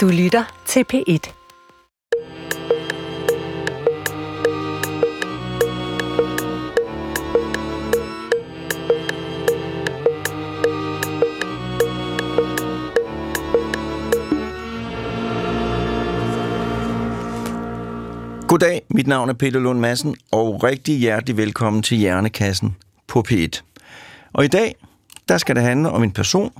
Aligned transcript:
Du 0.00 0.08
lytter 0.08 0.62
til 0.66 0.84
P1. 0.92 1.32
Goddag, 18.48 18.82
mit 18.88 19.06
navn 19.06 19.28
er 19.28 19.32
Peter 19.32 19.60
Lund 19.60 19.80
Madsen, 19.80 20.16
og 20.32 20.64
rigtig 20.64 20.98
hjertelig 20.98 21.36
velkommen 21.36 21.82
til 21.82 21.98
Hjernekassen 21.98 22.76
på 23.06 23.24
P1. 23.28 23.62
Og 24.32 24.44
i 24.44 24.48
dag, 24.48 24.74
der 25.28 25.38
skal 25.38 25.56
det 25.56 25.62
handle 25.62 25.90
om 25.90 26.02
en 26.02 26.12
person, 26.12 26.52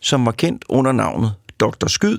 som 0.00 0.26
var 0.26 0.32
kendt 0.32 0.64
under 0.68 0.92
navnet 0.92 1.34
Dr. 1.60 1.86
Skyd, 1.86 2.18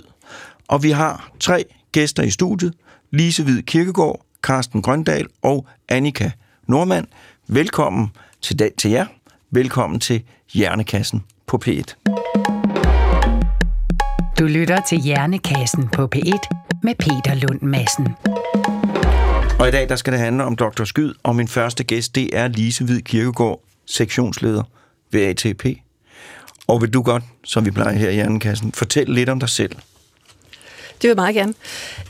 og 0.71 0.83
vi 0.83 0.91
har 0.91 1.31
tre 1.39 1.65
gæster 1.91 2.23
i 2.23 2.29
studiet, 2.29 2.73
Lise 3.11 3.43
Hvid 3.43 3.63
Kirkegaard, 3.63 4.25
Carsten 4.41 4.81
Grøndal 4.81 5.27
og 5.41 5.67
Annika 5.89 6.31
Normand. 6.67 7.07
Velkommen 7.47 8.11
til, 8.41 8.59
dag, 8.59 8.71
til 8.77 8.91
jer. 8.91 9.05
Velkommen 9.49 9.99
til 9.99 10.23
Hjernekassen 10.53 11.23
på 11.47 11.61
P1. 11.65 11.95
Du 14.39 14.45
lytter 14.45 14.81
til 14.89 15.01
Hjernekassen 15.01 15.87
på 15.87 16.09
P1 16.15 16.79
med 16.83 16.95
Peter 16.95 17.33
Lund 17.33 17.61
Madsen. 17.61 18.07
Og 19.59 19.67
i 19.67 19.71
dag 19.71 19.89
der 19.89 19.95
skal 19.95 20.13
det 20.13 20.19
handle 20.19 20.43
om 20.43 20.55
Dr. 20.55 20.83
Skyd, 20.83 21.13
og 21.23 21.35
min 21.35 21.47
første 21.47 21.83
gæst, 21.83 22.15
det 22.15 22.37
er 22.37 22.47
Lise 22.47 22.83
Hvid 22.83 23.01
Kirkegaard, 23.01 23.61
sektionsleder 23.85 24.63
ved 25.11 25.21
ATP. 25.21 25.65
Og 26.67 26.81
vil 26.81 26.93
du 26.93 27.01
godt, 27.01 27.23
som 27.43 27.65
vi 27.65 27.71
plejer 27.71 27.97
her 27.97 28.09
i 28.09 28.13
Hjernekassen, 28.13 28.71
fortælle 28.71 29.13
lidt 29.13 29.29
om 29.29 29.39
dig 29.39 29.49
selv? 29.49 29.75
Det 31.01 31.07
vil 31.07 31.09
jeg 31.09 31.15
meget 31.15 31.35
gerne. 31.35 31.53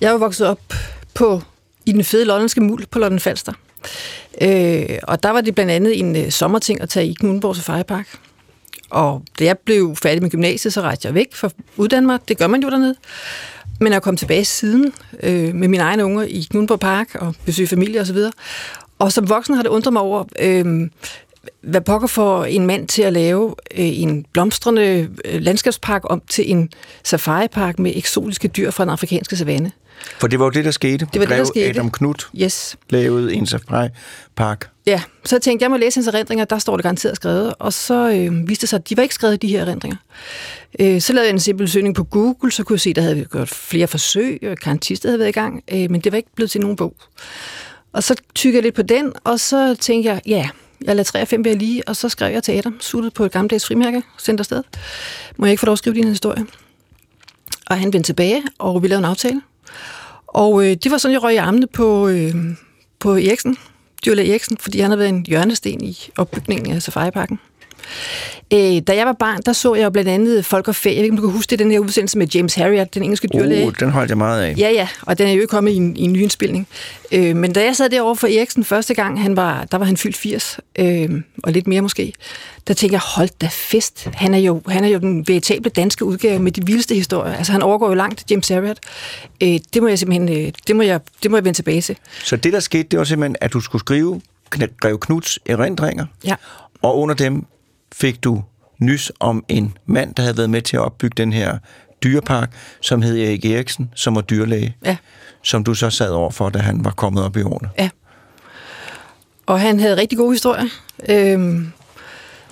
Jeg 0.02 0.08
er 0.08 0.12
jo 0.12 0.18
vokset 0.18 0.48
op 0.48 0.74
på, 1.14 1.42
i 1.86 1.92
den 1.92 2.04
fede 2.04 2.26
lollandske 2.26 2.62
mul 2.62 2.86
på 2.86 3.00
Lolland 3.00 3.20
Falster. 3.20 3.54
Øh, 4.42 5.00
og 5.04 5.24
der 5.24 5.30
var 5.30 5.42
det 5.42 5.56
blandt 5.56 5.72
andet 5.72 6.00
en 6.00 6.16
øh, 6.16 6.32
sommerting 6.32 6.82
at 6.82 6.90
tage 6.90 7.08
i 7.08 7.14
Knudborg 7.14 7.56
Safari 7.56 8.04
Og 8.90 9.24
da 9.40 9.44
jeg 9.44 9.58
blev 9.58 9.96
færdig 9.96 10.22
med 10.22 10.30
gymnasiet, 10.30 10.74
så 10.74 10.82
rejste 10.82 11.06
jeg 11.06 11.16
væk 11.16 11.36
fra 11.36 11.50
Uddanmark. 11.78 12.22
Det 12.28 12.38
gør 12.38 12.48
man 12.48 12.64
jo 12.64 12.70
dernede. 12.70 12.96
Men 13.80 13.94
jeg 13.94 14.02
kom 14.02 14.18
tilbage 14.18 14.46
siden 14.46 14.94
øh, 15.24 15.56
med 15.56 15.68
mine 15.68 15.84
egne 15.84 16.06
unger 16.06 16.24
i 16.24 16.48
Knudborg 16.50 16.80
Park 16.80 17.16
og 17.16 17.36
besøge 17.46 17.68
familie 17.68 18.02
osv. 18.02 18.18
Og, 18.18 18.32
og 19.00 19.12
som 19.12 19.30
voksen 19.30 19.56
har 19.56 19.64
det 19.64 19.70
undret 19.70 19.94
mig 19.94 20.02
over, 20.02 20.24
øh, 20.40 20.90
hvad 21.62 21.82
pokker 21.82 22.08
for 22.08 22.46
en 22.46 22.66
mand 22.66 22.88
til 22.88 23.02
at 23.02 23.14
lave 23.14 23.56
øh, 23.72 24.02
en 24.02 24.26
blomstrende 24.34 25.10
øh, 25.26 25.42
landskabspark 25.42 26.02
om 26.06 26.22
til 26.30 26.52
en 26.52 26.70
safaripark 27.04 27.80
med 27.80 27.92
eksotiske 27.96 28.48
dyr 28.48 28.72
fra 28.72 28.84
den 28.84 28.92
afrikanske 28.92 29.36
savanne. 29.36 29.72
For 30.20 30.28
det 30.28 30.40
var 30.40 30.46
jo 30.46 30.50
det, 30.50 30.66
der 30.66 30.72
skete. 30.72 31.08
Det 31.14 31.20
var 31.20 31.26
det, 31.26 31.38
der 31.38 31.44
skete. 31.44 31.70
Adam 31.70 31.92
Knut 31.92 32.30
yes. 32.42 32.78
lavede 32.90 33.34
en 33.34 33.46
safaripark. 33.46 34.70
Ja, 34.86 35.02
så 35.26 35.36
jeg 35.36 35.42
tænkte, 35.42 35.64
jeg 35.64 35.72
må 35.72 35.78
læse 35.78 35.98
hans 35.98 36.08
erindringer, 36.08 36.46
der 36.46 36.60
står 36.60 36.78
det 36.78 36.84
garanteret 36.84 37.16
skrevet. 37.16 37.54
Og 37.60 37.74
så 37.74 38.12
øh, 38.12 38.50
viste 38.50 38.62
det 38.62 38.70
sig, 38.70 38.78
at 38.78 38.90
de 38.90 38.98
var 38.98 39.04
ikke 39.04 39.16
skrevet, 39.16 39.42
de 39.42 39.48
her 39.48 39.62
erindringer. 39.62 39.98
Øh, 40.80 41.02
så 41.02 41.14
lavede 41.14 41.28
jeg 41.28 41.34
en 41.34 41.40
simpel 41.40 41.70
søgning 41.70 41.96
på 41.96 42.04
Google, 42.04 42.52
så 42.52 42.64
kunne 42.64 42.74
jeg 42.74 42.80
se, 42.80 42.90
at 42.90 42.96
der 42.96 43.02
havde 43.02 43.26
gjort 43.26 43.50
flere 43.50 43.88
forsøg, 43.88 44.40
og 44.52 44.58
Karantista 44.58 45.08
havde 45.08 45.20
været 45.20 45.30
i 45.30 45.32
gang, 45.32 45.64
øh, 45.72 45.92
men 45.92 46.02
det 46.02 46.12
var 46.12 46.18
ikke 46.18 46.36
blevet 46.36 46.52
til 46.52 46.62
nogen 46.62 46.76
bog. 46.76 46.96
Og 47.94 48.04
så 48.04 48.16
tykkede 48.36 48.58
jeg 48.58 48.64
lidt 48.64 48.76
på 48.76 48.82
den, 48.82 49.14
og 49.24 49.40
så 49.40 49.76
tænkte 49.76 50.10
jeg, 50.10 50.22
ja, 50.28 50.50
jeg 50.86 50.96
lader 50.96 51.04
3 51.04 51.22
og 51.22 51.28
5 51.28 51.46
være 51.46 51.56
lige, 51.56 51.88
og 51.88 51.96
så 51.96 52.10
skrev 52.10 52.34
jeg 52.34 52.44
til 52.44 52.52
Adam, 52.52 52.78
suttet 52.80 53.14
på 53.14 53.26
et 53.26 53.32
gammeldags 53.32 53.66
frimærke, 53.68 54.04
sendt 54.18 54.40
afsted. 54.40 54.64
Må 55.38 55.46
jeg 55.46 55.52
ikke 55.52 55.60
få 55.60 55.66
lov 55.66 55.74
at 55.74 55.80
skrive 55.80 55.96
din 55.96 56.08
historie? 56.08 56.46
Og 57.68 57.80
han 57.80 57.94
vendte 57.94 58.08
tilbage, 58.08 58.44
og 58.60 58.84
vi 58.84 58.88
lavede 58.88 59.00
en 59.00 59.10
aftale. 59.10 59.42
Og 60.28 60.64
øh, 60.66 60.76
det 60.84 60.92
var 60.92 60.98
sådan, 60.98 61.14
jeg 61.14 61.24
røg 61.24 61.34
i 61.34 61.38
armene 61.38 61.68
på, 61.68 62.08
øh, 62.08 62.36
på 63.00 63.16
Eriksen, 63.16 63.58
Dyrlæg 64.06 64.30
Eriksen, 64.30 64.58
fordi 64.58 64.80
han 64.80 64.92
havde 64.92 65.00
været 65.00 65.10
en 65.10 65.26
hjørnesten 65.26 65.84
i 65.84 65.98
opbygningen 66.18 66.76
af 66.76 66.82
Safari-parken. 66.82 67.40
Øh, 68.54 68.82
da 68.88 68.96
jeg 68.96 69.06
var 69.06 69.16
barn, 69.20 69.42
der 69.46 69.54
så 69.54 69.76
jeg 69.76 69.84
jo 69.84 69.90
blandt 69.90 70.10
andet 70.10 70.46
Folk 70.46 70.68
og 70.68 70.76
Fæ. 70.76 70.90
Jeg 70.90 70.96
ved 70.96 71.04
ikke, 71.04 71.14
om 71.14 71.18
du 71.18 71.28
kan 71.28 71.32
huske 71.32 71.50
det, 71.50 71.60
den 71.60 71.72
her 71.72 71.80
udsendelse 71.80 72.18
med 72.18 72.28
James 72.28 72.54
Harriet, 72.54 72.94
den 72.94 73.04
engelske 73.04 73.28
dyrlæge. 73.34 73.68
Uh, 73.68 73.74
den 73.80 73.90
holdt 73.90 74.10
jeg 74.10 74.18
meget 74.18 74.44
af. 74.44 74.56
Ja, 74.58 74.70
ja, 74.70 74.88
og 75.02 75.18
den 75.18 75.28
er 75.28 75.32
jo 75.32 75.46
kommet 75.50 75.72
i 75.72 75.76
en, 75.76 75.98
i 75.98 76.02
en 76.02 76.14
ny 76.14 76.22
indspilning. 76.22 76.68
Øh, 77.12 77.36
men 77.36 77.54
da 77.54 77.64
jeg 77.64 77.76
sad 77.76 77.90
derovre 77.90 78.16
for 78.16 78.28
Eriksen 78.28 78.64
første 78.64 78.94
gang, 78.94 79.22
han 79.22 79.36
var, 79.36 79.66
der 79.66 79.78
var 79.78 79.86
han 79.86 79.98
fyldt 79.98 80.18
80, 80.18 80.60
øh, 80.80 81.10
og 81.44 81.52
lidt 81.52 81.68
mere 81.68 81.82
måske, 81.82 82.14
der 82.68 82.74
tænkte 82.74 82.94
jeg, 82.94 83.02
hold 83.16 83.30
da 83.42 83.48
fest. 83.52 84.10
Han 84.14 84.34
er 84.34 84.40
jo, 84.40 84.62
han 84.68 84.84
er 84.84 84.88
jo 84.88 85.00
den 85.00 85.28
veritable 85.28 85.70
danske 85.70 86.06
udgave 86.06 86.40
med 86.40 86.52
de 86.52 86.66
vildeste 86.66 86.96
historier. 86.96 87.34
Altså, 87.34 87.52
han 87.52 87.62
overgår 87.62 87.88
jo 87.88 87.94
langt 87.94 88.26
James 88.32 88.48
Harriet. 88.48 88.80
Øh, 89.44 89.60
det 89.74 89.82
må 89.82 89.88
jeg 89.88 90.00
simpelthen, 90.00 90.46
øh, 90.46 90.52
det 90.68 90.76
må 90.76 90.82
jeg, 90.82 91.00
det 91.24 91.32
må 91.32 91.38
jeg 91.38 91.46
vende 91.46 91.58
tilbage 91.58 91.82
til. 91.82 91.98
Så 92.24 92.36
det, 92.36 92.54
der 92.54 92.60
skete, 92.60 92.84
det 92.84 93.00
var 93.00 93.06
simpelthen, 93.06 93.36
at 93.42 93.54
du 93.54 93.60
skulle 93.60 93.80
skrive 93.80 94.22
Grev 94.80 95.00
Knuds 95.00 95.40
erindringer, 95.46 96.06
ja. 96.26 96.36
og 96.82 96.98
under 96.98 97.16
dem 97.16 97.46
fik 97.94 98.24
du 98.24 98.44
nys 98.80 99.12
om 99.20 99.46
en 99.48 99.78
mand, 99.86 100.16
der 100.16 100.24
havde 100.24 100.38
været 100.38 100.50
med 100.50 100.62
til 100.62 100.78
at 100.78 100.82
opbygge 100.82 101.14
den 101.18 101.34
her 101.34 101.58
dyrepark, 102.04 102.52
som 102.82 103.02
hed 103.02 103.18
Erik 103.20 103.46
Eriksen, 103.46 103.92
som 103.96 104.16
var 104.16 104.22
dyrlæge. 104.22 104.76
Ja. 104.86 104.98
Som 105.44 105.64
du 105.64 105.74
så 105.74 105.90
sad 105.90 106.10
over 106.10 106.32
for, 106.32 106.50
da 106.50 106.60
han 106.60 106.86
var 106.86 106.92
kommet 106.92 107.24
op 107.24 107.38
i 107.38 107.42
årene. 107.42 107.70
Ja. 107.78 107.90
Og 109.46 109.60
han 109.60 109.80
havde 109.80 109.98
rigtig 109.98 110.18
gode 110.18 110.32
historier. 110.32 110.68
Øhm, 111.10 111.72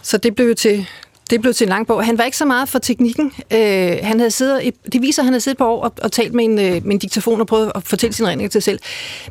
så 0.02 0.18
det 0.18 0.36
blev 0.36 0.56
til, 0.56 0.88
det 1.30 1.42
blev 1.42 1.54
til 1.54 1.66
en 1.66 1.70
lang 1.70 1.88
bog. 1.88 2.06
Han 2.06 2.18
var 2.18 2.24
ikke 2.24 2.38
så 2.38 2.46
meget 2.46 2.70
for 2.70 2.80
teknikken. 2.80 3.32
Øh, 3.54 3.98
han 4.04 4.20
havde 4.20 4.32
siddet, 4.32 4.74
det 4.94 5.02
viser, 5.02 5.22
at 5.22 5.26
han 5.26 5.34
havde 5.34 5.42
siddet 5.42 5.58
på 5.58 5.68
år 5.68 5.84
og, 5.84 5.94
og 6.02 6.12
talt 6.12 6.34
med 6.34 6.46
en, 6.46 6.60
øh, 6.60 6.86
med 6.86 6.94
en 6.94 6.98
diktafon 6.98 7.42
og 7.42 7.48
prøvet 7.48 7.72
at 7.76 7.84
fortælle 7.84 8.14
sine 8.14 8.28
regninger 8.28 8.50
til 8.50 8.62
sig 8.62 8.64
selv. 8.64 8.80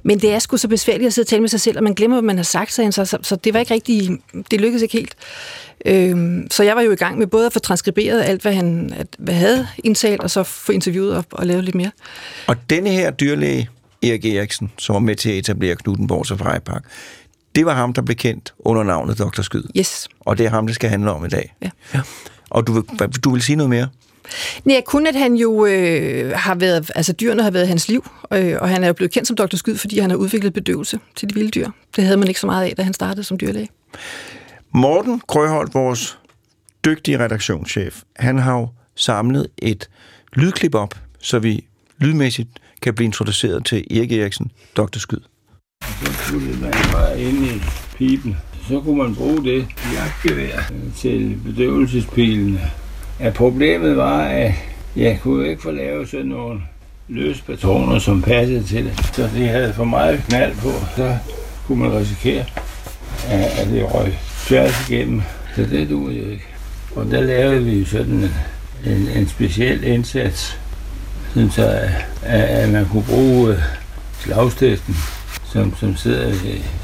Men 0.03 0.19
det 0.19 0.33
er 0.33 0.39
sgu 0.39 0.57
så 0.57 0.69
besværligt 0.69 1.07
at 1.07 1.13
sidde 1.13 1.25
og 1.25 1.29
tale 1.29 1.41
med 1.41 1.49
sig 1.49 1.61
selv, 1.61 1.77
og 1.77 1.85
man 1.85 1.95
glemmer, 1.95 2.17
hvad 2.17 2.27
man 2.27 2.37
har 2.37 2.43
sagt, 2.43 2.73
så, 2.73 2.91
så, 2.93 3.19
så 3.23 3.37
det 3.37 3.55
var 3.55 3.61
ikke 3.61 3.75
rigtig, 3.75 4.19
det 4.51 4.61
lykkedes 4.61 4.83
ikke 4.83 4.93
helt. 4.93 5.15
Øh, 5.87 6.17
så 6.51 6.63
jeg 6.63 6.77
var 6.77 6.83
jo 6.83 6.91
i 6.91 6.97
gang 6.97 7.19
med 7.19 7.27
både 7.27 7.47
at 7.47 7.53
få 7.53 7.59
transkriberet 7.59 8.23
alt, 8.23 8.43
hvad 8.43 8.53
han 8.53 8.93
at, 8.97 9.07
hvad 9.19 9.35
havde 9.35 9.69
indtalt, 9.85 10.21
og 10.21 10.31
så 10.31 10.43
få 10.43 10.73
interviewet 10.73 11.17
og, 11.17 11.25
og 11.31 11.47
lavet 11.47 11.65
lidt 11.65 11.75
mere. 11.75 11.91
Og 12.47 12.57
denne 12.71 12.91
her 12.91 13.11
dyrlæge, 13.11 13.69
Erik 14.03 14.25
Eriksen, 14.25 14.71
som 14.79 14.95
var 14.95 15.01
med 15.01 15.17
til 15.17 15.31
at 15.31 15.37
etablere 15.37 15.77
Knuttenborg 15.77 16.27
Safari 16.27 16.61
Park, 16.61 16.85
det 17.59 17.67
var 17.67 17.75
ham, 17.75 17.93
der 17.93 18.03
blev 18.03 18.17
kendt 18.17 18.55
under 18.59 18.83
navnet 18.83 19.19
Dr. 19.19 19.43
Skyd. 19.43 19.63
Yes. 19.79 20.09
Og 20.21 20.39
det 20.39 20.47
er 20.47 20.51
ham, 20.51 20.67
det 20.67 20.75
skal 20.75 20.91
handle 20.91 21.11
om 21.11 21.25
i 21.25 21.29
dag. 21.29 21.55
Ja. 21.63 21.71
ja. 21.95 22.01
Og 22.51 22.67
du, 22.67 22.85
du 23.25 23.31
vil 23.31 23.43
sige 23.43 23.57
noget 23.57 23.71
mere? 23.71 23.89
Nej, 24.65 24.83
kun 24.87 25.07
at 25.07 25.15
han 25.15 25.35
jo 25.35 25.67
øh, 25.67 26.33
har 26.37 26.55
været, 26.55 26.91
altså 26.95 27.13
dyrene 27.13 27.43
har 27.43 27.51
været 27.51 27.69
hans 27.69 27.89
liv, 27.89 28.07
øh, 28.33 28.57
og 28.61 28.69
han 28.69 28.83
er 28.85 28.87
jo 28.87 28.93
blevet 28.93 29.13
kendt 29.13 29.29
som 29.29 29.37
Dr. 29.37 29.57
Skyd, 29.57 29.77
fordi 29.77 29.99
han 29.99 30.11
har 30.11 30.17
udviklet 30.17 30.53
bedøvelse 30.53 31.01
til 31.17 31.29
de 31.29 31.35
vilde 31.35 31.51
dyr. 31.51 31.71
Det 31.97 32.05
havde 32.05 32.17
man 32.17 32.29
ikke 32.29 32.41
så 32.41 32.47
meget 32.47 32.65
af, 32.65 32.77
da 32.77 32.83
han 32.83 32.95
startede 32.95 33.25
som 33.25 33.39
dyrlæge. 33.41 33.69
Morten 34.75 35.23
Krøholt, 35.29 35.75
vores 35.75 36.19
dygtige 36.85 37.19
redaktionschef, 37.19 38.03
han 38.17 38.39
har 38.39 38.59
jo 38.59 38.69
samlet 38.97 39.47
et 39.59 39.89
lydklip 40.33 40.75
op, 40.75 40.95
så 41.21 41.39
vi 41.39 41.65
lydmæssigt 41.99 42.49
kan 42.83 42.95
blive 42.95 43.05
introduceret 43.05 43.65
til 43.65 43.99
Erik 43.99 44.13
Eriksen, 44.13 44.51
Dr. 44.77 44.99
Skyd. 44.99 45.21
Så 45.83 46.33
puttede 46.33 46.61
man 46.61 46.73
bare 46.93 47.21
ind 47.21 47.45
i 47.45 47.63
pipen. 47.97 48.37
Så 48.69 48.81
kunne 48.81 48.99
man 48.99 49.15
bruge 49.15 49.45
det 49.45 49.67
jagtgevær 49.95 50.71
til 50.97 51.37
bedøvelsespilene. 51.45 52.61
Ja, 53.21 53.31
problemet 53.31 53.97
var, 53.97 54.23
at 54.23 54.55
jeg 54.97 55.19
kunne 55.23 55.49
ikke 55.49 55.63
få 55.63 55.71
lavet 55.71 56.09
sådan 56.09 56.27
nogle 56.27 56.61
løse 57.09 57.43
patroner, 57.43 57.99
som 57.99 58.23
passede 58.23 58.63
til 58.63 58.85
det. 58.85 59.11
Så 59.13 59.23
det 59.35 59.49
havde 59.49 59.75
for 59.75 59.85
meget 59.85 60.25
knald 60.29 60.57
på. 60.57 60.71
Så 60.97 61.17
kunne 61.67 61.79
man 61.79 61.93
risikere, 61.93 62.45
at 63.31 63.67
det 63.67 63.95
røg 63.95 64.19
tværs 64.47 64.89
igennem. 64.89 65.23
Så 65.57 65.63
det 65.63 65.91
duede 65.91 66.19
jo 66.19 66.31
ikke. 66.31 66.45
Og 66.97 67.11
der 67.11 67.21
lavede 67.21 67.65
vi 67.65 67.85
sådan 67.85 68.13
en, 68.13 68.31
en, 68.87 69.09
en 69.09 69.29
speciel 69.29 69.85
indsats, 69.85 70.59
sådan 71.35 71.51
så 71.51 71.67
at, 72.23 72.41
at 72.43 72.69
man 72.69 72.87
kunne 72.87 73.05
bruge 73.09 73.57
slagstesten 74.21 74.97
som, 75.53 75.77
som 75.77 75.97
sidder 75.97 76.35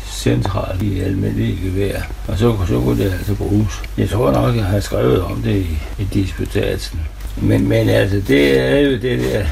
centralt 0.07 0.83
i 0.83 1.01
almindelige 1.01 1.59
gevær. 1.63 2.01
Og 2.29 2.39
så, 2.39 2.57
så 2.69 2.81
kunne 2.81 3.05
det 3.05 3.13
altså 3.13 3.35
bruges. 3.35 3.83
Jeg 3.99 4.09
tror 4.09 4.33
nok, 4.33 4.57
jeg 4.57 4.65
har 4.65 4.81
skrevet 4.81 5.23
om 5.23 5.43
det 5.43 5.57
i, 5.57 5.79
i 5.99 6.05
disputatsen. 6.05 7.01
Men, 7.43 7.69
men 7.69 7.89
altså, 7.89 8.23
det 8.29 8.59
er 8.59 8.79
jo 8.79 8.93
det 8.93 9.21
der... 9.21 9.47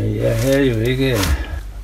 Jeg 0.00 0.38
havde 0.38 0.64
jo 0.64 0.80
ikke... 0.80 1.08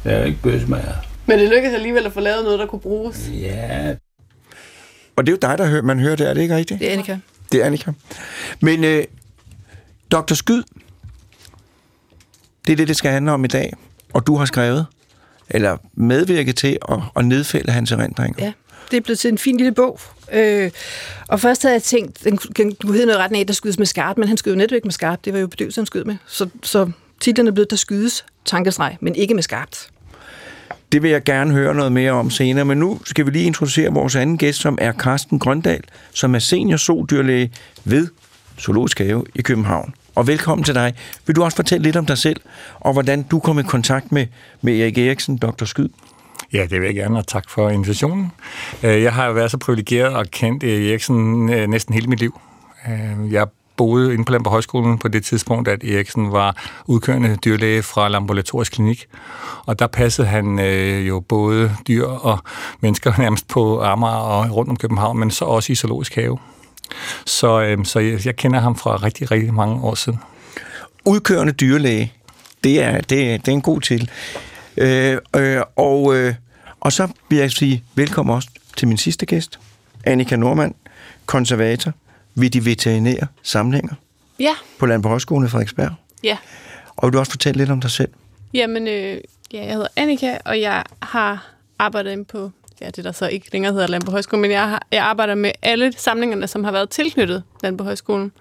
Jeg 0.05 0.14
er 0.14 0.19
jo 0.19 0.25
ikke 0.25 0.43
bøsmager. 0.43 0.94
Men 1.26 1.38
det 1.38 1.49
lykkedes 1.49 1.75
alligevel 1.75 2.06
at 2.06 2.12
få 2.12 2.20
lavet 2.20 2.44
noget, 2.44 2.58
der 2.58 2.67
kunne 2.67 2.81
bruges. 2.81 3.31
Ja. 3.32 3.94
Og 5.17 5.26
det 5.26 5.32
er 5.32 5.37
jo 5.43 5.50
dig, 5.50 5.58
der 5.58 5.67
hører, 5.67 5.82
man 5.82 6.00
hører 6.00 6.17
det, 6.17 6.29
er 6.29 6.35
det 6.35 6.43
ikke 6.43 6.56
rigtigt? 6.56 6.81
Det 6.81 6.88
er 6.88 6.93
Annika. 6.93 7.19
Det 7.53 7.62
er 7.62 7.67
Annika. 7.67 7.93
Men 8.61 8.85
øh, 8.85 9.05
Dr. 10.11 10.35
Skyd, 10.35 10.62
det 12.67 12.73
er 12.73 12.76
det, 12.76 12.88
det 12.88 12.96
skal 12.96 13.11
handle 13.11 13.32
om 13.32 13.44
i 13.44 13.49
dag. 13.49 13.73
Og 14.12 14.26
du 14.26 14.37
har 14.37 14.44
skrevet 14.44 14.87
eller 15.50 15.76
medvirke 15.94 16.52
til 16.52 16.79
at, 16.88 16.99
at 17.17 17.25
nedfælde 17.25 17.73
hans 17.73 17.93
erindringer. 17.93 18.44
Ja, 18.44 18.52
det 18.91 18.97
er 18.97 19.00
blevet 19.00 19.19
til 19.19 19.29
en 19.29 19.38
fin 19.38 19.56
lille 19.56 19.73
bog. 19.73 20.00
Øh, 20.32 20.70
og 21.29 21.41
først 21.41 21.62
havde 21.62 21.75
jeg 21.75 21.82
tænkt, 21.82 22.25
den 22.25 22.37
kunne 22.37 22.93
hedde 22.93 23.06
noget 23.06 23.20
ret 23.20 23.37
af, 23.37 23.47
der 23.47 23.55
skydes 23.55 23.79
med 23.79 23.87
skarpt, 23.87 24.19
men 24.19 24.29
han 24.29 24.37
skød 24.37 24.52
jo 24.52 24.58
netop 24.58 24.75
ikke 24.75 24.87
med 24.87 24.93
skarpt. 24.93 25.25
Det 25.25 25.32
var 25.32 25.38
jo 25.38 25.47
bedøvelse, 25.47 25.81
han 25.81 25.87
skød 25.87 26.05
med. 26.05 26.17
Så, 26.26 26.49
så 26.62 26.91
titlen 27.20 27.47
er 27.47 27.52
blevet, 27.52 27.70
der 27.70 27.76
skydes, 27.76 28.25
tankestreg, 28.44 28.97
men 29.00 29.14
ikke 29.14 29.35
med 29.35 29.43
skarpt. 29.43 29.88
Det 30.93 31.02
vil 31.02 31.11
jeg 31.11 31.25
gerne 31.25 31.53
høre 31.53 31.75
noget 31.75 31.93
mere 31.93 32.12
om 32.12 32.31
senere, 32.31 32.64
men 32.64 32.79
nu 32.79 33.00
skal 33.05 33.26
vi 33.26 33.31
lige 33.31 33.44
introducere 33.44 33.93
vores 33.93 34.17
anden 34.17 34.38
gæst, 34.38 34.61
som 34.61 34.79
er 34.81 34.93
Carsten 34.93 35.38
Grøndal, 35.38 35.82
som 36.12 36.35
er 36.35 36.38
senior 36.38 36.76
zoodyrlæge 36.76 37.53
ved 37.85 38.08
Zoologisk 38.61 38.99
Have 38.99 39.25
i 39.35 39.43
København. 39.43 39.94
Og 40.15 40.27
velkommen 40.27 40.65
til 40.65 40.75
dig. 40.75 40.95
Vil 41.27 41.37
du 41.37 41.45
også 41.45 41.57
fortælle 41.57 41.83
lidt 41.83 41.97
om 41.97 42.07
dig 42.07 42.19
selv, 42.19 42.41
og 42.81 42.93
hvordan 42.93 43.23
du 43.23 43.39
kom 43.39 43.59
i 43.59 43.62
kontakt 43.62 44.12
med, 44.12 44.27
med 44.62 44.81
Erik 44.81 44.99
Eriksen, 44.99 45.37
Dr. 45.37 45.65
Skyd? 45.65 45.89
Ja, 46.53 46.67
det 46.71 46.81
vil 46.81 46.87
jeg 46.87 46.95
gerne, 46.95 47.19
og 47.19 47.27
tak 47.27 47.51
for 47.51 47.69
invitationen. 47.69 48.33
Øh, 48.83 49.03
jeg 49.03 49.12
har 49.12 49.27
jo 49.27 49.33
været 49.33 49.51
så 49.51 49.59
privilegeret 49.59 50.15
og 50.15 50.27
kendt 50.27 50.65
Erik 50.65 50.87
Eriksen 50.87 51.49
øh, 51.53 51.69
næsten 51.69 51.95
hele 51.95 52.07
mit 52.07 52.21
liv. 52.21 52.41
Øh, 52.89 53.33
jeg 53.33 53.47
boede 53.77 54.15
inde 54.15 54.25
på 54.25 54.33
Lampe 54.33 54.51
Højskolen 54.51 54.99
på 54.99 55.09
det 55.09 55.25
tidspunkt, 55.25 55.69
at 55.69 55.85
Eriksen 55.85 56.33
var 56.33 56.56
udkørende 56.87 57.37
dyrlæge 57.45 57.83
fra 57.83 58.09
Laboratorisk 58.09 58.73
Klinik. 58.73 59.06
Og 59.67 59.79
der 59.79 59.87
passede 59.87 60.27
han 60.27 60.59
øh, 60.59 61.09
jo 61.09 61.21
både 61.21 61.73
dyr 61.89 62.06
og 62.06 62.39
mennesker 62.81 63.13
nærmest 63.23 63.49
på 63.49 63.83
Amager 63.83 64.15
og 64.15 64.56
rundt 64.56 64.71
om 64.71 64.77
København, 64.77 65.19
men 65.19 65.31
så 65.31 65.45
også 65.45 65.73
i 65.73 65.75
Zoologisk 65.75 66.15
Have. 66.15 66.39
Så, 67.27 67.61
øh, 67.61 67.85
så 67.85 67.99
jeg, 68.01 68.27
jeg 68.27 68.37
kender 68.37 68.61
ham 68.61 68.77
fra 68.77 68.97
rigtig, 68.97 69.31
rigtig 69.31 69.55
mange 69.55 69.83
år 69.85 69.95
siden. 69.95 70.19
Udkørende 71.05 71.53
dyrlæge, 71.53 72.13
det 72.65 72.83
er, 72.83 73.01
det 73.01 73.31
er, 73.33 73.37
det 73.39 73.49
er 73.49 73.53
en 73.53 73.63
god 73.63 73.81
til. 73.81 74.11
Øh, 74.77 75.19
øh, 75.37 75.61
og, 75.77 76.17
øh, 76.17 76.35
og 76.81 76.93
så 76.93 77.09
vil 77.29 77.39
jeg 77.39 77.51
sige 77.51 77.85
velkommen 77.95 78.35
også 78.35 78.49
til 78.77 78.89
min 78.89 78.97
sidste 78.97 79.27
gæst, 79.27 79.59
Annika 80.05 80.37
Normand, 80.37 80.75
konservator 81.27 81.93
ved 82.35 82.51
de 82.51 82.65
veterinære 82.65 83.27
samlinger 83.43 83.95
Ja, 84.39 84.55
på 84.79 84.87
Landbrug 84.87 85.11
Højskole 85.11 85.47
i 85.47 85.51
Frederiksberg. 85.51 85.91
ja. 86.25 86.37
Og 86.97 87.07
vil 87.07 87.13
du 87.13 87.19
også 87.19 87.33
fortælle 87.33 87.59
lidt 87.59 87.71
om 87.71 87.81
dig 87.81 87.91
selv? 87.91 88.09
Jamen, 88.55 88.89
øh, 88.89 89.17
ja, 89.53 89.65
jeg 89.65 89.73
hedder 89.73 89.89
Annika, 89.97 90.39
og 90.45 90.61
jeg 90.61 90.85
har 91.03 91.47
arbejdet 91.79 92.13
inde 92.13 92.25
på, 92.25 92.51
ja, 92.81 92.91
det 92.91 93.05
der 93.05 93.12
så 93.12 93.29
ikke 93.29 93.53
længere 93.53 93.73
hedder 93.73 93.87
Landbrug 93.87 94.12
Højskole, 94.12 94.43
men 94.43 94.50
jeg, 94.50 94.69
har, 94.69 94.87
jeg 94.93 95.03
arbejder 95.03 95.35
med 95.35 95.53
alle 95.62 95.93
samlingerne, 95.97 96.47
som 96.47 96.65
har 96.65 96.73
været 96.73 96.91
tilknyttet 96.91 97.43
Landbrug 97.62 97.85
Højskolen. 97.85 98.32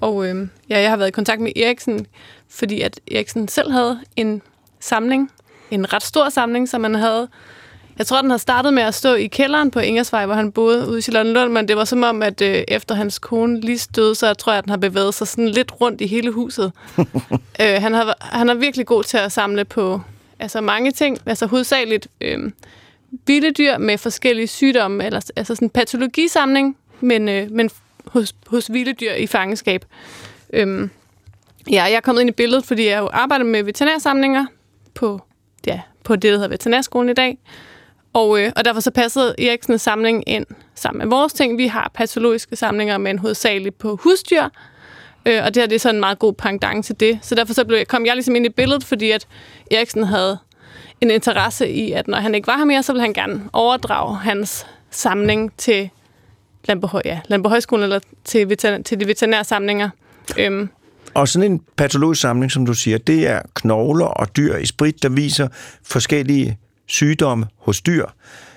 Og 0.00 0.26
øh, 0.26 0.48
ja, 0.68 0.80
jeg 0.80 0.90
har 0.90 0.96
været 0.96 1.08
i 1.08 1.12
kontakt 1.12 1.40
med 1.40 1.52
Eriksen, 1.56 2.06
fordi 2.48 2.80
at 2.80 3.00
Eriksen 3.10 3.48
selv 3.48 3.70
havde 3.70 4.00
en 4.16 4.42
samling, 4.80 5.30
en 5.70 5.92
ret 5.92 6.02
stor 6.02 6.28
samling, 6.28 6.68
som 6.68 6.80
man 6.80 6.94
havde 6.94 7.28
jeg 8.00 8.06
tror, 8.06 8.20
den 8.20 8.30
har 8.30 8.38
startet 8.38 8.74
med 8.74 8.82
at 8.82 8.94
stå 8.94 9.14
i 9.14 9.26
kælderen 9.26 9.70
på 9.70 9.80
Ingersvej, 9.80 10.26
hvor 10.26 10.34
han 10.34 10.52
boede 10.52 10.88
ude 10.88 10.98
i 10.98 11.02
Charlottenlund, 11.02 11.52
men 11.52 11.68
det 11.68 11.76
var 11.76 11.84
som 11.84 12.02
om, 12.02 12.22
at 12.22 12.42
øh, 12.42 12.64
efter 12.68 12.94
hans 12.94 13.18
kone 13.18 13.60
lige 13.60 13.78
stød, 13.78 14.14
så 14.14 14.34
tror 14.34 14.52
jeg, 14.52 14.58
at 14.58 14.64
den 14.64 14.70
har 14.70 14.76
bevæget 14.76 15.14
sig 15.14 15.28
sådan 15.28 15.48
lidt 15.48 15.80
rundt 15.80 16.00
i 16.00 16.06
hele 16.06 16.30
huset. 16.30 16.72
øh, 17.62 17.82
han, 17.82 17.94
har, 17.94 18.16
han 18.20 18.48
er 18.48 18.54
virkelig 18.54 18.86
god 18.86 19.04
til 19.04 19.16
at 19.16 19.32
samle 19.32 19.64
på 19.64 20.00
altså 20.38 20.60
mange 20.60 20.92
ting, 20.92 21.18
altså 21.26 21.46
hovedsageligt 21.46 22.08
øh, 22.20 22.50
vilde 23.26 23.50
dyr 23.52 23.78
med 23.78 23.98
forskellige 23.98 24.46
sygdomme, 24.46 25.04
eller 25.06 25.20
altså 25.36 25.54
sådan 25.54 25.66
en 25.66 25.70
patologisamling, 25.70 26.76
men, 27.00 27.28
øh, 27.28 27.50
men 27.50 27.70
hos, 28.06 28.34
hos 28.46 28.72
vilde 28.72 28.92
dyr 28.92 29.12
i 29.12 29.26
fangenskab. 29.26 29.84
Øhm, 30.52 30.90
ja, 31.70 31.82
jeg 31.82 31.92
er 31.92 32.00
kommet 32.00 32.20
ind 32.20 32.30
i 32.30 32.32
billedet, 32.32 32.64
fordi 32.64 32.86
jeg 32.86 32.98
jo 32.98 33.08
arbejder 33.12 33.44
med 33.44 33.62
veterinærsamlinger 33.62 34.46
på, 34.94 35.20
ja, 35.66 35.80
på 36.04 36.16
det, 36.16 36.22
der 36.22 36.30
hedder 36.30 36.48
Veterinærskolen 36.48 37.08
i 37.08 37.14
dag. 37.14 37.38
Og, 38.12 38.40
øh, 38.40 38.52
og 38.56 38.64
derfor 38.64 38.80
så 38.80 38.90
passede 38.90 39.34
Eriksens 39.38 39.82
samling 39.82 40.24
ind 40.26 40.46
sammen 40.74 40.98
med 40.98 41.06
vores 41.16 41.32
ting. 41.32 41.58
Vi 41.58 41.66
har 41.66 41.90
patologiske 41.94 42.56
samlinger, 42.56 42.98
men 42.98 43.18
hovedsageligt 43.18 43.78
på 43.78 43.96
husdyr. 43.96 44.44
Øh, 45.26 45.44
og 45.44 45.54
det 45.54 45.62
her 45.62 45.66
det 45.66 45.74
er 45.74 45.80
sådan 45.80 45.94
en 45.94 46.00
meget 46.00 46.18
god 46.18 46.32
pangdang 46.32 46.84
til 46.84 47.00
det. 47.00 47.18
Så 47.22 47.34
derfor 47.34 47.54
så 47.54 47.64
blev, 47.64 47.76
jeg, 47.76 47.88
kom 47.88 48.06
jeg 48.06 48.14
ligesom 48.14 48.36
ind 48.36 48.46
i 48.46 48.48
billedet, 48.48 48.84
fordi 48.84 49.10
at 49.10 49.26
Eriksen 49.70 50.04
havde 50.04 50.38
en 51.00 51.10
interesse 51.10 51.68
i, 51.70 51.92
at 51.92 52.08
når 52.08 52.18
han 52.18 52.34
ikke 52.34 52.46
var 52.46 52.56
her 52.58 52.64
mere, 52.64 52.82
så 52.82 52.92
ville 52.92 53.02
han 53.02 53.12
gerne 53.12 53.40
overdrage 53.52 54.16
hans 54.16 54.66
samling 54.90 55.52
til 55.58 55.90
Landborg, 56.64 57.02
ja, 57.04 57.20
Landborg 57.28 57.50
Højskolen 57.50 57.82
eller 57.82 58.00
til, 58.24 58.48
veteriner, 58.48 58.82
til 58.82 59.00
de 59.00 59.06
veterinære 59.06 59.44
samlinger. 59.44 59.90
Øhm, 60.38 60.68
Og 61.14 61.28
sådan 61.28 61.52
en 61.52 61.60
patologisk 61.76 62.20
samling, 62.20 62.52
som 62.52 62.66
du 62.66 62.74
siger, 62.74 62.98
det 62.98 63.28
er 63.28 63.40
knogler 63.54 64.06
og 64.06 64.36
dyr 64.36 64.56
i 64.56 64.66
sprit, 64.66 65.02
der 65.02 65.08
viser 65.08 65.48
forskellige 65.82 66.58
sygdomme 66.86 67.46
hos 67.58 67.80
dyr, 67.80 68.06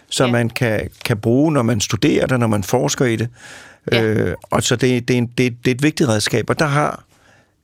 som 0.10 0.26
Ja. 0.28 0.32
man 0.32 0.50
kan, 0.50 0.90
kan 1.06 1.18
bruge, 1.18 1.52
når 1.54 1.62
man 1.62 1.82
studerer 1.82 2.28
det, 2.28 2.40
når 2.40 2.48
man 2.48 2.64
forsker 2.64 3.06
i 3.06 3.16
det. 3.16 3.30
Ja. 3.92 4.04
Øh, 4.04 4.36
og 4.52 4.64
så 4.64 4.76
det, 4.76 5.08
det, 5.08 5.14
er 5.14 5.18
en, 5.18 5.26
det, 5.28 5.38
det 5.66 5.72
er 5.72 5.76
et 5.76 5.84
vigtigt 5.84 6.10
redskab, 6.10 6.50
og 6.50 6.60
der 6.60 6.66
har 6.66 7.04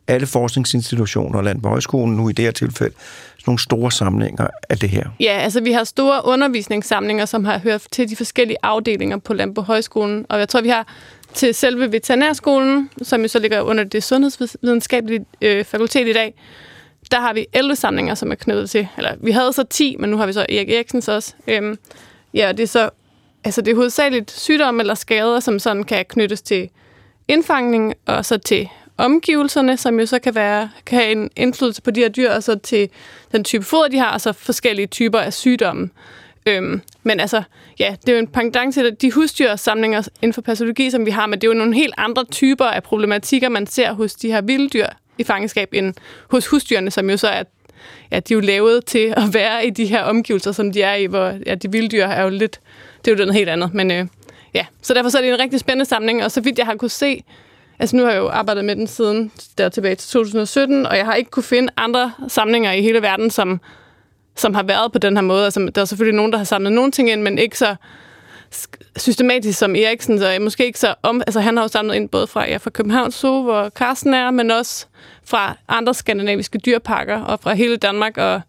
alle 0.10 0.28
forskningsinstitutioner 0.28 1.40
og 1.40 1.62
på 1.62 1.70
Højskolen 1.70 2.16
nu 2.16 2.30
i 2.30 2.32
det 2.32 2.46
her 2.46 2.52
tilfælde 2.52 2.94
sådan 3.40 3.44
nogle 3.48 3.60
store 3.60 3.92
samlinger 3.92 4.48
af 4.70 4.78
det 4.78 4.90
her. 4.90 5.04
Ja, 5.20 5.32
altså 5.32 5.62
vi 5.62 5.72
har 5.72 5.84
store 5.84 6.22
undervisningssamlinger, 6.26 7.26
som 7.26 7.46
har 7.46 7.60
hørt 7.60 7.82
til 7.92 8.10
de 8.10 8.16
forskellige 8.16 8.58
afdelinger 8.64 9.18
på 9.18 9.34
Landbo 9.34 9.62
Højskolen. 9.62 10.26
Og 10.30 10.40
jeg 10.40 10.50
tror, 10.50 10.62
vi 10.62 10.70
har 10.70 10.88
til 11.34 11.54
selve 11.54 11.92
veterinærskolen, 11.92 12.90
som 13.02 13.22
jo 13.22 13.28
så 13.28 13.40
ligger 13.40 13.62
under 13.62 13.84
det 13.84 14.04
sundhedsvidenskabelige 14.04 15.26
øh, 15.42 15.66
fakultet 15.66 16.08
i 16.08 16.14
dag, 16.14 16.34
der 17.12 17.20
har 17.20 17.34
vi 17.34 17.46
11 17.54 17.76
samlinger, 17.76 18.16
som 18.16 18.32
er 18.32 18.36
knyttet 18.36 18.70
til. 18.70 18.88
Eller 18.98 19.16
vi 19.22 19.32
havde 19.32 19.54
så 19.54 19.64
10, 19.64 19.96
men 20.00 20.10
nu 20.10 20.18
har 20.18 20.26
vi 20.26 20.34
så 20.34 20.46
Erik 20.50 20.70
Eriksens 20.70 21.08
også. 21.08 21.34
Øhm, 21.48 21.78
ja, 22.34 22.52
det 22.52 22.64
er 22.64 22.68
så 22.68 22.90
altså 23.44 23.62
det 23.62 23.72
er 23.72 23.76
hovedsageligt 23.76 24.32
sygdomme 24.32 24.82
eller 24.82 24.96
skader, 24.96 25.40
som 25.40 25.60
sådan 25.60 25.84
kan 25.84 26.06
knyttes 26.10 26.42
til 26.42 26.70
indfangning, 27.28 27.94
og 28.06 28.26
så 28.26 28.38
til 28.38 28.70
omgivelserne, 29.00 29.78
som 29.78 30.00
jo 30.00 30.06
så 30.06 30.20
kan, 30.20 30.36
være, 30.36 30.70
kan 30.86 31.00
have 31.00 31.12
en 31.12 31.30
indflydelse 31.36 31.82
på 31.82 31.92
de 31.92 32.00
her 32.00 32.10
dyr, 32.10 32.32
og 32.32 32.44
så 32.44 32.56
til 32.56 32.90
den 33.32 33.44
type 33.44 33.66
foder, 33.66 33.88
de 33.88 33.98
har, 33.98 34.14
og 34.14 34.22
så 34.22 34.34
forskellige 34.34 34.88
typer 34.88 35.20
af 35.20 35.34
sygdomme. 35.34 35.90
Øhm, 36.46 36.82
men 37.04 37.20
altså, 37.20 37.44
ja, 37.80 37.96
det 38.02 38.10
er 38.10 38.14
jo 38.14 38.20
en 38.20 38.28
pendant 38.28 38.74
til 38.74 38.96
de 39.02 39.12
husdyrsamlinger 39.12 40.08
inden 40.22 40.34
for 40.34 40.42
patologi, 40.42 40.90
som 40.90 41.06
vi 41.06 41.12
har, 41.12 41.26
men 41.26 41.42
det 41.42 41.48
er 41.48 41.52
jo 41.52 41.58
nogle 41.58 41.76
helt 41.76 41.94
andre 41.98 42.26
typer 42.26 42.66
af 42.66 42.84
problematikker, 42.84 43.50
man 43.50 43.68
ser 43.68 43.94
hos 43.94 44.14
de 44.14 44.28
her 44.28 44.42
vilde 44.42 44.70
dyr 44.70 44.88
i 45.18 45.24
fangenskab, 45.24 45.70
end 45.74 45.94
hos 46.32 46.48
husdyrene, 46.48 46.92
som 46.92 47.10
jo 47.10 47.18
så 47.18 47.28
er 47.28 47.44
ja, 48.12 48.20
de 48.20 48.34
er 48.34 48.36
jo 48.36 48.40
lavet 48.40 48.86
til 48.86 49.14
at 49.18 49.24
være 49.40 49.68
i 49.68 49.70
de 49.70 49.86
her 49.86 50.04
omgivelser, 50.04 50.52
som 50.52 50.72
de 50.72 50.82
er 50.82 50.96
i, 50.96 51.06
hvor 51.06 51.34
ja, 51.46 51.56
de 51.56 51.72
vilde 51.72 51.90
dyr 51.90 52.06
er 52.06 52.24
jo 52.24 52.30
lidt, 52.30 52.60
det 53.06 53.12
er 53.12 53.16
jo 53.16 53.18
noget 53.18 53.34
helt 53.34 53.50
andet, 53.50 53.74
men 53.74 53.92
øh, 53.92 54.08
ja, 54.54 54.66
så 54.82 54.94
derfor 54.94 55.10
så 55.10 55.18
er 55.18 55.22
det 55.22 55.34
en 55.34 55.40
rigtig 55.40 55.60
spændende 55.60 55.86
samling, 55.86 56.24
og 56.24 56.32
så 56.32 56.42
vidt 56.42 56.58
jeg 56.58 56.66
har 56.66 56.76
kunne 56.76 56.90
se, 56.90 57.24
altså 57.80 57.96
nu 57.96 58.04
har 58.04 58.12
jeg 58.12 58.20
jo 58.20 58.30
arbejdet 58.30 58.66
med 58.66 58.76
den 58.76 58.88
siden 58.88 59.32
der 59.58 59.70
tilbage 59.70 59.96
til 59.96 60.10
2017, 60.10 60.86
og 60.86 60.98
jeg 60.98 61.06
har 61.06 61.16
ikke 61.16 61.32
kunne 61.32 61.44
finde 61.44 61.74
andre 61.78 62.14
samlinger 62.28 62.72
i 62.72 62.82
hele 62.82 63.02
verden, 63.02 63.30
som, 63.30 63.62
som 64.36 64.54
har 64.54 64.64
været 64.64 64.92
på 64.92 65.00
den 65.00 65.18
her 65.18 65.22
måde. 65.22 65.46
Altså, 65.46 65.72
der 65.76 65.82
er 65.82 65.86
selvfølgelig 65.86 66.16
nogen, 66.16 66.32
der 66.32 66.38
har 66.38 66.46
samlet 66.46 66.74
nogle 66.74 66.92
ting 66.92 67.10
ind, 67.10 67.22
men 67.22 67.38
ikke 67.38 67.58
så 67.58 67.76
systematisk 68.98 69.60
som 69.60 69.76
Eriksen, 69.76 70.20
så 70.20 70.34
øh, 70.34 70.42
måske 70.42 70.66
ikke 70.66 70.80
så 70.80 70.96
om... 71.04 71.22
Altså, 71.28 71.40
han 71.40 71.58
har 71.58 71.64
jo 71.64 71.68
samlet 71.68 71.96
ind 71.96 72.10
både 72.10 72.28
fra, 72.28 72.48
ja, 72.50 72.58
fra 72.58 72.70
Københavns 72.70 73.16
Zoo, 73.16 73.44
hvor 73.44 73.70
Carsten 73.70 74.14
er, 74.14 74.32
men 74.32 74.52
også 74.52 74.86
fra 75.24 75.58
andre 75.68 75.94
skandinaviske 75.94 76.58
dyrparker 76.58 77.22
og 77.22 77.40
fra 77.40 77.54
hele 77.54 77.78
Danmark, 77.78 78.18
og 78.18 78.42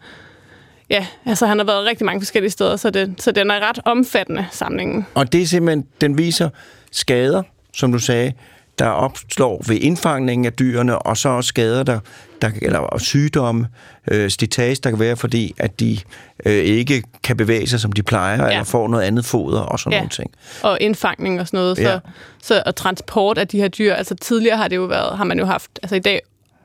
ja, 0.90 1.07
altså 1.26 1.47
han 1.47 1.59
har 1.59 1.64
været 1.64 1.87
rigtig 1.87 2.07
mange 2.07 2.21
forskellige 2.21 2.50
steder, 2.50 2.76
så, 2.76 2.90
det, 2.90 3.14
så 3.19 3.33
den 3.33 3.50
er 3.50 3.69
ret 3.69 3.78
omfattende, 3.85 4.47
samlingen. 4.50 5.07
Og 5.14 5.33
det 5.33 5.43
er 5.43 5.47
simpelthen, 5.47 5.87
den 6.00 6.19
viser 6.19 6.50
skader, 6.93 7.43
som 7.75 7.93
du 7.93 7.99
sagde, 7.99 8.33
der 8.81 8.87
opstår 8.89 9.63
ved 9.69 9.77
indfangningen 9.77 10.45
af 10.45 10.53
dyrene, 10.53 10.99
og 10.99 11.17
så 11.17 11.29
også 11.29 11.49
skader, 11.49 11.83
der, 11.83 11.99
der 12.43 12.51
eller 12.63 12.99
sygdomme, 12.99 13.69
øh, 14.11 14.31
slitage, 14.31 14.75
der 14.85 14.91
kan 14.91 14.99
være, 14.99 15.17
fordi 15.17 15.55
at 15.59 15.81
de 15.81 15.99
øh, 16.47 16.53
ikke 16.53 17.03
kan 17.25 17.37
bevæge 17.37 17.67
sig, 17.67 17.81
som 17.81 17.93
de 17.93 18.03
plejer, 18.03 18.43
ja. 18.45 18.51
eller 18.51 18.65
får 18.65 18.89
noget 18.89 19.05
andet 19.05 19.25
foder 19.25 19.61
og 19.61 19.79
sådan 19.81 19.93
Ja. 19.93 19.99
nogle 19.99 20.11
ting. 20.11 20.31
og 20.63 20.79
indfangning 20.81 21.41
og 21.41 21.47
sådan 21.47 21.59
noget, 21.59 21.79
Ja. 21.79 21.85
så, 21.85 22.01
så, 22.43 22.63
og 22.67 22.77
transport 22.77 23.39
af 23.39 23.49
de 23.49 23.61
her 23.61 23.69
dyr. 23.69 23.95
Altså 23.95 24.15
tidligere 24.15 24.57
har 24.57 24.69
det 24.69 24.77
jo 24.77 24.85
været, 24.85 25.17
har 25.17 25.25
man 25.25 25.39
jo 25.39 25.45
haft, 25.45 25.71
altså 25.83 25.97
i 25.97 26.01
dag 26.01 26.21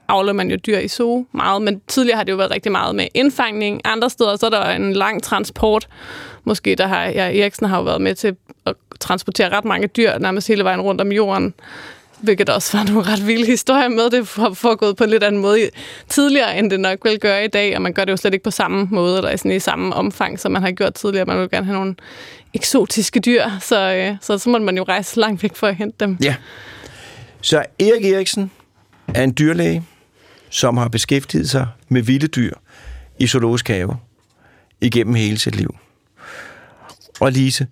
avler 0.09 0.33
man 0.33 0.51
jo 0.51 0.57
dyr 0.67 0.77
i 0.77 0.87
zoo 0.87 1.25
meget, 1.31 1.61
men 1.61 1.81
tidligere 1.87 2.17
har 2.17 2.23
det 2.23 2.31
jo 2.31 2.37
været 2.37 2.51
rigtig 2.51 2.71
meget 2.71 2.95
med 2.95 3.07
indfangning. 3.13 3.81
Andre 3.85 4.09
steder, 4.09 4.35
så 4.35 4.45
er 4.45 4.49
der 4.49 4.65
en 4.69 4.93
lang 4.93 5.23
transport. 5.23 5.87
Måske 6.43 6.75
der 6.75 6.87
har, 6.87 7.03
ja, 7.03 7.39
Eriksen 7.41 7.65
har 7.67 7.77
jo 7.77 7.83
været 7.83 8.01
med 8.01 8.15
til 8.15 8.35
at 8.65 8.73
transportere 8.99 9.49
ret 9.57 9.65
mange 9.65 9.87
dyr 9.87 10.17
nærmest 10.17 10.47
hele 10.47 10.63
vejen 10.63 10.81
rundt 10.81 11.01
om 11.01 11.11
jorden. 11.11 11.53
Hvilket 12.25 12.49
også 12.49 12.77
var 12.77 12.83
nogle 12.83 13.01
ret 13.01 13.27
vilde 13.27 13.45
historier 13.45 13.89
med. 13.89 14.09
Det 14.09 14.29
har 14.35 14.53
foregået 14.53 14.95
på 14.95 15.03
en 15.03 15.09
lidt 15.09 15.23
anden 15.23 15.41
måde 15.41 15.69
tidligere, 16.09 16.59
end 16.59 16.69
det 16.69 16.79
nok 16.79 16.99
vil 17.03 17.19
gøre 17.19 17.45
i 17.45 17.47
dag. 17.47 17.75
Og 17.75 17.81
man 17.81 17.93
gør 17.93 18.05
det 18.05 18.11
jo 18.11 18.17
slet 18.17 18.33
ikke 18.33 18.43
på 18.43 18.51
samme 18.51 18.87
måde, 18.91 19.17
eller 19.17 19.35
sådan 19.35 19.51
i 19.51 19.59
samme 19.59 19.95
omfang, 19.95 20.39
som 20.39 20.51
man 20.51 20.61
har 20.61 20.71
gjort 20.71 20.93
tidligere. 20.93 21.25
Man 21.25 21.39
vil 21.39 21.49
gerne 21.49 21.65
have 21.65 21.77
nogle 21.77 21.95
eksotiske 22.53 23.19
dyr, 23.19 23.43
så, 23.61 23.93
øh, 23.95 24.15
så, 24.21 24.37
så 24.37 24.49
må 24.49 24.59
man 24.59 24.77
jo 24.77 24.83
rejse 24.83 25.19
langt 25.19 25.43
væk 25.43 25.55
for 25.55 25.67
at 25.67 25.75
hente 25.75 25.95
dem. 25.99 26.17
Ja. 26.23 26.35
Så 27.41 27.63
Erik 27.79 28.05
Eriksen 28.05 28.51
er 29.07 29.23
en 29.23 29.33
dyrlæge, 29.39 29.83
som 30.49 30.77
har 30.77 30.87
beskæftiget 30.87 31.49
sig 31.49 31.67
med 31.89 32.01
vilde 32.01 32.27
dyr 32.27 32.53
i 33.19 33.27
zoologisk 33.27 33.67
have 33.67 33.97
igennem 34.81 35.15
hele 35.15 35.37
sit 35.37 35.55
liv. 35.55 35.75
Og 37.19 37.31
Lise, 37.31 37.67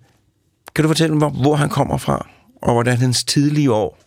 kan 0.74 0.82
du 0.82 0.88
fortælle 0.88 1.16
mig, 1.16 1.28
hvor 1.28 1.54
han 1.54 1.68
kommer 1.68 1.96
fra, 1.96 2.26
og 2.62 2.72
hvordan 2.72 2.96
hans 2.96 3.24
tidlige 3.24 3.72
år 3.72 4.03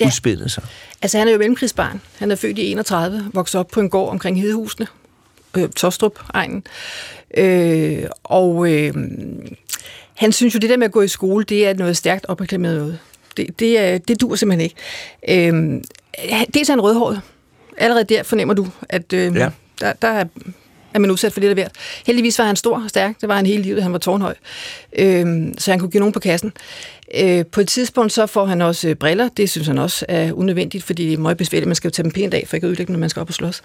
ja. 0.00 0.06
udspillede 0.06 0.48
sig? 0.48 0.62
Altså, 1.02 1.18
han 1.18 1.28
er 1.28 1.32
jo 1.32 1.38
mellemkrigsbarn. 1.38 2.00
Han 2.18 2.30
er 2.30 2.36
født 2.36 2.58
i 2.58 2.70
31, 2.70 3.30
vokset 3.34 3.58
op 3.60 3.68
på 3.68 3.80
en 3.80 3.90
gård 3.90 4.10
omkring 4.10 4.40
Hedehusene, 4.40 4.86
øh, 5.56 5.68
Tostrup-egnen. 5.68 6.64
Øh, 7.36 8.04
og 8.24 8.72
øh, 8.72 8.94
han 10.14 10.32
synes 10.32 10.54
jo, 10.54 10.58
det 10.58 10.70
der 10.70 10.76
med 10.76 10.86
at 10.86 10.92
gå 10.92 11.02
i 11.02 11.08
skole, 11.08 11.44
det 11.44 11.66
er 11.66 11.74
noget 11.74 11.96
stærkt 11.96 12.26
opreklameret 12.26 12.76
noget. 12.76 12.98
Det, 13.36 13.60
det, 13.60 13.78
er, 13.78 13.98
det 13.98 14.20
dur 14.20 14.34
simpelthen 14.34 14.60
ikke. 14.60 14.76
Øh, 15.28 15.82
dels 16.54 16.68
er 16.68 16.72
han 16.72 16.80
rødhåret. 16.80 17.20
Allerede 17.78 18.04
der 18.04 18.22
fornemmer 18.22 18.54
du, 18.54 18.68
at 18.88 19.12
øh, 19.12 19.36
ja. 19.36 19.50
der, 19.80 19.92
der 19.92 20.08
er 20.08 20.24
er 20.96 20.98
man 20.98 21.10
udsat 21.10 21.32
for 21.32 21.40
lidt 21.40 21.50
af 21.50 21.56
hvert. 21.56 21.72
Heldigvis 22.06 22.38
var 22.38 22.44
han 22.44 22.56
stor 22.56 22.82
og 22.82 22.88
stærk. 22.88 23.20
Det 23.20 23.28
var 23.28 23.36
han 23.36 23.46
hele 23.46 23.62
livet. 23.62 23.82
Han 23.82 23.92
var 23.92 23.98
tårnhøj. 23.98 24.34
Øh, 24.98 25.48
så 25.58 25.70
han 25.70 25.80
kunne 25.80 25.90
give 25.90 25.98
nogen 25.98 26.12
på 26.12 26.20
kassen. 26.20 26.52
Øh, 27.14 27.46
på 27.46 27.60
et 27.60 27.68
tidspunkt 27.68 28.12
så 28.12 28.26
får 28.26 28.44
han 28.44 28.62
også 28.62 28.88
øh, 28.88 28.94
briller. 28.94 29.28
Det 29.28 29.50
synes 29.50 29.66
han 29.66 29.78
også 29.78 30.06
er 30.08 30.32
unødvendigt, 30.32 30.84
fordi 30.84 31.06
det 31.06 31.12
er 31.12 31.18
meget 31.18 31.36
besværligt. 31.36 31.66
Man 31.66 31.76
skal 31.76 31.88
jo 31.88 31.92
tage 31.92 32.04
dem 32.04 32.12
pænt 32.12 32.34
af, 32.34 32.44
for 32.46 32.56
ikke 32.56 32.64
at 32.64 32.68
ødelægge 32.68 32.92
når 32.92 33.00
man 33.00 33.10
skal 33.10 33.20
op 33.20 33.28
og 33.28 33.34
slås. 33.34 33.62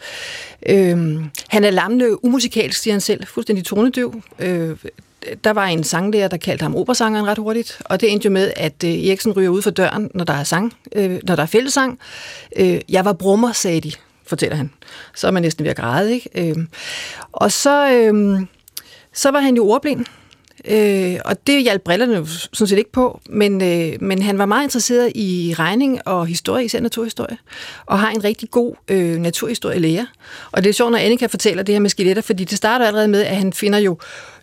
Øh, 0.69 0.97
han 1.47 1.63
er 1.63 1.69
lammende 1.69 2.25
umusikalsk, 2.25 2.81
siger 2.81 2.93
han 2.93 3.01
selv. 3.01 3.27
Fuldstændig 3.27 3.65
tonedøv. 3.65 4.21
Øh, 4.39 4.77
der 5.43 5.51
var 5.51 5.65
en 5.65 5.83
sanglærer, 5.83 6.27
der 6.27 6.37
kaldte 6.37 6.63
ham 6.63 6.75
operasangeren 6.75 7.27
ret 7.27 7.37
hurtigt, 7.37 7.81
og 7.85 8.01
det 8.01 8.11
endte 8.11 8.25
jo 8.25 8.31
med, 8.31 8.51
at 8.55 8.83
øh, 8.85 8.89
Eriksen 8.89 9.31
ryger 9.31 9.49
ud 9.49 9.61
for 9.61 9.69
døren, 9.69 10.11
når 10.13 10.25
der 10.25 10.33
er 10.33 10.43
sang, 10.43 10.73
øh, 10.95 11.19
når 11.23 11.35
der 11.35 11.43
er 11.43 11.47
fællesang. 11.47 11.99
Øh, 12.57 12.81
jeg 12.89 13.05
var 13.05 13.13
brummer, 13.13 13.51
sagde 13.51 13.81
de, 13.81 13.91
fortæller 14.27 14.55
han. 14.55 14.71
Så 15.15 15.27
er 15.27 15.31
man 15.31 15.43
næsten 15.43 15.63
ved 15.63 15.71
at 15.71 15.77
græde, 15.77 16.13
ikke? 16.13 16.29
Øh, 16.35 16.65
og 17.31 17.51
så, 17.51 17.91
øh, 17.91 18.41
så 19.13 19.31
var 19.31 19.39
han 19.39 19.55
jo 19.55 19.67
ordblind, 19.67 20.05
Øh, 20.67 21.15
og 21.25 21.47
det 21.47 21.63
hjalp 21.63 21.81
brillerne 21.81 22.15
jo 22.15 22.25
sådan 22.25 22.67
set 22.67 22.77
ikke 22.77 22.91
på, 22.91 23.21
men, 23.29 23.61
øh, 23.61 23.97
men 24.01 24.21
han 24.21 24.37
var 24.37 24.45
meget 24.45 24.63
interesseret 24.63 25.11
i 25.15 25.55
regning 25.59 26.07
og 26.07 26.27
historie, 26.27 26.65
især 26.65 26.79
naturhistorie, 26.79 27.37
og 27.85 27.99
har 27.99 28.09
en 28.09 28.23
rigtig 28.23 28.51
god 28.51 28.75
øh, 28.87 29.17
naturhistorielærer. 29.17 30.05
Og 30.51 30.63
det 30.63 30.69
er 30.69 30.73
sjovt, 30.73 30.91
når 30.91 30.99
Annika 30.99 31.25
fortæller 31.25 31.63
det 31.63 31.75
her 31.75 31.79
med 31.79 31.89
skeletter, 31.89 32.21
fordi 32.21 32.43
det 32.43 32.57
starter 32.57 32.87
allerede 32.87 33.07
med, 33.07 33.21
at 33.21 33.35
han 33.35 33.53
finder 33.53 33.79
jo 33.79 33.97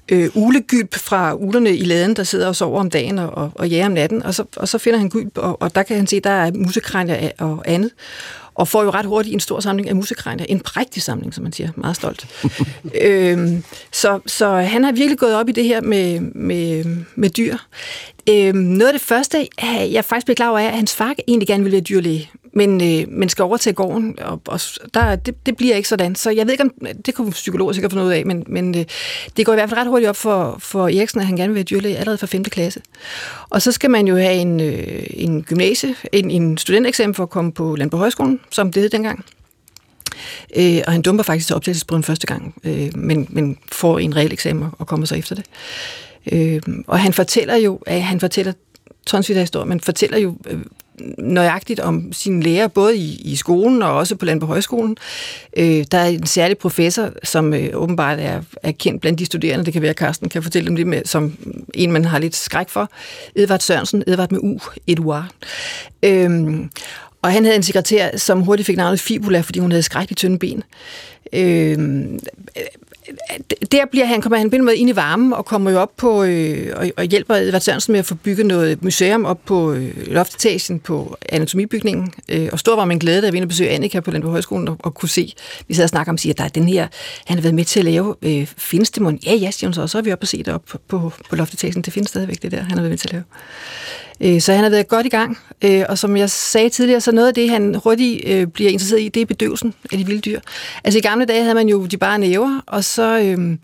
øh, 0.08 0.30
ulegyb 0.34 0.94
fra 0.94 1.34
ulerne 1.34 1.76
i 1.76 1.84
laden, 1.84 2.16
der 2.16 2.22
sidder 2.22 2.48
og 2.48 2.56
sover 2.56 2.80
om 2.80 2.90
dagen 2.90 3.18
og, 3.18 3.30
og, 3.30 3.50
og 3.54 3.68
jager 3.68 3.86
om 3.86 3.92
natten, 3.92 4.22
og 4.22 4.34
så, 4.34 4.44
og 4.56 4.68
så 4.68 4.78
finder 4.78 4.98
han 4.98 5.08
gyb, 5.08 5.38
og, 5.38 5.62
og 5.62 5.74
der 5.74 5.82
kan 5.82 5.96
han 5.96 6.06
se, 6.06 6.20
der 6.20 6.30
er 6.30 6.50
musekranier 6.52 7.30
og 7.38 7.62
andet 7.66 7.90
og 8.58 8.68
får 8.68 8.82
jo 8.82 8.90
ret 8.90 9.06
hurtigt 9.06 9.34
en 9.34 9.40
stor 9.40 9.60
samling 9.60 9.88
af 9.88 9.96
musikregner. 9.96 10.44
En 10.48 10.60
prægtig 10.60 11.02
samling, 11.02 11.34
som 11.34 11.42
man 11.42 11.52
siger. 11.52 11.70
Meget 11.76 11.96
stolt. 11.96 12.26
øhm, 13.02 13.64
så, 13.92 14.20
så 14.26 14.48
han 14.48 14.84
har 14.84 14.92
virkelig 14.92 15.18
gået 15.18 15.34
op 15.34 15.48
i 15.48 15.52
det 15.52 15.64
her 15.64 15.80
med, 15.80 16.20
med, 16.20 16.84
med 17.14 17.30
dyr. 17.30 17.56
Øhm, 18.30 18.58
noget 18.58 18.92
af 18.92 18.92
det 18.92 19.02
første, 19.02 19.48
jeg 19.62 20.04
faktisk 20.04 20.26
blev 20.26 20.36
klar 20.36 20.48
over, 20.48 20.58
er, 20.58 20.68
at 20.68 20.76
hans 20.76 20.94
far 20.94 21.14
egentlig 21.28 21.48
gerne 21.48 21.62
ville 21.62 21.72
være 21.72 21.84
dyrlæge 21.84 22.30
men, 22.52 22.82
øh, 22.82 23.08
men 23.08 23.28
skal 23.28 23.42
overtage 23.42 23.74
gården, 23.74 24.18
og, 24.20 24.40
og 24.46 24.60
der, 24.94 25.16
det, 25.16 25.46
det 25.46 25.56
bliver 25.56 25.76
ikke 25.76 25.88
sådan. 25.88 26.14
Så 26.14 26.30
jeg 26.30 26.46
ved 26.46 26.52
ikke, 26.52 26.64
om 26.64 26.86
det 27.06 27.14
kunne 27.14 27.30
psykologer 27.30 27.72
sikkert 27.72 27.92
få 27.92 27.98
noget 27.98 28.12
af, 28.12 28.26
men, 28.26 28.44
men 28.46 28.78
øh, 28.78 28.84
det 29.36 29.46
går 29.46 29.52
i 29.52 29.56
hvert 29.56 29.68
fald 29.68 29.80
ret 29.80 29.86
hurtigt 29.86 30.08
op 30.08 30.16
for, 30.16 30.56
for 30.58 30.84
Eriksen, 30.84 31.20
at 31.20 31.26
han 31.26 31.36
gerne 31.36 31.48
vil 31.48 31.54
være 31.54 31.64
dyrlæge 31.64 31.96
allerede 31.96 32.18
fra 32.18 32.26
5. 32.26 32.44
klasse. 32.44 32.80
Og 33.50 33.62
så 33.62 33.72
skal 33.72 33.90
man 33.90 34.06
jo 34.06 34.16
have 34.16 34.34
en, 34.34 34.60
øh, 34.60 35.06
en 35.10 35.42
gymnasie, 35.42 35.94
en, 36.12 36.30
en 36.30 36.58
studenteksamen 36.58 37.14
for 37.14 37.22
at 37.22 37.30
komme 37.30 37.52
på 37.52 37.76
Landbrug 37.76 38.00
Højskolen, 38.00 38.40
som 38.50 38.72
det 38.72 38.82
hed 38.82 38.90
dengang. 38.90 39.24
Øh, 40.56 40.80
og 40.86 40.92
han 40.92 41.02
dumper 41.02 41.24
faktisk 41.24 41.46
til 41.46 41.56
optagelsesprøven 41.56 42.02
første 42.02 42.26
gang, 42.26 42.54
øh, 42.64 42.96
men, 42.96 43.26
men 43.30 43.58
får 43.72 43.98
en 43.98 44.16
reel 44.16 44.32
eksamen 44.32 44.68
og 44.78 44.86
kommer 44.86 45.06
så 45.06 45.14
efter 45.14 45.34
det. 45.34 45.44
Øh, 46.32 46.62
og 46.86 47.00
han 47.00 47.12
fortæller 47.12 47.56
jo, 47.56 47.80
at 47.86 48.02
han 48.02 48.20
fortæller 48.20 48.52
tonsvis 49.06 49.36
af 49.36 49.42
historier, 49.42 49.66
men 49.66 49.80
fortæller 49.80 50.18
jo 50.18 50.36
øh, 50.46 50.60
nøjagtigt 51.18 51.80
om 51.80 52.12
sine 52.12 52.42
lærer, 52.42 52.68
både 52.68 52.96
i, 52.96 53.20
i 53.24 53.36
skolen 53.36 53.82
og 53.82 53.94
også 53.94 54.16
på 54.16 54.24
Landbrug 54.24 54.48
Højskolen. 54.48 54.96
Øh, 55.56 55.84
der 55.90 55.98
er 55.98 56.06
en 56.06 56.26
særlig 56.26 56.58
professor, 56.58 57.10
som 57.24 57.54
øh, 57.54 57.70
åbenbart 57.74 58.18
er, 58.18 58.42
er 58.62 58.72
kendt 58.72 59.00
blandt 59.00 59.18
de 59.18 59.26
studerende. 59.26 59.64
Det 59.64 59.72
kan 59.72 59.82
være, 59.82 59.90
at 59.90 59.96
Carsten 59.96 60.28
kan 60.28 60.42
fortælle 60.42 60.66
dem 60.66 60.76
det 60.76 60.86
med, 60.86 61.02
som 61.04 61.36
en, 61.74 61.92
man 61.92 62.04
har 62.04 62.18
lidt 62.18 62.36
skræk 62.36 62.68
for. 62.68 62.90
Edvard 63.34 63.60
Sørensen, 63.60 64.02
Edvard 64.06 64.30
med 64.30 64.40
U, 64.42 64.58
Eduard. 64.86 65.26
Øh, 66.02 66.58
og 67.22 67.32
han 67.32 67.44
havde 67.44 67.56
en 67.56 67.62
sekretær, 67.62 68.16
som 68.16 68.40
hurtigt 68.40 68.66
fik 68.66 68.76
navnet 68.76 69.00
Fibula, 69.00 69.40
fordi 69.40 69.58
hun 69.58 69.70
havde 69.70 69.82
skrækkeligt 69.82 70.18
tynde 70.18 70.38
ben. 70.38 70.62
Øh, 71.32 71.78
der 73.72 73.86
bliver 73.90 74.06
han, 74.06 74.20
kommer 74.20 74.38
han 74.38 74.64
med 74.64 74.74
ind 74.74 74.90
i 74.90 74.96
varmen 74.96 75.32
og 75.32 75.44
kommer 75.44 75.70
jo 75.70 75.78
op 75.78 75.96
på 75.96 76.22
øh, 76.22 76.72
og, 76.76 76.90
og 76.96 77.04
hjælper 77.04 77.34
Edvard 77.34 77.60
Sørensen 77.60 77.92
med 77.92 77.98
at 77.98 78.06
få 78.06 78.14
bygget 78.14 78.46
noget 78.46 78.82
museum 78.82 79.24
op 79.24 79.38
på 79.44 79.72
øh, 79.72 80.06
loftetagen 80.06 80.80
på 80.80 81.16
anatomibygningen. 81.28 82.12
Øh, 82.28 82.48
og 82.52 82.58
stor 82.58 82.76
var 82.76 82.84
min 82.84 82.98
glæde, 82.98 83.22
da 83.22 83.26
vi 83.26 83.32
var 83.32 83.36
inde 83.36 83.48
besøge 83.48 83.70
Annika 83.70 84.00
på 84.00 84.10
Landbrug 84.10 84.32
Højskolen 84.32 84.68
og, 84.68 84.76
og 84.78 84.94
kunne 84.94 85.08
se, 85.08 85.34
vi 85.68 85.74
sad 85.74 85.84
og 85.84 85.88
snakkede 85.88 86.10
om, 86.10 86.18
siger, 86.18 86.32
at 86.32 86.38
der 86.38 86.44
er 86.44 86.48
den 86.48 86.68
her, 86.68 86.86
han 87.26 87.36
har 87.36 87.42
været 87.42 87.54
med 87.54 87.64
til 87.64 87.80
at 87.80 87.84
lave, 87.84 88.14
øh, 88.22 88.46
findes 88.56 89.00
mon? 89.00 89.18
Ja, 89.26 89.34
ja, 89.34 89.50
siger 89.50 89.68
hun 89.68 89.74
så, 89.74 89.82
og 89.82 89.90
så 89.90 89.98
er 89.98 90.02
vi 90.02 90.12
oppe 90.12 90.22
og 90.22 90.28
se 90.28 90.38
det 90.38 90.54
op 90.54 90.64
på, 90.64 90.78
på, 90.88 91.12
på 91.30 91.36
loftetagen. 91.36 91.82
Det 91.82 91.92
findes 91.92 92.10
stadigvæk, 92.10 92.42
det 92.42 92.52
der, 92.52 92.62
han 92.62 92.70
har 92.70 92.80
været 92.80 92.90
med 92.90 92.98
til 92.98 93.08
at 93.08 93.12
lave. 93.12 93.24
Øh, 94.20 94.40
så 94.40 94.52
han 94.52 94.62
har 94.62 94.70
været 94.70 94.88
godt 94.88 95.06
i 95.06 95.08
gang, 95.08 95.38
øh, 95.64 95.84
og 95.88 95.98
som 95.98 96.16
jeg 96.16 96.30
sagde 96.30 96.68
tidligere, 96.68 97.00
så 97.00 97.12
noget 97.12 97.28
af 97.28 97.34
det, 97.34 97.50
han 97.50 97.74
hurtigt 97.74 98.28
øh, 98.28 98.46
bliver 98.46 98.70
interesseret 98.70 99.00
i, 99.00 99.08
det 99.08 99.20
er 99.20 99.26
bedøvelsen 99.26 99.74
af 99.92 99.98
de 99.98 100.06
vilde 100.06 100.20
dyr. 100.20 100.40
Altså 100.84 100.98
i 100.98 101.02
gamle 101.02 101.24
dage 101.24 101.42
havde 101.42 101.54
man 101.54 101.68
jo 101.68 101.86
de 101.86 101.96
bare 101.96 102.18
næver, 102.18 102.60
og 102.66 102.84
så 102.84 103.20
øhm, 103.20 103.58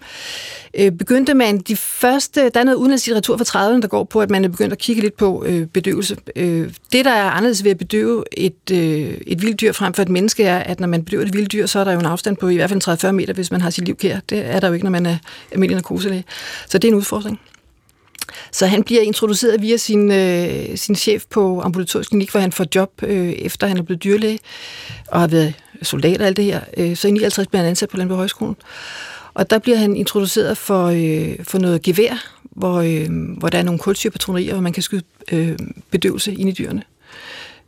øh, 0.74 0.92
begyndte 0.92 1.34
man 1.34 1.58
de 1.58 1.76
første, 1.76 2.48
der 2.48 2.60
er 2.60 2.64
noget 2.64 2.76
udenlandsk 2.76 3.06
litteratur 3.06 3.36
fra 3.36 3.44
30'erne, 3.44 3.80
der 3.80 3.88
går 3.88 4.04
på, 4.04 4.20
at 4.20 4.30
man 4.30 4.44
er 4.44 4.48
begyndt 4.48 4.72
at 4.72 4.78
kigge 4.78 5.02
lidt 5.02 5.16
på 5.16 5.44
øh, 5.46 5.66
bedøvelse. 5.66 6.16
Øh, 6.36 6.70
det, 6.92 7.04
der 7.04 7.10
er 7.10 7.30
anderledes 7.30 7.64
ved 7.64 7.70
at 7.70 7.78
bedøve 7.78 8.24
et, 8.32 8.70
øh, 8.72 9.14
et 9.26 9.42
vildt 9.42 9.60
dyr 9.60 9.72
frem 9.72 9.94
for 9.94 10.02
et 10.02 10.08
menneske, 10.08 10.44
er, 10.44 10.58
at 10.58 10.80
når 10.80 10.88
man 10.88 11.04
bedøver 11.04 11.24
et 11.24 11.34
vildt 11.34 11.52
dyr, 11.52 11.66
så 11.66 11.78
er 11.78 11.84
der 11.84 11.92
jo 11.92 11.98
en 11.98 12.06
afstand 12.06 12.36
på 12.36 12.48
i 12.48 12.56
hvert 12.56 12.70
fald 12.70 13.08
30-40 13.08 13.10
meter, 13.10 13.32
hvis 13.32 13.50
man 13.50 13.60
har 13.60 13.70
sit 13.70 13.84
liv 13.84 13.96
kær. 13.96 14.18
Det 14.28 14.46
er 14.46 14.60
der 14.60 14.68
jo 14.68 14.74
ikke, 14.74 14.84
når 14.84 14.90
man 14.90 15.06
er 15.06 15.16
almindelig 15.52 15.74
narkoselæge. 15.74 16.24
Så 16.68 16.78
det 16.78 16.88
er 16.88 16.92
en 16.92 16.98
udfordring. 16.98 17.40
Så 18.52 18.66
han 18.66 18.82
bliver 18.82 19.02
introduceret 19.02 19.62
via 19.62 19.76
sin, 19.76 20.12
øh, 20.12 20.76
sin 20.78 20.94
chef 20.94 21.24
på 21.30 21.60
ambulatorisk 21.60 22.10
klinik, 22.10 22.30
hvor 22.30 22.40
han 22.40 22.52
får 22.52 22.66
job, 22.74 22.90
øh, 23.02 23.32
efter 23.32 23.66
han 23.66 23.76
er 23.76 23.82
blevet 23.82 24.04
dyrlæge 24.04 24.38
og 25.08 25.20
har 25.20 25.26
været 25.26 25.54
soldat 25.82 26.20
og 26.20 26.26
alt 26.26 26.36
det 26.36 26.44
her. 26.44 26.60
Øh, 26.76 26.96
så 26.96 27.08
i 27.08 27.10
59 27.10 27.48
bliver 27.48 27.62
han 27.62 27.70
ansat 27.70 27.88
på 27.88 27.96
Landbrug 27.96 28.18
Højskolen. 28.18 28.56
Og 29.34 29.50
der 29.50 29.58
bliver 29.58 29.78
han 29.78 29.96
introduceret 29.96 30.58
for, 30.58 30.86
øh, 30.86 31.44
for 31.44 31.58
noget 31.58 31.82
gevær, 31.82 32.14
hvor, 32.42 32.80
øh, 32.80 33.08
hvor 33.38 33.48
der 33.48 33.58
er 33.58 33.62
nogle 33.62 33.78
kulsyrepatronerier, 33.78 34.52
hvor 34.52 34.62
man 34.62 34.72
kan 34.72 34.82
skyde 34.82 35.02
øh, 35.32 35.58
bedøvelse 35.90 36.34
ind 36.34 36.48
i 36.48 36.52
dyrene. 36.52 36.82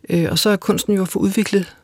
Øh, 0.08 0.26
og 0.30 0.38
så 0.38 0.50
er 0.50 0.56
kunsten 0.56 0.94
jo 0.94 1.02
at 1.02 1.08
få 1.08 1.18
udviklet 1.18 1.76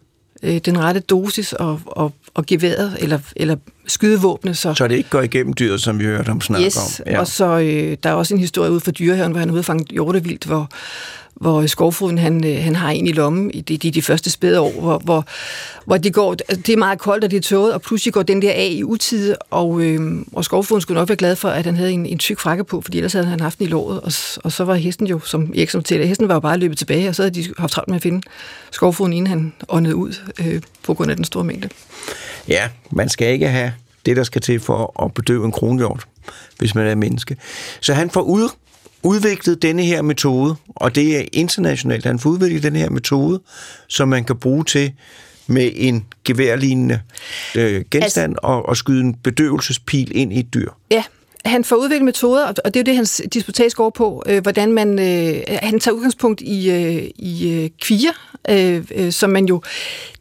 øh, 0.42 0.58
den 0.58 0.78
rette 0.78 1.00
dosis 1.00 1.52
og, 1.52 1.80
og, 1.86 2.12
og 2.34 2.46
geværet, 2.46 2.96
eller, 3.00 3.18
eller 3.36 3.56
skydevåbne. 3.86 4.54
Så, 4.54 4.74
så 4.74 4.88
det 4.88 4.96
ikke 4.96 5.10
går 5.10 5.22
igennem 5.22 5.52
dyret, 5.54 5.80
som 5.80 5.98
vi 5.98 6.04
hørte 6.04 6.30
om 6.30 6.40
snakke 6.40 6.64
yes, 6.64 7.00
om. 7.00 7.06
Ja. 7.06 7.20
og 7.20 7.26
så 7.26 7.58
øh, 7.58 7.96
der 8.02 8.10
er 8.10 8.14
også 8.14 8.34
en 8.34 8.40
historie 8.40 8.70
ud 8.70 8.80
fra 8.80 8.90
dyrehaven, 8.90 9.32
hvor 9.32 9.38
han 9.38 9.48
er 9.48 9.52
ude 9.52 9.60
og 9.60 9.64
fange 9.64 9.86
hjortevildt, 9.90 10.44
hvor, 10.44 10.70
hvor 11.34 11.66
skovfruden 11.66 12.18
han, 12.18 12.46
øh, 12.46 12.64
han 12.64 12.76
har 12.76 12.90
en 12.90 13.06
i 13.06 13.12
lommen 13.12 13.50
i 13.50 13.60
de, 13.60 13.76
de, 13.76 13.90
de 13.90 14.02
første 14.02 14.30
spæde 14.30 14.60
år, 14.60 14.80
hvor, 14.80 14.98
hvor, 14.98 15.24
hvor 15.84 15.96
de 15.96 16.10
går, 16.10 16.32
altså, 16.32 16.62
det 16.66 16.72
er 16.72 16.76
meget 16.76 16.98
koldt, 16.98 17.24
og 17.24 17.30
det 17.30 17.36
er 17.36 17.40
tåget, 17.40 17.74
og 17.74 17.82
pludselig 17.82 18.14
går 18.14 18.22
den 18.22 18.42
der 18.42 18.52
af 18.52 18.68
i 18.70 18.84
utide, 18.84 19.36
og, 19.50 19.80
øh, 19.80 20.24
og 20.32 20.44
skovfruen 20.44 20.80
skulle 20.80 20.98
nok 20.98 21.08
være 21.08 21.16
glad 21.16 21.36
for, 21.36 21.48
at 21.48 21.64
han 21.64 21.76
havde 21.76 21.92
en, 21.92 22.06
en 22.06 22.18
tyk 22.18 22.38
frakke 22.38 22.64
på, 22.64 22.80
fordi 22.80 22.98
ellers 22.98 23.12
havde 23.12 23.26
han 23.26 23.40
haft 23.40 23.58
den 23.58 23.66
i 23.66 23.70
låret, 23.70 24.00
og, 24.00 24.12
og 24.44 24.52
så 24.52 24.64
var 24.64 24.74
hesten 24.74 25.06
jo, 25.06 25.20
som 25.20 25.52
Erik 25.56 25.70
som 25.70 25.82
til, 25.82 26.06
hesten 26.06 26.28
var 26.28 26.34
jo 26.34 26.40
bare 26.40 26.58
løbet 26.58 26.78
tilbage, 26.78 27.08
og 27.08 27.14
så 27.14 27.22
havde 27.22 27.34
de 27.34 27.54
haft 27.58 27.72
travlt 27.72 27.88
med 27.88 27.96
at 27.96 28.02
finde 28.02 28.22
skovfruen, 28.70 29.12
inden 29.12 29.26
han 29.26 29.52
åndede 29.68 29.96
ud 29.96 30.14
øh, 30.40 30.62
på 30.82 30.94
grund 30.94 31.10
af 31.10 31.16
den 31.16 31.24
store 31.24 31.44
mængde. 31.44 31.68
Ja, 32.48 32.68
man 32.90 33.08
skal 33.08 33.32
ikke 33.32 33.48
have 33.48 33.72
det, 34.06 34.16
der 34.16 34.22
skal 34.22 34.40
til 34.40 34.60
for 34.60 35.04
at 35.04 35.14
bedøve 35.14 35.44
en 35.44 35.52
kronhjort, 35.52 36.04
hvis 36.58 36.74
man 36.74 36.86
er 36.86 36.94
menneske. 36.94 37.36
Så 37.80 37.94
han 37.94 38.10
får 38.10 38.20
ud 38.20 38.48
udviklet 39.02 39.62
denne 39.62 39.82
her 39.82 40.02
metode, 40.02 40.56
og 40.68 40.94
det 40.94 41.18
er 41.18 41.24
internationalt, 41.32 42.04
han 42.04 42.18
får 42.18 42.30
udviklet 42.30 42.62
denne 42.62 42.78
her 42.78 42.90
metode, 42.90 43.40
som 43.88 44.08
man 44.08 44.24
kan 44.24 44.36
bruge 44.36 44.64
til 44.64 44.92
med 45.46 45.70
en 45.74 46.06
geværlignende 46.24 47.00
øh, 47.54 47.84
genstand 47.90 48.32
altså, 48.32 48.40
og, 48.42 48.68
og 48.68 48.76
skyde 48.76 49.00
en 49.00 49.14
bedøvelsespil 49.14 50.16
ind 50.16 50.32
i 50.32 50.38
et 50.38 50.54
dyr. 50.54 50.70
Ja, 50.90 51.02
han 51.44 51.64
får 51.64 51.76
udviklet 51.76 52.04
metoder, 52.04 52.46
og 52.46 52.74
det 52.74 52.76
er 52.76 52.80
jo 52.80 52.84
det, 52.84 52.96
hans 52.96 53.22
disputats 53.34 53.74
går 53.74 53.90
på, 53.90 54.22
øh, 54.26 54.42
hvordan 54.42 54.72
man, 54.72 54.98
øh, 54.98 55.42
han 55.62 55.80
tager 55.80 55.94
udgangspunkt 55.94 56.40
i, 56.40 56.70
øh, 56.70 57.10
i 57.16 57.52
øh, 57.52 57.70
kvier, 57.80 58.12
øh, 58.50 58.84
øh, 58.94 59.12
som 59.12 59.30
man 59.30 59.44
jo 59.44 59.62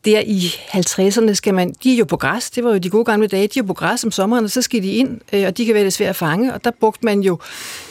der 0.05 0.21
i 0.25 0.39
50'erne 0.47 1.33
skal 1.33 1.53
man, 1.53 1.73
de 1.83 1.93
er 1.93 1.97
jo 1.97 2.05
på 2.05 2.17
græs, 2.17 2.49
det 2.49 2.63
var 2.63 2.71
jo 2.71 2.77
de 2.77 2.89
gode 2.89 3.05
gamle 3.05 3.27
dage, 3.27 3.47
de 3.47 3.59
er 3.59 3.63
på 3.63 3.73
græs 3.73 4.03
om 4.03 4.11
sommeren, 4.11 4.45
og 4.45 4.51
så 4.51 4.61
skal 4.61 4.83
de 4.83 4.91
ind, 4.91 5.19
øh, 5.33 5.43
og 5.47 5.57
de 5.57 5.65
kan 5.65 5.73
være 5.73 5.83
lidt 5.83 5.93
svære 5.93 6.09
at 6.09 6.15
fange, 6.15 6.53
og 6.53 6.63
der 6.63 6.71
brugte 6.79 7.05
man 7.05 7.21
jo, 7.21 7.39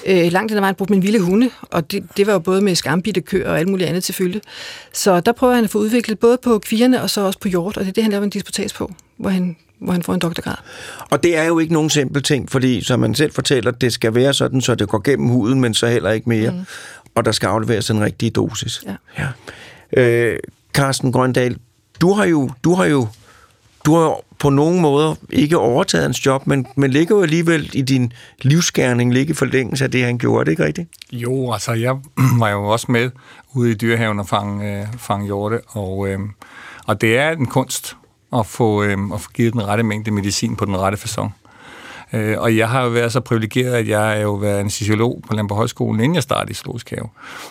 øh, 0.06 0.32
langt 0.32 0.52
den 0.52 0.62
vejen 0.62 0.74
brugte 0.74 0.94
man 0.94 1.02
vilde 1.02 1.20
hunde, 1.20 1.50
og 1.60 1.92
det, 1.92 2.04
det 2.16 2.26
var 2.26 2.32
jo 2.32 2.38
både 2.38 2.60
med 2.60 2.74
skambitte 2.74 3.20
køer 3.20 3.50
og 3.50 3.58
alt 3.58 3.68
muligt 3.68 3.88
andet 3.88 4.04
til 4.04 4.14
følge. 4.14 4.40
Så 4.92 5.20
der 5.20 5.32
prøver 5.32 5.54
han 5.54 5.64
at 5.64 5.70
få 5.70 5.78
udviklet 5.78 6.18
både 6.18 6.38
på 6.42 6.58
kvierne 6.58 7.02
og 7.02 7.10
så 7.10 7.20
også 7.20 7.38
på 7.38 7.48
hjort, 7.48 7.76
og 7.76 7.84
det 7.84 7.88
er 7.88 7.92
det, 7.92 8.02
han 8.02 8.10
laver 8.12 8.24
en 8.24 8.30
disputats 8.30 8.72
på, 8.72 8.92
hvor 9.16 9.30
han 9.30 9.56
hvor 9.80 9.92
han 9.92 10.02
får 10.02 10.14
en 10.14 10.20
doktorgrad. 10.20 10.56
Og 11.10 11.22
det 11.22 11.36
er 11.36 11.44
jo 11.44 11.58
ikke 11.58 11.72
nogen 11.72 11.90
simpel 11.90 12.22
ting, 12.22 12.50
fordi 12.50 12.84
som 12.84 13.00
man 13.00 13.14
selv 13.14 13.32
fortæller, 13.32 13.70
det 13.70 13.92
skal 13.92 14.14
være 14.14 14.34
sådan, 14.34 14.60
så 14.60 14.74
det 14.74 14.88
går 14.88 14.98
gennem 14.98 15.28
huden, 15.28 15.60
men 15.60 15.74
så 15.74 15.86
heller 15.86 16.10
ikke 16.10 16.28
mere. 16.28 16.50
Mm. 16.50 16.64
Og 17.14 17.24
der 17.24 17.32
skal 17.32 17.46
afleveres 17.46 17.90
en 17.90 18.00
rigtig 18.00 18.34
dosis. 18.34 18.84
Ja. 18.86 18.96
ja. 19.96 20.02
Øh, 20.02 20.38
Carsten 20.72 21.12
Grøndal, 21.12 21.56
du 22.00 22.12
har 22.12 22.24
jo, 22.24 22.50
du 22.64 22.74
har 22.74 22.84
jo 22.84 23.08
du 23.86 23.94
har 23.94 24.20
på 24.38 24.50
nogen 24.50 24.80
måder 24.80 25.14
ikke 25.30 25.58
overtaget 25.58 26.02
hans 26.02 26.26
job, 26.26 26.46
men, 26.46 26.66
men 26.76 26.90
ligger 26.90 27.16
jo 27.16 27.22
alligevel 27.22 27.70
i 27.72 27.82
din 27.82 28.12
livsgærning, 28.42 29.14
ligger 29.14 29.34
i 29.34 29.36
forlængelse 29.36 29.84
af 29.84 29.90
det, 29.90 30.04
han 30.04 30.18
gjorde, 30.18 30.44
det 30.44 30.50
ikke 30.50 30.64
rigtigt? 30.64 30.88
Jo, 31.12 31.52
altså 31.52 31.72
jeg 31.72 31.96
var 32.40 32.50
jo 32.50 32.64
også 32.64 32.86
med 32.88 33.10
ude 33.54 33.70
i 33.70 33.74
dyrehaven 33.74 34.20
og 34.20 34.28
fange, 34.28 34.80
øh, 34.80 34.86
fange 34.98 35.26
hjorte, 35.26 35.60
og, 35.68 36.08
øh, 36.08 36.18
og 36.86 37.00
det 37.00 37.18
er 37.18 37.30
en 37.30 37.46
kunst 37.46 37.96
at 38.32 38.46
få, 38.46 38.82
øh, 38.82 38.98
at 39.14 39.20
få 39.20 39.30
givet 39.34 39.52
den 39.52 39.66
rette 39.66 39.82
mængde 39.82 40.10
medicin 40.10 40.56
på 40.56 40.64
den 40.64 40.76
rette 40.76 40.98
fasong. 40.98 41.34
Øh, 42.12 42.38
og 42.38 42.56
jeg 42.56 42.68
har 42.68 42.84
jo 42.84 42.88
været 42.88 43.12
så 43.12 43.20
privilegeret, 43.20 43.72
at 43.72 43.88
jeg 43.88 44.18
er 44.18 44.22
jo 44.22 44.34
været 44.34 44.58
anestesiolog 44.58 45.22
på 45.28 45.34
Lampe 45.34 45.54
Højskolen, 45.54 46.00
inden 46.00 46.14
jeg 46.14 46.22
startede 46.22 46.50
i 46.50 46.54
zoologisk 46.54 46.90
have. 46.90 47.08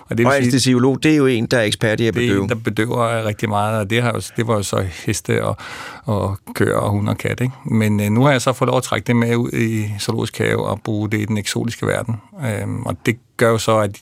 Og, 0.09 0.17
det 0.17 0.25
og 0.25 0.37
anestesiolog, 0.37 1.03
det 1.03 1.11
er 1.11 1.15
jo 1.15 1.25
en, 1.25 1.45
der 1.45 1.57
er 1.57 1.63
ekspert 1.63 1.99
i 1.99 2.07
at 2.07 2.13
bedøve. 2.13 2.33
Det 2.33 2.39
er 2.39 2.43
en, 2.43 2.49
der 2.49 2.55
bedøver 2.55 3.25
rigtig 3.25 3.49
meget, 3.49 3.79
og 3.79 3.89
det, 3.89 4.01
har 4.01 4.13
jo, 4.13 4.21
det 4.37 4.47
var 4.47 4.55
jo 4.55 4.63
så 4.63 4.85
heste 5.05 5.45
og, 5.45 5.57
og 6.05 6.37
køer 6.53 6.77
og 6.77 6.89
hund 6.89 7.09
og 7.09 7.17
kat. 7.17 7.41
Ikke? 7.41 7.53
Men 7.65 7.99
øh, 7.99 8.09
nu 8.09 8.23
har 8.23 8.31
jeg 8.31 8.41
så 8.41 8.53
fået 8.53 8.67
lov 8.67 8.77
at 8.77 8.83
trække 8.83 9.07
det 9.07 9.15
med 9.15 9.35
ud 9.35 9.51
i 9.51 9.93
zoologisk 9.99 10.37
have 10.37 10.67
og 10.67 10.81
bruge 10.83 11.09
det 11.09 11.19
i 11.19 11.25
den 11.25 11.37
eksotiske 11.37 11.87
verden. 11.87 12.15
Øhm, 12.45 12.83
og 12.83 12.97
det 13.05 13.17
gør 13.37 13.49
jo 13.49 13.57
så, 13.57 13.77
at, 13.77 13.97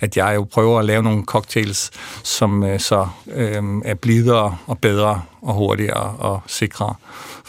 at 0.00 0.16
jeg 0.16 0.32
jo 0.34 0.46
prøver 0.52 0.78
at 0.78 0.84
lave 0.84 1.02
nogle 1.02 1.24
cocktails, 1.24 1.90
som 2.22 2.64
øh, 2.64 2.80
så 2.80 3.06
øh, 3.34 3.62
er 3.84 3.94
blidere 3.94 4.56
og 4.66 4.78
bedre 4.78 5.22
og 5.42 5.54
hurtigere 5.54 6.14
og 6.18 6.40
sikre 6.46 6.94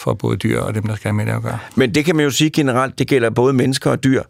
for 0.01 0.13
både 0.13 0.37
dyr 0.37 0.59
og 0.59 0.75
dem, 0.75 0.83
der 0.83 0.95
skal 0.95 1.09
have 1.09 1.15
med 1.15 1.25
det 1.25 1.31
at 1.31 1.41
gøre. 1.41 1.59
Men 1.75 1.95
det 1.95 2.05
kan 2.05 2.15
man 2.15 2.25
jo 2.25 2.31
sige 2.31 2.49
generelt, 2.49 2.99
det 2.99 3.07
gælder 3.07 3.29
både 3.29 3.53
mennesker 3.53 3.91
og 3.91 4.03
dyr, 4.03 4.23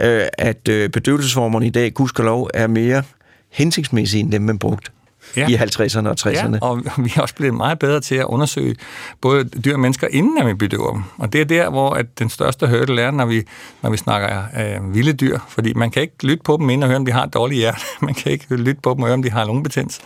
øh, 0.00 0.22
at 0.38 0.68
øh, 0.68 0.90
bedøvelsesformerne 0.90 1.66
i 1.66 1.70
dag, 1.70 1.94
gudskelov, 1.94 2.50
er 2.54 2.66
mere 2.66 3.02
hensigtsmæssige 3.50 4.20
end 4.20 4.32
dem, 4.32 4.42
man 4.42 4.58
brugte 4.58 4.90
ja. 5.36 5.48
i 5.48 5.54
50'erne 5.54 6.08
og 6.08 6.16
60'erne. 6.20 6.32
Ja, 6.32 6.58
og 6.60 6.82
vi 7.04 7.12
er 7.16 7.20
også 7.20 7.34
blevet 7.34 7.54
meget 7.54 7.78
bedre 7.78 8.00
til 8.00 8.14
at 8.14 8.24
undersøge 8.24 8.76
både 9.20 9.44
dyr 9.44 9.72
og 9.72 9.80
mennesker, 9.80 10.08
inden 10.10 10.46
vi 10.46 10.54
bedøver 10.54 10.92
dem. 10.92 11.02
Og 11.18 11.32
det 11.32 11.40
er 11.40 11.44
der, 11.44 11.70
hvor 11.70 11.90
at 11.90 12.18
den 12.18 12.30
største 12.30 12.66
hurdle 12.66 13.02
er, 13.02 13.10
når 13.10 13.26
vi, 13.26 13.42
når 13.82 13.90
vi 13.90 13.96
snakker 13.96 14.42
øh, 14.58 14.94
vilde 14.94 15.12
dyr. 15.12 15.38
Fordi 15.48 15.72
man 15.74 15.90
kan 15.90 16.02
ikke 16.02 16.26
lytte 16.26 16.42
på 16.44 16.56
dem, 16.60 16.70
inden 16.70 16.82
og 16.82 16.88
høre, 16.88 16.96
om 16.96 17.06
de 17.06 17.12
har 17.12 17.24
et 17.24 17.34
dårligt 17.34 17.58
hjerte. 17.58 17.80
Man 18.00 18.14
kan 18.14 18.32
ikke 18.32 18.56
lytte 18.56 18.80
på 18.82 18.94
dem 18.94 19.02
og 19.02 19.06
høre, 19.06 19.14
om 19.14 19.22
de 19.22 19.30
har 19.30 19.44
lungebetændelse. 19.44 20.00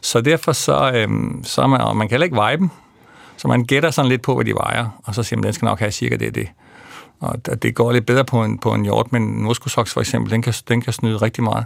Så 0.00 0.20
derfor 0.20 0.52
så, 0.52 0.92
øh, 0.94 1.08
så 1.42 1.66
man, 1.66 1.80
og 1.80 1.96
man 1.96 2.08
kan 2.08 2.14
heller 2.14 2.24
ikke 2.24 2.36
veje 2.36 2.56
dem. 2.56 2.70
Så 3.38 3.48
man 3.48 3.64
gætter 3.64 3.90
sådan 3.90 4.08
lidt 4.08 4.22
på, 4.22 4.34
hvad 4.34 4.44
de 4.44 4.54
vejer, 4.54 5.00
og 5.04 5.14
så 5.14 5.22
siger 5.22 5.36
man, 5.36 5.44
den 5.44 5.52
skal 5.52 5.66
nok 5.66 5.78
have 5.78 5.90
cirka 5.90 6.16
det 6.16 6.34
det. 6.34 6.48
Og 7.20 7.62
det 7.62 7.74
går 7.74 7.92
lidt 7.92 8.06
bedre 8.06 8.24
på 8.24 8.44
en, 8.44 8.58
på 8.58 8.74
en 8.74 8.82
hjort, 8.84 9.12
men 9.12 9.22
en 9.22 9.42
muskosoks 9.42 9.92
for 9.92 10.00
eksempel, 10.00 10.32
den 10.32 10.42
kan, 10.42 10.54
den 10.68 10.80
kan 10.80 10.92
snyde 10.92 11.16
rigtig 11.16 11.44
meget. 11.44 11.64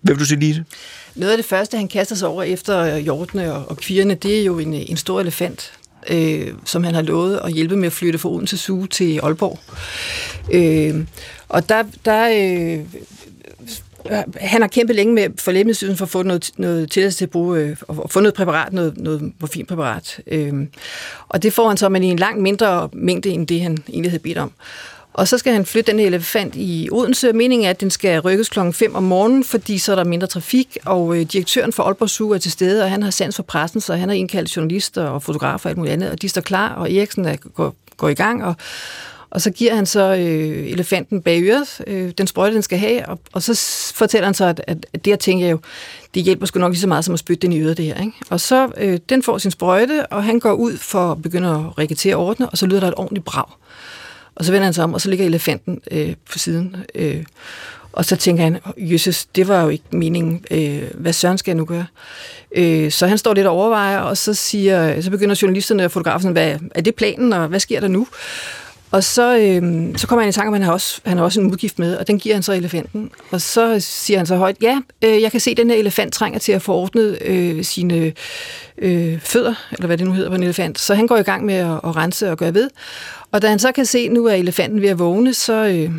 Hvad 0.00 0.14
vil 0.14 0.20
du 0.20 0.26
sige, 0.26 0.40
Lise? 0.40 0.64
Noget 1.14 1.32
af 1.32 1.38
det 1.38 1.46
første, 1.46 1.76
han 1.76 1.88
kaster 1.88 2.16
sig 2.16 2.28
over 2.28 2.42
efter 2.42 2.96
hjortene 2.96 3.54
og, 3.54 3.68
og 3.68 3.76
kvirene, 3.76 4.14
det 4.14 4.40
er 4.40 4.44
jo 4.44 4.58
en, 4.58 4.74
en 4.74 4.96
stor 4.96 5.20
elefant, 5.20 5.72
øh, 6.10 6.48
som 6.64 6.84
han 6.84 6.94
har 6.94 7.02
lovet 7.02 7.40
at 7.44 7.52
hjælpe 7.52 7.76
med 7.76 7.86
at 7.86 7.92
flytte 7.92 8.18
fra 8.18 8.28
Odense 8.28 8.58
Zoo 8.58 8.86
til 8.86 9.20
Aalborg. 9.22 9.58
Øh, 10.52 11.06
og 11.48 11.68
der, 11.68 11.82
der 12.04 12.28
øh, 12.28 12.84
han 14.40 14.60
har 14.60 14.68
kæmpet 14.68 14.96
længe 14.96 15.14
med 15.14 15.28
for 15.38 15.52
Lægemiddelstyrelsen 15.52 15.98
for 15.98 16.04
at 16.04 16.10
få 16.10 16.22
noget, 16.22 16.50
noget 16.56 16.90
tilladelse 16.90 17.18
til 17.18 17.24
at 17.24 17.30
bruge, 17.30 17.58
øh, 17.58 17.76
og 17.88 18.10
få 18.10 18.20
noget 18.20 18.34
præparat, 18.34 18.72
noget, 18.72 18.96
noget 18.96 19.32
morfinpræparat. 19.40 20.20
Øh, 20.26 20.52
og 21.28 21.42
det 21.42 21.52
får 21.52 21.68
han 21.68 21.76
så, 21.76 21.88
men 21.88 22.02
i 22.02 22.06
en 22.06 22.18
langt 22.18 22.42
mindre 22.42 22.88
mængde, 22.92 23.28
end 23.28 23.46
det 23.46 23.60
han 23.60 23.78
egentlig 23.88 24.10
havde 24.10 24.22
bedt 24.22 24.38
om. 24.38 24.52
Og 25.14 25.28
så 25.28 25.38
skal 25.38 25.52
han 25.52 25.66
flytte 25.66 25.90
den 25.92 26.00
her 26.00 26.06
elefant 26.06 26.54
i 26.56 26.88
Odense. 26.92 27.32
Meningen 27.32 27.66
er, 27.66 27.70
at 27.70 27.80
den 27.80 27.90
skal 27.90 28.20
rykkes 28.20 28.48
klokken 28.48 28.72
5 28.74 28.94
om 28.94 29.02
morgenen, 29.02 29.44
fordi 29.44 29.78
så 29.78 29.92
er 29.92 29.96
der 29.96 30.04
mindre 30.04 30.26
trafik, 30.26 30.78
og 30.84 31.16
øh, 31.16 31.22
direktøren 31.22 31.72
for 31.72 31.82
Aalborg 31.82 32.10
Zoo 32.10 32.30
er 32.30 32.38
til 32.38 32.52
stede, 32.52 32.82
og 32.82 32.90
han 32.90 33.02
har 33.02 33.10
sans 33.10 33.36
for 33.36 33.42
pressen, 33.42 33.80
så 33.80 33.94
han 33.94 34.08
har 34.08 34.16
indkaldt 34.16 34.56
journalister 34.56 35.04
og 35.04 35.22
fotografer 35.22 35.66
og 35.66 35.70
alt 35.70 35.78
muligt 35.78 35.92
andet, 35.92 36.10
og 36.10 36.22
de 36.22 36.28
står 36.28 36.40
klar, 36.40 36.74
og 36.74 36.92
Eriksen 36.92 37.24
er, 37.24 37.36
går, 37.36 37.74
går 37.96 38.08
i 38.08 38.14
gang, 38.14 38.44
og, 38.44 38.54
og 39.34 39.40
så 39.40 39.50
giver 39.50 39.74
han 39.74 39.86
så 39.86 40.00
øh, 40.14 40.70
elefanten 40.70 41.22
bag 41.22 41.42
øret, 41.42 41.80
øh, 41.86 42.12
den 42.18 42.26
sprøjte, 42.26 42.54
den 42.54 42.62
skal 42.62 42.78
have, 42.78 43.08
og, 43.08 43.20
og 43.32 43.42
så 43.42 43.54
fortæller 43.94 44.26
han 44.26 44.34
så, 44.34 44.44
at, 44.44 44.60
at, 44.66 44.86
at 44.92 45.04
det 45.04 45.10
her 45.10 45.16
tænker 45.16 45.44
jeg 45.44 45.52
jo, 45.52 45.58
det 46.14 46.22
hjælper 46.22 46.46
sgu 46.46 46.60
nok 46.60 46.72
lige 46.72 46.80
så 46.80 46.86
meget 46.86 47.04
som 47.04 47.14
at 47.14 47.18
spytte 47.18 47.42
den 47.42 47.52
i 47.52 47.60
øret, 47.60 47.76
det 47.76 47.84
her. 47.84 48.00
Ikke? 48.00 48.12
Og 48.30 48.40
så, 48.40 48.70
øh, 48.76 48.98
den 49.08 49.22
får 49.22 49.38
sin 49.38 49.50
sprøjte, 49.50 50.06
og 50.06 50.24
han 50.24 50.40
går 50.40 50.52
ud 50.52 50.76
for 50.76 51.12
at 51.12 51.22
begynde 51.22 51.48
at 51.48 51.78
rekruttere 51.78 52.14
ordene, 52.14 52.50
og 52.50 52.58
så 52.58 52.66
lyder 52.66 52.80
der 52.80 52.88
et 52.88 52.94
ordentligt 52.96 53.24
brag. 53.24 53.44
Og 54.34 54.44
så 54.44 54.52
vender 54.52 54.64
han 54.64 54.74
sig 54.74 54.84
om, 54.84 54.94
og 54.94 55.00
så 55.00 55.10
ligger 55.10 55.26
elefanten 55.26 55.80
øh, 55.90 56.14
på 56.32 56.38
siden. 56.38 56.76
Øh, 56.94 57.24
og 57.92 58.04
så 58.04 58.16
tænker 58.16 58.42
han, 58.42 58.58
jøsses, 58.76 59.26
det 59.26 59.48
var 59.48 59.62
jo 59.62 59.68
ikke 59.68 59.84
meningen. 59.90 60.44
Øh, 60.50 60.82
hvad 60.94 61.12
søren 61.12 61.38
skal 61.38 61.50
jeg 61.50 61.56
nu 61.56 61.64
gøre? 61.64 61.86
Øh, 62.56 62.90
så 62.90 63.06
han 63.06 63.18
står 63.18 63.34
lidt 63.34 63.46
og 63.46 63.52
overvejer, 63.52 63.98
og 63.98 64.16
så, 64.16 64.34
siger, 64.34 65.00
så 65.00 65.10
begynder 65.10 65.38
journalisterne 65.42 65.84
og 65.84 65.90
fotografen, 65.90 66.32
hvad 66.32 66.58
er 66.74 66.80
det 66.80 66.94
planen, 66.94 67.32
og 67.32 67.48
hvad 67.48 67.60
sker 67.60 67.80
der 67.80 67.88
nu? 67.88 68.06
Og 68.90 69.04
så, 69.04 69.38
øhm, 69.38 69.98
så 69.98 70.06
kommer 70.06 70.22
han 70.22 70.28
i 70.28 70.32
tanke 70.32 70.48
om, 70.48 70.54
at 70.54 70.60
han 70.60 70.66
har, 70.66 70.72
også, 70.72 71.00
han 71.04 71.16
har 71.16 71.24
også 71.24 71.40
en 71.40 71.50
udgift 71.50 71.78
med, 71.78 71.96
og 71.96 72.06
den 72.06 72.18
giver 72.18 72.34
han 72.34 72.42
så 72.42 72.52
elefanten. 72.52 73.10
Og 73.30 73.40
så 73.40 73.76
siger 73.80 74.18
han 74.18 74.26
så 74.26 74.36
højt, 74.36 74.56
ja, 74.62 74.80
øh, 75.04 75.22
jeg 75.22 75.30
kan 75.30 75.40
se, 75.40 75.50
at 75.50 75.56
den 75.56 75.70
her 75.70 75.76
elefant 75.76 76.12
trænger 76.12 76.38
til 76.38 76.52
at 76.52 76.62
få 76.62 76.74
ordnet 76.74 77.18
øh, 77.22 77.64
sine 77.64 78.12
øh, 78.78 79.20
fødder, 79.20 79.54
eller 79.72 79.86
hvad 79.86 79.98
det 79.98 80.06
nu 80.06 80.12
hedder 80.12 80.30
på 80.30 80.36
en 80.36 80.42
elefant. 80.42 80.78
Så 80.78 80.94
han 80.94 81.06
går 81.06 81.16
i 81.16 81.22
gang 81.22 81.44
med 81.44 81.54
at, 81.54 81.70
at 81.70 81.96
rense 81.96 82.30
og 82.30 82.38
gøre 82.38 82.54
ved. 82.54 82.70
Og 83.32 83.42
da 83.42 83.48
han 83.48 83.58
så 83.58 83.72
kan 83.72 83.86
se, 83.86 83.98
at 83.98 84.12
nu 84.12 84.26
er 84.26 84.34
elefanten 84.34 84.82
ved 84.82 84.88
at 84.88 84.98
vågne, 84.98 85.34
så 85.34 85.52
øh, 85.52 85.90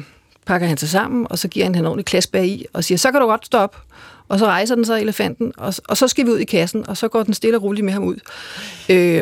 pakker 0.45 0.67
han 0.67 0.77
sig 0.77 0.89
sammen, 0.89 1.27
og 1.29 1.39
så 1.39 1.47
giver 1.47 1.65
han 1.65 1.75
en 1.75 1.85
ordentlig 1.85 2.05
klask 2.05 2.31
bag 2.31 2.45
i, 2.47 2.65
og 2.73 2.83
siger, 2.83 2.97
så 2.97 3.11
kan 3.11 3.21
du 3.21 3.27
godt 3.27 3.45
stoppe. 3.45 3.77
Og 4.27 4.39
så 4.39 4.45
rejser 4.45 4.75
den 4.75 4.85
så 4.85 4.95
elefanten, 4.95 5.53
og, 5.57 5.73
og 5.87 5.97
så 5.97 6.07
skal 6.07 6.25
vi 6.25 6.31
ud 6.31 6.37
i 6.37 6.43
kassen, 6.43 6.89
og 6.89 6.97
så 6.97 7.07
går 7.07 7.23
den 7.23 7.33
stille 7.33 7.57
og 7.57 7.63
roligt 7.63 7.85
med 7.85 7.93
ham 7.93 8.03
ud. 8.03 8.15
Øh, 8.89 9.21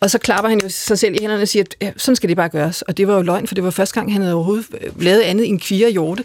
og 0.00 0.10
så 0.10 0.18
klapper 0.18 0.48
han 0.48 0.60
jo 0.62 0.68
sig 0.68 0.98
selv 0.98 1.14
i 1.14 1.18
hænderne 1.20 1.42
og 1.42 1.48
siger, 1.48 1.62
at 1.62 1.76
ja, 1.82 1.92
sådan 1.96 2.16
skal 2.16 2.28
det 2.28 2.36
bare 2.36 2.48
gøres. 2.48 2.82
Og 2.82 2.96
det 2.96 3.08
var 3.08 3.14
jo 3.14 3.22
løgn, 3.22 3.46
for 3.46 3.54
det 3.54 3.64
var 3.64 3.70
første 3.70 3.94
gang, 3.94 4.12
han 4.12 4.22
havde 4.22 4.34
overhovedet 4.34 4.66
øh, 4.80 5.02
lavet 5.02 5.20
andet 5.20 5.48
end 5.48 5.60
kvire 5.60 5.90
hjorte. 5.90 6.24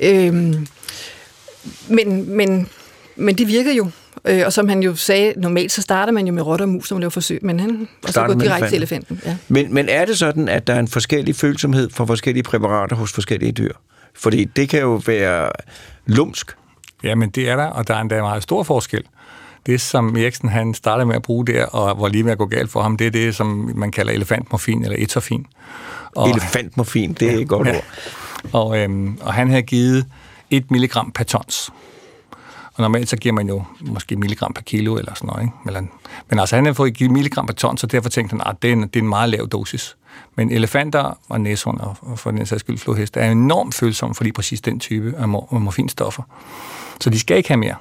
Øhm, 0.00 0.66
men, 1.88 2.36
men, 2.36 2.68
men 3.16 3.38
det 3.38 3.48
virkede 3.48 3.76
jo. 3.76 3.90
Øh, 4.24 4.42
og 4.46 4.52
som 4.52 4.68
han 4.68 4.82
jo 4.82 4.94
sagde, 4.94 5.32
normalt 5.36 5.72
så 5.72 5.82
starter 5.82 6.12
man 6.12 6.26
jo 6.26 6.32
med 6.32 6.42
rotter 6.42 6.66
og 6.66 6.68
mus, 6.68 6.90
når 6.90 6.94
man 6.96 7.00
laver 7.00 7.10
forsøg, 7.10 7.38
men 7.42 7.60
han 7.60 7.88
og 8.06 8.12
så 8.12 8.26
går 8.26 8.34
direkte 8.34 8.46
elefanten. 8.46 8.68
til 8.68 8.76
elefanten. 8.76 9.20
Ja. 9.24 9.36
Men, 9.48 9.74
men 9.74 9.88
er 9.88 10.04
det 10.04 10.18
sådan, 10.18 10.48
at 10.48 10.66
der 10.66 10.74
er 10.74 10.78
en 10.78 10.88
forskellig 10.88 11.36
følsomhed 11.36 11.90
for 11.90 12.06
forskellige 12.06 12.42
præparater 12.42 12.96
hos 12.96 13.12
forskellige 13.12 13.52
dyr? 13.52 13.72
Fordi 14.14 14.44
det 14.44 14.68
kan 14.68 14.80
jo 14.80 15.02
være 15.06 15.50
lumsk. 16.06 16.56
Jamen 17.04 17.30
det 17.30 17.48
er 17.48 17.56
der, 17.56 17.66
og 17.66 17.88
der 17.88 17.94
er 17.94 18.00
endda 18.00 18.20
meget 18.20 18.42
stor 18.42 18.62
forskel. 18.62 19.02
Det, 19.68 19.80
som 19.80 20.16
Eriksen 20.16 20.48
han 20.48 20.74
startede 20.74 21.06
med 21.06 21.16
at 21.16 21.22
bruge 21.22 21.46
der, 21.46 21.66
og 21.66 22.00
var 22.00 22.08
lige 22.08 22.22
med 22.22 22.32
at 22.32 22.38
gå 22.38 22.46
galt 22.46 22.70
for 22.70 22.82
ham, 22.82 22.96
det 22.96 23.06
er 23.06 23.10
det, 23.10 23.34
som 23.34 23.72
man 23.74 23.90
kalder 23.90 24.12
elefantmorfin 24.12 24.84
eller 24.84 24.96
etofin. 24.98 25.46
Og, 26.14 26.30
elefantmorfin, 26.30 27.12
det 27.12 27.28
er 27.28 27.32
ja, 27.32 27.40
et 27.40 27.48
godt 27.48 27.68
ja. 27.68 27.76
ord. 27.76 27.84
Og, 28.52 28.78
øhm, 28.78 29.18
og 29.20 29.34
han 29.34 29.50
havde 29.50 29.62
givet 29.62 30.06
1 30.50 30.70
milligram 30.70 31.12
per 31.12 31.24
tons. 31.24 31.70
Og 32.74 32.82
normalt 32.82 33.08
så 33.08 33.16
giver 33.16 33.34
man 33.34 33.48
jo 33.48 33.62
måske 33.80 34.16
milligram 34.16 34.52
per 34.52 34.62
kilo 34.62 34.96
eller 34.96 35.14
sådan 35.14 35.26
noget. 35.26 35.42
Ikke? 35.42 35.54
Eller, 35.66 35.80
men 36.30 36.38
altså 36.38 36.56
han 36.56 36.66
har 36.66 36.72
fået 36.72 36.94
givet 36.94 37.10
milligram 37.10 37.46
per 37.46 37.54
ton, 37.54 37.76
så 37.76 37.86
derfor 37.86 38.08
tænkte 38.08 38.36
han, 38.36 38.42
at 38.46 38.62
det 38.62 38.68
er, 38.68 38.72
en, 38.72 38.82
det 38.82 38.96
er 38.96 39.00
en 39.00 39.08
meget 39.08 39.28
lav 39.28 39.46
dosis. 39.46 39.96
Men 40.36 40.52
elefanter 40.52 41.18
og 41.28 41.40
næsehund 41.40 41.80
og 41.80 42.18
for 42.18 42.30
den 42.30 42.46
sags 42.46 42.60
skyld 42.60 42.78
flodhest 42.78 43.16
er 43.16 43.30
enormt 43.30 43.74
følsomme 43.74 44.14
for 44.14 44.24
lige 44.24 44.32
præcis 44.32 44.60
den 44.60 44.80
type 44.80 45.14
af 45.18 45.28
morfinstoffer. 45.28 46.22
Så 47.00 47.10
de 47.10 47.18
skal 47.18 47.36
ikke 47.36 47.48
have 47.48 47.58
mere. 47.58 47.74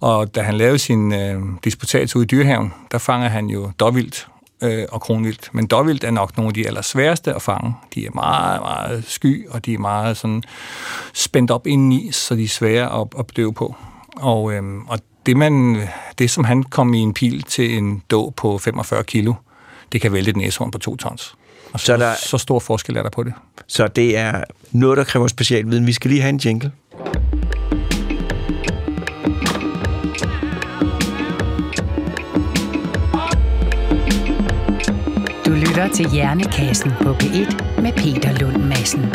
Og 0.00 0.34
da 0.34 0.42
han 0.42 0.54
lavede 0.54 0.78
sin 0.78 1.12
øh, 1.12 1.42
disputats 1.64 2.16
ude 2.16 2.24
i 2.24 2.26
dyrehaven, 2.26 2.74
der 2.90 2.98
fanger 2.98 3.28
han 3.28 3.46
jo 3.46 3.70
dårvildt 3.80 4.28
øh, 4.62 4.84
og 4.88 5.00
kronvildt. 5.00 5.50
Men 5.52 5.66
dårvildt 5.66 6.04
er 6.04 6.10
nok 6.10 6.36
nogle 6.36 6.48
af 6.48 6.54
de 6.54 6.66
allersværeste 6.66 7.34
at 7.34 7.42
fange. 7.42 7.74
De 7.94 8.06
er 8.06 8.10
meget, 8.14 8.60
meget 8.60 9.04
sky, 9.04 9.48
og 9.48 9.66
de 9.66 9.74
er 9.74 9.78
meget 9.78 10.16
sådan 10.16 10.42
spændt 11.14 11.50
op 11.50 11.66
indeni, 11.66 12.12
så 12.12 12.34
de 12.34 12.44
er 12.44 12.48
svære 12.48 13.00
at, 13.00 13.06
at 13.18 13.26
bedøve 13.26 13.52
på. 13.52 13.74
Og, 14.16 14.52
øh, 14.52 14.62
og 14.88 14.98
det, 15.26 15.36
man, 15.36 15.82
det, 16.18 16.30
som 16.30 16.44
han 16.44 16.62
kom 16.62 16.94
i 16.94 16.98
en 16.98 17.14
pil 17.14 17.42
til 17.42 17.78
en 17.78 18.02
dog 18.10 18.34
på 18.36 18.58
45 18.58 19.04
kilo, 19.04 19.34
det 19.92 20.00
kan 20.00 20.12
vælte 20.12 20.30
et 20.30 20.36
næsehorn 20.36 20.70
på 20.70 20.78
to 20.78 20.96
tons. 20.96 21.34
Og 21.72 21.80
så, 21.80 21.86
så, 21.86 21.96
der, 21.96 22.14
så 22.14 22.38
stor 22.38 22.58
forskel 22.58 22.96
er 22.96 23.02
der 23.02 23.10
på 23.10 23.22
det. 23.22 23.32
Så 23.66 23.88
det 23.88 24.16
er 24.16 24.44
noget, 24.72 24.96
der 24.96 25.04
kræver 25.04 25.26
specialviden. 25.26 25.86
Vi 25.86 25.92
skal 25.92 26.10
lige 26.10 26.20
have 26.20 26.28
en 26.28 26.36
jingle. 26.36 26.72
Lytter 35.78 35.94
til 35.94 36.10
Hjernekassen 36.10 36.90
på 37.02 37.12
P1 37.12 37.80
med 37.80 37.92
Peter 37.92 38.38
Lund 38.38 38.56
Madsen. 38.56 39.14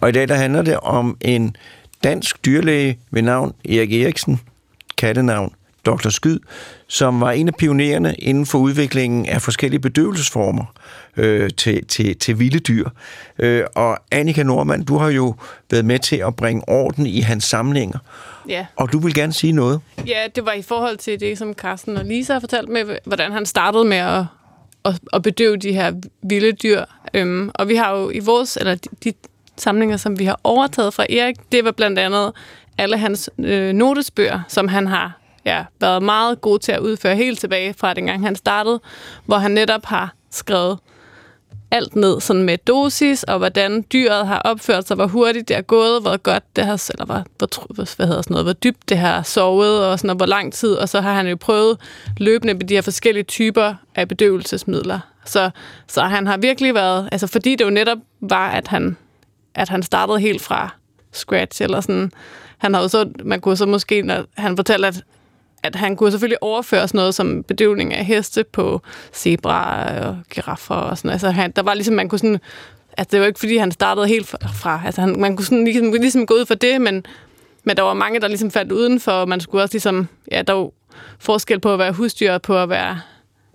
Og 0.00 0.08
i 0.08 0.12
dag 0.12 0.28
der 0.28 0.34
handler 0.34 0.62
det 0.62 0.76
om 0.76 1.16
en 1.20 1.56
dansk 2.04 2.44
dyrlæge 2.44 2.98
ved 3.10 3.22
navn 3.22 3.54
Erik 3.64 3.92
Eriksen, 3.92 4.40
kattenavn 4.98 5.54
Dr. 5.86 6.08
Skyd, 6.08 6.38
som 6.86 7.20
var 7.20 7.30
en 7.30 7.48
af 7.48 7.54
pionererne 7.54 8.14
inden 8.14 8.46
for 8.46 8.58
udviklingen 8.58 9.26
af 9.26 9.42
forskellige 9.42 9.80
bedøvelsesformer 9.80 10.64
øh, 11.16 11.50
til, 11.56 11.86
til, 11.86 12.18
til 12.18 12.38
vilde 12.38 12.58
dyr. 12.58 12.88
Øh, 13.38 13.64
og 13.74 13.98
Annika 14.10 14.42
Normand, 14.42 14.86
du 14.86 14.96
har 14.96 15.08
jo 15.08 15.34
været 15.70 15.84
med 15.84 15.98
til 15.98 16.16
at 16.16 16.36
bringe 16.36 16.62
orden 16.68 17.06
i 17.06 17.20
hans 17.20 17.44
samlinger. 17.44 17.98
Ja. 18.48 18.66
Og 18.76 18.92
du 18.92 18.98
vil 18.98 19.14
gerne 19.14 19.32
sige 19.32 19.52
noget. 19.52 19.80
Ja, 20.06 20.20
det 20.34 20.44
var 20.44 20.52
i 20.52 20.62
forhold 20.62 20.96
til 20.96 21.20
det, 21.20 21.38
som 21.38 21.54
Carsten 21.54 21.96
og 21.96 22.04
Lisa 22.04 22.32
har 22.32 22.40
fortalt 22.40 22.68
med, 22.68 22.96
hvordan 23.04 23.32
han 23.32 23.46
startede 23.46 23.84
med 23.84 23.96
at, 23.96 24.24
at, 24.86 25.00
at 25.12 25.22
bedøve 25.22 25.56
de 25.56 25.72
her 25.72 25.92
vilde 26.22 26.52
dyr. 26.52 26.84
Øhm, 27.14 27.50
og 27.54 27.68
vi 27.68 27.74
har 27.76 27.96
jo 27.96 28.10
i 28.10 28.18
vores, 28.18 28.56
eller 28.56 28.74
de, 28.74 28.88
de 29.04 29.12
samlinger, 29.56 29.96
som 29.96 30.18
vi 30.18 30.24
har 30.24 30.40
overtaget 30.44 30.94
fra 30.94 31.06
Erik, 31.10 31.36
det 31.52 31.64
var 31.64 31.70
blandt 31.72 31.98
andet 31.98 32.32
alle 32.78 32.98
hans 32.98 33.30
øh, 33.38 33.72
notesbøger, 33.72 34.40
som 34.48 34.68
han 34.68 34.86
har 34.86 35.20
ja, 35.44 35.64
været 35.80 36.02
meget 36.02 36.40
god 36.40 36.58
til 36.58 36.72
at 36.72 36.80
udføre 36.80 37.16
helt 37.16 37.38
tilbage 37.38 37.74
fra 37.74 37.94
dengang 37.94 38.22
han 38.22 38.36
startede, 38.36 38.80
hvor 39.24 39.36
han 39.36 39.50
netop 39.50 39.84
har 39.84 40.14
skrevet 40.30 40.78
alt 41.70 41.96
ned 41.96 42.20
sådan 42.20 42.42
med 42.42 42.58
dosis, 42.58 43.22
og 43.22 43.38
hvordan 43.38 43.84
dyret 43.92 44.26
har 44.26 44.38
opført 44.38 44.88
sig, 44.88 44.94
hvor 44.94 45.06
hurtigt 45.06 45.48
det 45.48 45.56
er 45.56 45.60
gået, 45.60 46.02
hvor 46.02 46.16
godt 46.16 46.56
det 46.56 46.64
har, 46.64 46.90
eller 46.90 47.04
hvor, 47.04 47.24
hvor, 47.38 47.96
hvad 47.96 48.06
hedder 48.06 48.22
sådan 48.22 48.32
noget, 48.32 48.46
hvor 48.46 48.52
dybt 48.52 48.88
det 48.88 48.98
har 48.98 49.22
sovet, 49.22 49.86
og 49.86 49.98
sådan, 49.98 50.10
og 50.10 50.16
hvor 50.16 50.26
lang 50.26 50.52
tid, 50.52 50.72
og 50.74 50.88
så 50.88 51.00
har 51.00 51.14
han 51.14 51.28
jo 51.28 51.36
prøvet 51.36 51.78
løbende 52.18 52.54
med 52.54 52.64
de 52.64 52.74
her 52.74 52.82
forskellige 52.82 53.24
typer 53.24 53.74
af 53.94 54.08
bedøvelsesmidler. 54.08 55.00
Så, 55.24 55.50
så 55.86 56.02
han 56.02 56.26
har 56.26 56.36
virkelig 56.36 56.74
været, 56.74 57.08
altså 57.12 57.26
fordi 57.26 57.54
det 57.56 57.64
jo 57.64 57.70
netop 57.70 57.98
var, 58.20 58.50
at 58.50 58.68
han, 58.68 58.96
at 59.54 59.68
han 59.68 59.82
startede 59.82 60.20
helt 60.20 60.42
fra 60.42 60.68
scratch, 61.12 61.62
eller 61.62 61.80
sådan, 61.80 62.12
han 62.58 62.74
har 62.74 62.82
jo 62.82 62.88
så, 62.88 63.10
man 63.24 63.40
kunne 63.40 63.56
så 63.56 63.66
måske, 63.66 64.02
når 64.02 64.24
han 64.36 64.56
fortalte, 64.56 64.88
at 64.88 65.04
at 65.66 65.74
han 65.76 65.96
kunne 65.96 66.10
selvfølgelig 66.10 66.42
overføre 66.42 66.88
sådan 66.88 66.98
noget 66.98 67.14
som 67.14 67.42
bedøvning 67.42 67.94
af 67.94 68.04
heste 68.04 68.44
på 68.44 68.80
zebra 69.14 69.86
og 70.00 70.18
giraffer 70.34 70.74
og 70.74 70.98
sådan 70.98 71.10
Altså 71.10 71.30
han, 71.30 71.50
der 71.50 71.62
var 71.62 71.74
ligesom, 71.74 71.94
man 71.94 72.08
kunne 72.08 72.18
sådan... 72.18 72.40
Altså 72.98 73.12
det 73.12 73.20
var 73.20 73.26
ikke, 73.26 73.38
fordi 73.38 73.56
han 73.56 73.72
startede 73.72 74.08
helt 74.08 74.26
fra... 74.28 74.82
Altså 74.84 75.00
han, 75.00 75.20
man 75.20 75.36
kunne 75.36 75.44
sådan 75.44 75.64
ligesom, 75.64 75.92
ligesom 75.92 76.26
gå 76.26 76.34
ud 76.34 76.46
for 76.46 76.54
det, 76.54 76.80
men, 76.80 77.06
men 77.64 77.76
der 77.76 77.82
var 77.82 77.94
mange, 77.94 78.20
der 78.20 78.28
ligesom 78.28 78.50
faldt 78.50 78.72
udenfor, 78.72 79.12
og 79.12 79.28
man 79.28 79.40
skulle 79.40 79.62
også 79.64 79.74
ligesom... 79.74 80.08
Ja, 80.32 80.42
der 80.42 80.52
var 80.52 80.70
forskel 81.18 81.60
på 81.60 81.72
at 81.72 81.78
være 81.78 81.92
husdyr 81.92 82.32
og 82.32 82.42
på 82.42 82.58
at 82.58 82.68
være 82.68 83.00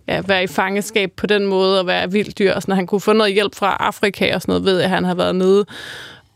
ja, 0.08 0.22
være 0.26 0.44
i 0.44 0.48
fangeskab 0.48 1.12
på 1.18 1.28
den 1.28 1.46
måde 1.46 1.80
og 1.80 1.88
være 1.88 2.12
vilddyr. 2.12 2.54
Og 2.54 2.62
sådan, 2.62 2.76
han 2.76 2.88
kunne 2.88 3.02
få 3.02 3.14
noget 3.14 3.34
hjælp 3.34 3.56
fra 3.56 3.78
Afrika 3.80 4.36
og 4.36 4.42
sådan 4.42 4.52
noget, 4.52 4.66
ved 4.66 4.82
at 4.82 4.90
han 4.90 5.04
har 5.04 5.16
været 5.16 5.36
nede 5.36 5.66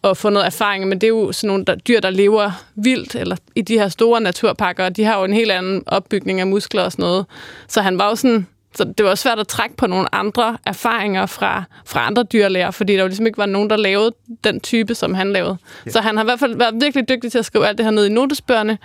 og 0.09 0.17
få 0.17 0.29
noget 0.29 0.45
erfaring, 0.45 0.87
men 0.87 1.01
det 1.01 1.07
er 1.07 1.09
jo 1.09 1.31
sådan 1.31 1.47
nogle 1.47 1.65
der, 1.65 1.75
dyr, 1.75 1.99
der 1.99 2.09
lever 2.09 2.65
vildt, 2.75 3.15
eller 3.15 3.35
i 3.55 3.61
de 3.61 3.73
her 3.73 3.87
store 3.87 4.21
naturparker, 4.21 4.85
og 4.85 4.97
de 4.97 5.03
har 5.03 5.19
jo 5.19 5.23
en 5.23 5.33
helt 5.33 5.51
anden 5.51 5.83
opbygning 5.87 6.39
af 6.39 6.47
muskler 6.47 6.81
og 6.81 6.91
sådan 6.91 7.03
noget. 7.03 7.25
Så 7.67 7.81
han 7.81 7.97
var 7.97 8.09
jo 8.09 8.15
sådan, 8.15 8.47
så 8.75 8.83
det 8.97 9.05
var 9.05 9.15
svært 9.15 9.39
at 9.39 9.47
trække 9.47 9.75
på 9.75 9.87
nogle 9.87 10.15
andre 10.15 10.57
erfaringer 10.65 11.25
fra, 11.25 11.63
fra 11.85 12.07
andre 12.07 12.23
dyrlæger, 12.23 12.71
fordi 12.71 12.93
der 12.93 12.99
jo 12.99 13.07
ligesom 13.07 13.25
ikke 13.25 13.37
var 13.37 13.45
nogen, 13.45 13.69
der 13.69 13.75
lavede 13.75 14.11
den 14.43 14.59
type, 14.59 14.95
som 14.95 15.13
han 15.13 15.31
lavede. 15.31 15.57
Ja. 15.85 15.91
Så 15.91 16.01
han 16.01 16.17
har 16.17 16.23
i 16.23 16.27
hvert 16.27 16.39
fald 16.39 16.55
været 16.55 16.73
virkelig 16.81 17.09
dygtig 17.09 17.31
til 17.31 17.39
at 17.39 17.45
skrive 17.45 17.67
alt 17.67 17.77
det 17.77 17.85
her 17.85 17.91
ned 17.91 18.05
i 18.05 18.09
notesbørne, 18.09 18.77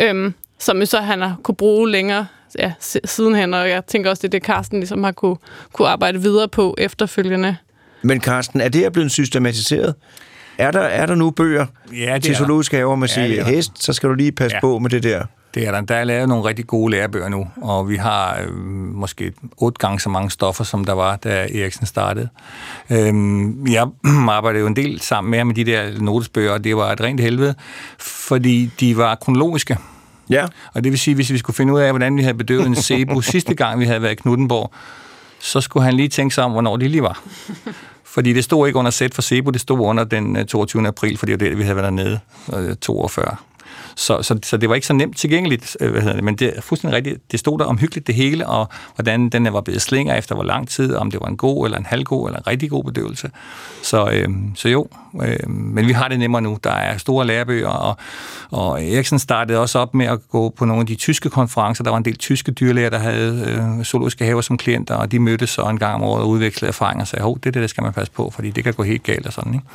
øhm, 0.00 0.34
som 0.58 0.78
jo 0.78 0.86
så 0.86 1.00
han 1.00 1.20
har 1.20 1.36
kunne 1.42 1.54
bruge 1.54 1.90
længere 1.90 2.26
ja, 2.58 2.72
sidenhen, 3.04 3.54
og 3.54 3.68
jeg 3.68 3.86
tænker 3.86 4.10
også, 4.10 4.20
det 4.20 4.28
er 4.28 4.38
det, 4.38 4.42
Carsten 4.42 4.78
ligesom 4.78 5.04
har 5.04 5.12
kunne, 5.12 5.36
kunne 5.72 5.88
arbejde 5.88 6.22
videre 6.22 6.48
på 6.48 6.74
efterfølgende. 6.78 7.56
Men 8.02 8.20
Carsten, 8.20 8.60
er 8.60 8.68
det 8.68 8.80
her 8.80 8.90
blevet 8.90 9.10
systematiseret? 9.10 9.94
Er 10.58 10.70
der, 10.70 10.80
er 10.80 11.06
der 11.06 11.14
nu 11.14 11.30
bøger 11.30 11.66
ja, 11.92 12.18
til 12.18 12.36
zoologiske 12.36 12.76
haver, 12.76 12.96
man 12.96 13.08
ja, 13.08 13.14
siger, 13.14 13.44
hest, 13.44 13.84
så 13.84 13.92
skal 13.92 14.08
du 14.08 14.14
lige 14.14 14.32
passe 14.32 14.56
ja. 14.56 14.60
på 14.60 14.78
med 14.78 14.90
det 14.90 15.02
der? 15.02 15.24
Det 15.54 15.66
er 15.66 15.70
der. 15.70 15.80
Der 15.80 15.94
er 15.94 16.04
lavet 16.04 16.28
nogle 16.28 16.44
rigtig 16.44 16.66
gode 16.66 16.90
lærebøger 16.90 17.28
nu, 17.28 17.46
og 17.62 17.88
vi 17.88 17.96
har 17.96 18.38
øh, 18.40 18.56
måske 18.94 19.32
otte 19.56 19.78
gange 19.78 20.00
så 20.00 20.08
mange 20.08 20.30
stoffer, 20.30 20.64
som 20.64 20.84
der 20.84 20.92
var, 20.92 21.16
da 21.16 21.30
Eriksen 21.30 21.86
startede. 21.86 22.28
Øhm, 22.90 23.66
jeg 23.66 23.86
arbejdede 24.28 24.60
jo 24.60 24.66
en 24.66 24.76
del 24.76 25.00
sammen 25.00 25.30
med 25.30 25.44
med 25.44 25.54
de 25.54 25.64
der 25.64 26.00
notesbøger, 26.00 26.52
og 26.52 26.64
det 26.64 26.76
var 26.76 26.92
et 26.92 27.00
rent 27.00 27.20
helvede, 27.20 27.54
fordi 27.98 28.70
de 28.80 28.96
var 28.96 29.14
kronologiske. 29.14 29.78
Ja. 30.30 30.46
Og 30.74 30.84
det 30.84 30.92
vil 30.92 30.98
sige, 30.98 31.14
hvis 31.14 31.32
vi 31.32 31.38
skulle 31.38 31.56
finde 31.56 31.72
ud 31.72 31.80
af, 31.80 31.90
hvordan 31.90 32.16
vi 32.16 32.22
havde 32.22 32.34
bedøvet 32.34 32.66
en 32.66 32.74
cebu 32.74 33.20
sidste 33.20 33.54
gang, 33.54 33.80
vi 33.80 33.84
havde 33.84 34.02
været 34.02 34.12
i 34.12 34.14
Knuttenborg, 34.14 34.72
så 35.38 35.60
skulle 35.60 35.84
han 35.84 35.94
lige 35.94 36.08
tænke 36.08 36.34
sig 36.34 36.44
om, 36.44 36.52
hvornår 36.52 36.76
det 36.76 36.90
lige 36.90 37.02
var. 37.02 37.22
Fordi 38.14 38.32
det 38.32 38.44
stod 38.44 38.66
ikke 38.66 38.78
under 38.78 38.90
sæt 38.90 39.14
for 39.14 39.22
Sebo, 39.22 39.50
det 39.50 39.60
stod 39.60 39.80
under 39.80 40.04
den 40.04 40.36
øh, 40.36 40.46
22. 40.46 40.86
April, 40.86 41.18
fordi 41.18 41.32
det 41.32 41.40
var 41.40 41.48
det, 41.48 41.58
vi 41.58 41.62
havde 41.62 41.76
været 41.76 41.84
dernede, 41.84 42.20
øh, 42.54 42.76
42. 42.76 43.36
Så, 43.96 44.22
så, 44.22 44.38
så 44.42 44.56
det 44.56 44.68
var 44.68 44.74
ikke 44.74 44.86
så 44.86 44.92
nemt 44.92 45.16
tilgængeligt, 45.16 45.76
øh, 45.80 45.90
hvad 45.90 46.00
hedder 46.00 46.14
det, 46.14 46.24
men 46.24 46.36
det 46.36 46.52
er 46.56 46.60
fuldstændig 46.60 46.96
rigtigt. 46.96 47.32
Det 47.32 47.40
stod 47.40 47.58
der 47.58 47.64
omhyggeligt 47.64 48.06
det 48.06 48.14
hele, 48.14 48.46
og 48.46 48.68
hvordan 48.94 49.28
den 49.28 49.52
var 49.52 49.60
blevet 49.60 49.82
slinger 49.82 50.14
efter 50.14 50.34
hvor 50.34 50.44
lang 50.44 50.68
tid, 50.68 50.94
om 50.94 51.10
det 51.10 51.20
var 51.20 51.26
en 51.26 51.36
god 51.36 51.66
eller 51.66 51.78
en 51.78 51.86
halvgod 51.86 52.28
eller 52.28 52.38
en 52.38 52.46
rigtig 52.46 52.70
god 52.70 52.84
bedøvelse. 52.84 53.30
Så, 53.82 54.10
øh, 54.12 54.28
så 54.54 54.68
jo, 54.68 54.88
øh, 55.22 55.50
men 55.50 55.86
vi 55.86 55.92
har 55.92 56.08
det 56.08 56.18
nemmere 56.18 56.42
nu. 56.42 56.58
Der 56.64 56.70
er 56.70 56.98
store 56.98 57.26
lærebøger, 57.26 57.68
og, 57.68 57.96
og 58.50 58.84
Eriksen 58.84 59.18
startede 59.18 59.58
også 59.58 59.78
op 59.78 59.94
med 59.94 60.06
at 60.06 60.28
gå 60.28 60.48
på 60.48 60.64
nogle 60.64 60.80
af 60.80 60.86
de 60.86 60.94
tyske 60.94 61.30
konferencer. 61.30 61.84
Der 61.84 61.90
var 61.90 61.98
en 61.98 62.04
del 62.04 62.16
tyske 62.16 62.52
dyrlæger, 62.52 62.90
der 62.90 62.98
havde 62.98 63.74
øh, 63.78 63.84
zoologiske 63.84 64.24
haver 64.24 64.40
som 64.40 64.58
klienter, 64.58 64.94
og 64.94 65.12
de 65.12 65.18
mødtes 65.18 65.50
så 65.50 65.62
en 65.62 65.78
gang 65.78 65.94
om 65.94 66.02
året 66.02 66.22
og 66.22 66.28
udvekslede 66.28 66.68
erfaringer 66.68 67.00
og 67.00 67.08
sagde, 67.08 67.24
det 67.24 67.46
er 67.46 67.50
det, 67.50 67.54
der 67.54 67.66
skal 67.66 67.82
man 67.82 67.92
passe 67.92 68.12
på, 68.12 68.30
fordi 68.30 68.50
det 68.50 68.64
kan 68.64 68.74
gå 68.74 68.82
helt 68.82 69.02
galt 69.02 69.26
og 69.26 69.32
sådan. 69.32 69.54
Ikke? 69.54 69.66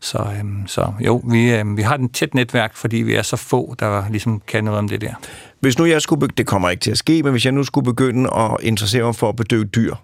Så, 0.00 0.18
øh, 0.18 0.44
så 0.66 0.92
jo, 1.00 1.22
vi, 1.24 1.52
øh, 1.54 1.76
vi 1.76 1.82
har 1.82 1.94
et 1.94 2.10
tæt 2.12 2.34
netværk, 2.34 2.76
fordi 2.76 2.96
vi 2.96 3.14
er 3.14 3.22
så 3.22 3.36
få, 3.36 3.57
der 3.78 4.08
ligesom 4.10 4.42
kan 4.46 4.64
noget 4.64 4.78
om 4.78 4.88
det 4.88 5.00
der. 5.00 5.14
Hvis 5.60 5.78
nu 5.78 5.84
jeg 5.84 6.02
skulle, 6.02 6.28
det 6.36 6.46
kommer 6.46 6.70
ikke 6.70 6.80
til 6.80 6.90
at 6.90 6.98
ske, 6.98 7.22
men 7.22 7.32
hvis 7.32 7.44
jeg 7.44 7.52
nu 7.52 7.64
skulle 7.64 7.84
begynde 7.84 8.30
at 8.36 8.56
interessere 8.62 9.04
mig 9.04 9.14
for 9.14 9.28
at 9.28 9.36
bedøve 9.36 9.64
dyr, 9.64 9.94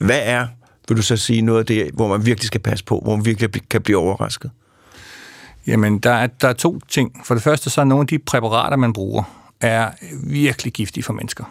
hvad 0.00 0.20
er, 0.22 0.46
vil 0.88 0.96
du 0.96 1.02
så 1.02 1.16
sige, 1.16 1.42
noget 1.42 1.58
af 1.58 1.66
det, 1.66 1.90
hvor 1.94 2.08
man 2.08 2.26
virkelig 2.26 2.46
skal 2.46 2.60
passe 2.60 2.84
på, 2.84 3.00
hvor 3.04 3.16
man 3.16 3.24
virkelig 3.24 3.50
kan 3.70 3.82
blive 3.82 3.98
overrasket? 3.98 4.50
Jamen, 5.66 5.98
der 5.98 6.10
er, 6.10 6.26
der 6.26 6.48
er 6.48 6.52
to 6.52 6.78
ting. 6.88 7.20
For 7.24 7.34
det 7.34 7.42
første, 7.42 7.70
så 7.70 7.80
er 7.80 7.84
nogle 7.84 8.02
af 8.02 8.06
de 8.06 8.18
præparater, 8.18 8.76
man 8.76 8.92
bruger, 8.92 9.22
er 9.60 9.90
virkelig 10.22 10.72
giftige 10.72 11.04
for 11.04 11.12
mennesker. 11.12 11.44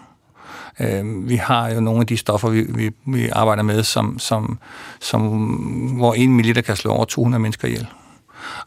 Øh, 0.80 1.30
vi 1.30 1.36
har 1.36 1.70
jo 1.70 1.80
nogle 1.80 2.02
af 2.02 2.08
de 2.08 2.18
stoffer, 2.18 2.50
vi, 2.50 2.62
vi, 2.62 2.92
vi 3.06 3.30
arbejder 3.30 3.64
med, 3.64 3.84
som, 3.84 4.20
som, 4.20 4.60
som, 5.00 5.22
hvor 5.98 6.14
en 6.14 6.34
milliliter 6.34 6.62
kan 6.62 6.76
slå 6.76 6.92
over 6.92 7.06
200 7.06 7.42
mennesker 7.42 7.68
ihjel. 7.68 7.88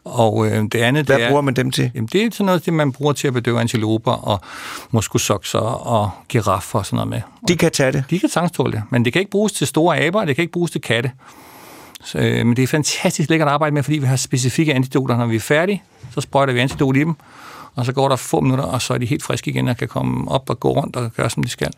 Og 0.03 0.47
øh, 0.47 0.63
det 0.63 0.75
andet, 0.75 1.05
Hvad 1.05 1.17
det 1.17 1.23
er, 1.23 1.29
bruger 1.29 1.41
man 1.41 1.53
dem 1.53 1.71
til? 1.71 1.91
Jamen, 1.95 2.09
det 2.13 2.23
er 2.23 2.29
sådan 2.31 2.45
noget, 2.45 2.65
det 2.65 2.73
man 2.73 2.91
bruger 2.91 3.13
til 3.13 3.27
at 3.27 3.33
bedøve 3.33 3.59
antiloper 3.59 4.11
og 4.11 4.41
muskosokser 4.91 5.59
og 5.59 6.09
giraffer 6.29 6.79
og 6.79 6.85
sådan 6.85 6.95
noget 6.95 7.09
med. 7.09 7.21
De 7.47 7.57
kan 7.57 7.71
tage 7.71 7.91
det? 7.91 8.03
De 8.09 8.19
kan 8.19 8.29
sagtens 8.29 8.71
det, 8.73 8.83
men 8.89 9.05
det 9.05 9.13
kan 9.13 9.19
ikke 9.19 9.31
bruges 9.31 9.51
til 9.51 9.67
store 9.67 9.99
aber, 9.99 10.25
det 10.25 10.35
kan 10.35 10.43
ikke 10.43 10.51
bruges 10.51 10.71
til 10.71 10.81
katte. 10.81 11.11
Så, 12.03 12.17
øh, 12.17 12.45
men 12.45 12.55
det 12.55 12.63
er 12.63 12.67
fantastisk 12.67 13.29
lækkert 13.29 13.47
at 13.47 13.53
arbejde 13.53 13.73
med, 13.73 13.83
fordi 13.83 13.97
vi 13.97 14.05
har 14.05 14.15
specifikke 14.15 14.73
antidoter. 14.73 15.17
Når 15.17 15.25
vi 15.25 15.35
er 15.35 15.39
færdige, 15.39 15.83
så 16.13 16.21
sprøjter 16.21 16.53
vi 16.53 16.59
antidot 16.59 16.97
i 16.97 16.99
dem, 16.99 17.15
og 17.75 17.85
så 17.85 17.93
går 17.93 18.09
der 18.09 18.15
få 18.15 18.41
minutter, 18.41 18.65
og 18.65 18.81
så 18.81 18.93
er 18.93 18.97
de 18.97 19.05
helt 19.05 19.23
friske 19.23 19.51
igen 19.51 19.67
og 19.67 19.77
kan 19.77 19.87
komme 19.87 20.31
op 20.31 20.49
og 20.49 20.59
gå 20.59 20.71
rundt 20.71 20.95
og 20.95 21.11
gøre, 21.17 21.29
som 21.29 21.43
de 21.43 21.49
skal. 21.49 21.71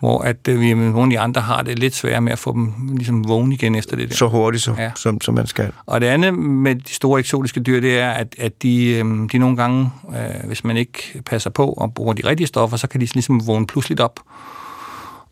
Hvor 0.00 0.20
at 0.20 0.48
øh, 0.48 0.60
vi 0.60 0.74
med 0.74 0.90
nogle 0.90 1.02
af 1.02 1.10
de 1.10 1.18
andre 1.18 1.40
har 1.40 1.62
det 1.62 1.78
lidt 1.78 1.94
sværere 1.94 2.20
med 2.20 2.32
at 2.32 2.38
få 2.38 2.52
dem 2.52 2.72
ligesom 2.96 3.28
vågne 3.28 3.54
igen 3.54 3.74
efter 3.74 3.96
det 3.96 4.08
der. 4.08 4.14
Så 4.14 4.28
hurtigt, 4.28 4.62
så, 4.64 4.74
ja. 4.78 4.90
som, 4.96 5.20
som 5.20 5.34
man 5.34 5.46
skal. 5.46 5.72
Og 5.86 6.00
det 6.00 6.06
andet 6.06 6.34
med 6.34 6.74
de 6.74 6.94
store 6.94 7.20
eksotiske 7.20 7.60
dyr, 7.60 7.80
det 7.80 7.98
er, 7.98 8.10
at, 8.10 8.34
at 8.38 8.62
de, 8.62 8.86
øh, 8.86 9.04
de 9.32 9.38
nogle 9.38 9.56
gange, 9.56 9.90
øh, 10.08 10.46
hvis 10.46 10.64
man 10.64 10.76
ikke 10.76 11.22
passer 11.26 11.50
på 11.50 11.72
og 11.72 11.94
bruger 11.94 12.12
de 12.12 12.28
rigtige 12.28 12.46
stoffer, 12.46 12.76
så 12.76 12.86
kan 12.86 13.00
de 13.00 13.06
ligesom 13.06 13.46
vågne 13.46 13.66
pludseligt 13.66 14.00
op. 14.00 14.20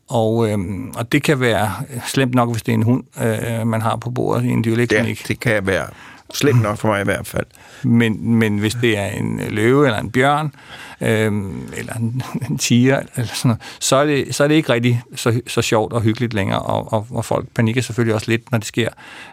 Og, 0.09 0.51
øh, 0.51 0.59
og 0.97 1.13
det 1.13 1.23
kan 1.23 1.41
være 1.41 1.73
slemt 2.07 2.35
nok, 2.35 2.51
hvis 2.51 2.63
det 2.63 2.73
er 2.73 2.77
en 2.77 2.83
hund, 2.83 3.05
øh, 3.23 3.67
man 3.67 3.83
har 3.83 3.97
på 3.97 4.11
bordet 4.11 4.45
i 4.45 4.49
en 4.49 4.65
dyrlægeklinik. 4.65 5.23
Ja, 5.23 5.25
det 5.29 5.41
kan 5.41 5.67
være 5.67 5.87
slemt 6.35 6.63
nok 6.63 6.79
for 6.79 6.89
mig 6.89 7.01
i 7.01 7.05
hvert 7.05 7.27
fald. 7.27 7.47
Men, 7.83 8.35
men 8.35 8.59
hvis 8.59 8.75
det 8.75 8.99
er 8.99 9.07
en 9.07 9.41
løve 9.49 9.87
eller 9.87 9.99
en 9.99 10.11
bjørn, 10.11 10.55
øh, 11.01 11.33
eller 11.77 11.93
en, 11.95 12.23
en 12.51 12.59
tiger, 12.59 13.01
eller 13.17 13.35
sådan 13.35 13.49
noget, 13.49 13.63
så, 13.81 13.97
er 13.97 14.05
det, 14.05 14.35
så 14.35 14.45
er 14.45 14.49
det 14.49 14.55
ikke 14.55 14.73
rigtig 14.73 15.03
så, 15.15 15.41
så 15.47 15.63
sjovt 15.63 15.93
og 15.93 16.03
hyggeligt 16.03 16.35
længere, 16.35 16.63
og, 16.63 16.93
og, 16.93 17.07
og 17.11 17.25
folk 17.25 17.49
panikker 17.55 17.83
selvfølgelig 17.83 18.15
også 18.15 18.31
lidt, 18.31 18.51
når 18.51 18.59
det 18.59 18.67
sker. 18.67 18.89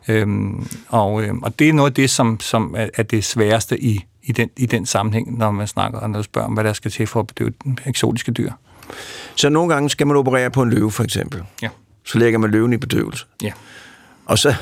Øh, 0.07 0.27
og, 0.87 1.23
øh, 1.23 1.33
og 1.35 1.59
det 1.59 1.69
er 1.69 1.73
noget 1.73 1.89
af 1.89 1.95
det, 1.95 2.09
som, 2.09 2.39
som 2.39 2.75
er, 2.77 2.87
er 2.93 3.03
det 3.03 3.25
sværeste 3.25 3.83
i, 3.83 4.05
i, 4.23 4.31
den, 4.31 4.49
i 4.57 4.65
den 4.65 4.85
sammenhæng, 4.85 5.37
når 5.37 5.51
man 5.51 5.67
snakker 5.67 5.99
og 5.99 6.23
spørger 6.23 6.47
om, 6.47 6.53
hvad 6.53 6.63
der 6.63 6.73
skal 6.73 6.91
til 6.91 7.07
for 7.07 7.19
at 7.19 7.27
bedøve 7.27 7.53
eksotiske 7.85 8.31
dyr. 8.31 8.51
Så 9.35 9.49
nogle 9.49 9.73
gange 9.73 9.89
skal 9.89 10.07
man 10.07 10.15
operere 10.15 10.51
på 10.51 10.61
en 10.61 10.69
løve, 10.69 10.91
for 10.91 11.03
eksempel. 11.03 11.43
Ja. 11.61 11.69
Så 12.03 12.17
lægger 12.17 12.39
man 12.39 12.51
løven 12.51 12.73
i 12.73 12.77
bedøvelse. 12.77 13.25
Ja. 13.41 13.51
Og 14.25 14.37
så 14.37 14.55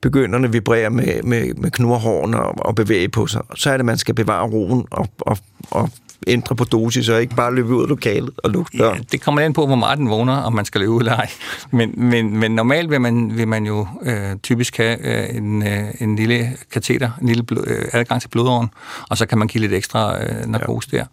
begynder 0.00 0.38
at 0.38 0.52
vibrere 0.52 0.90
med, 0.90 1.22
med, 1.22 1.54
med 1.54 1.70
knurhårene 1.70 2.42
og, 2.42 2.54
og 2.58 2.74
bevæge 2.74 3.08
på 3.08 3.26
sig, 3.26 3.42
så 3.54 3.70
er 3.70 3.74
det, 3.74 3.80
at 3.80 3.86
man 3.86 3.98
skal 3.98 4.14
bevare 4.14 4.48
roen 4.48 4.86
og, 4.90 5.08
og, 5.20 5.38
og 5.70 5.90
ændre 6.26 6.56
på 6.56 6.64
dosis, 6.64 7.08
og 7.08 7.20
ikke 7.20 7.34
bare 7.34 7.54
løbe 7.54 7.74
ud 7.74 7.82
af 7.82 7.88
lokalet 7.88 8.30
og 8.44 8.50
lukke 8.50 8.78
døren. 8.78 8.96
Ja, 8.96 9.02
det 9.12 9.20
kommer 9.20 9.42
an 9.42 9.52
på, 9.52 9.66
hvor 9.66 9.76
meget 9.76 9.98
den 9.98 10.10
vågner, 10.10 10.36
om 10.36 10.52
man 10.52 10.64
skal 10.64 10.80
løbe 10.80 10.92
ud 10.92 11.00
eller 11.00 11.16
ej. 11.16 11.30
Men, 11.70 11.94
men, 11.96 12.36
men 12.36 12.50
normalt 12.54 12.90
vil 12.90 13.00
man, 13.00 13.36
vil 13.36 13.48
man 13.48 13.66
jo 13.66 13.86
øh, 14.02 14.36
typisk 14.42 14.76
have 14.76 15.06
øh, 15.06 15.36
en, 15.36 15.62
øh, 15.62 15.84
en 16.00 16.16
lille 16.16 16.56
kateter, 16.72 17.10
en 17.20 17.26
lille 17.26 17.42
blod, 17.42 17.64
øh, 17.66 17.84
adgang 17.92 18.20
til 18.20 18.28
blodåren, 18.28 18.68
og 19.08 19.16
så 19.16 19.26
kan 19.26 19.38
man 19.38 19.48
give 19.48 19.60
lidt 19.60 19.72
ekstra 19.72 20.22
øh, 20.22 20.46
narkose 20.46 20.88
ja. 20.92 20.98
der. 20.98 21.04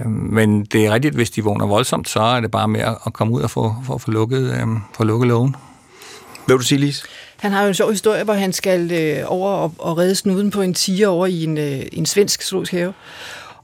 Øh, 0.00 0.10
men 0.10 0.64
det 0.64 0.86
er 0.86 0.92
rigtigt, 0.92 1.14
hvis 1.14 1.30
de 1.30 1.44
vågner 1.44 1.66
voldsomt, 1.66 2.08
så 2.08 2.20
er 2.20 2.40
det 2.40 2.50
bare 2.50 2.68
med 2.68 2.80
at 2.80 3.12
komme 3.12 3.32
ud 3.32 3.40
og 3.40 3.50
få, 3.50 3.74
få, 3.86 3.98
få, 3.98 4.10
lukket, 4.10 4.54
øh, 4.60 4.66
få 4.96 5.04
lukket 5.04 5.28
lågen. 5.28 5.56
Hvad 6.46 6.54
vil 6.54 6.60
du 6.60 6.66
sige, 6.66 6.78
Lise? 6.78 7.06
Han 7.44 7.52
har 7.52 7.62
jo 7.62 7.68
en 7.68 7.74
sjov 7.74 7.90
historie, 7.90 8.24
hvor 8.24 8.34
han 8.34 8.52
skal 8.52 8.92
øh, 8.92 9.22
over 9.26 9.50
og, 9.50 9.74
og 9.78 9.98
redde 9.98 10.14
snuden 10.14 10.50
på 10.50 10.62
en 10.62 10.74
tiger 10.74 11.08
over 11.08 11.26
i 11.26 11.44
en, 11.44 11.58
øh, 11.58 11.82
en 11.92 12.06
svensk 12.06 12.42
zoologisk 12.42 12.72
have. 12.72 12.92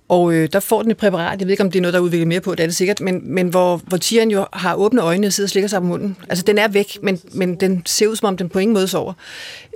Og 0.09 0.33
øh, 0.33 0.49
der 0.53 0.61
får 0.61 0.83
den 0.83 0.91
et 0.91 0.97
præparat, 0.97 1.41
jeg 1.41 1.47
ved 1.47 1.53
ikke, 1.53 1.63
om 1.63 1.71
det 1.71 1.79
er 1.79 1.81
noget, 1.81 1.93
der 1.93 2.01
er 2.01 2.05
udviklet 2.05 2.29
mere 2.29 2.41
på, 2.41 2.55
det 2.55 2.61
er 2.61 2.67
det 2.67 2.77
sikkert, 2.77 3.01
men, 3.01 3.35
men 3.35 3.49
hvor, 3.49 3.77
hvor 3.87 3.97
tigeren 3.97 4.31
jo 4.31 4.47
har 4.53 4.75
åbne 4.75 5.03
øjne 5.03 5.27
og 5.27 5.33
sidder 5.33 5.47
og 5.47 5.51
slikker 5.51 5.69
sig 5.69 5.81
på 5.81 5.87
munden. 5.87 6.17
Altså, 6.29 6.45
den 6.45 6.59
er 6.59 6.69
væk, 6.69 6.99
men, 7.03 7.21
men 7.33 7.55
den 7.55 7.83
ser 7.87 8.07
ud, 8.07 8.17
som 8.17 8.27
om 8.27 8.37
den 8.37 8.49
på 8.49 8.59
ingen 8.59 8.75
måde 8.75 8.89
sover. 8.89 9.13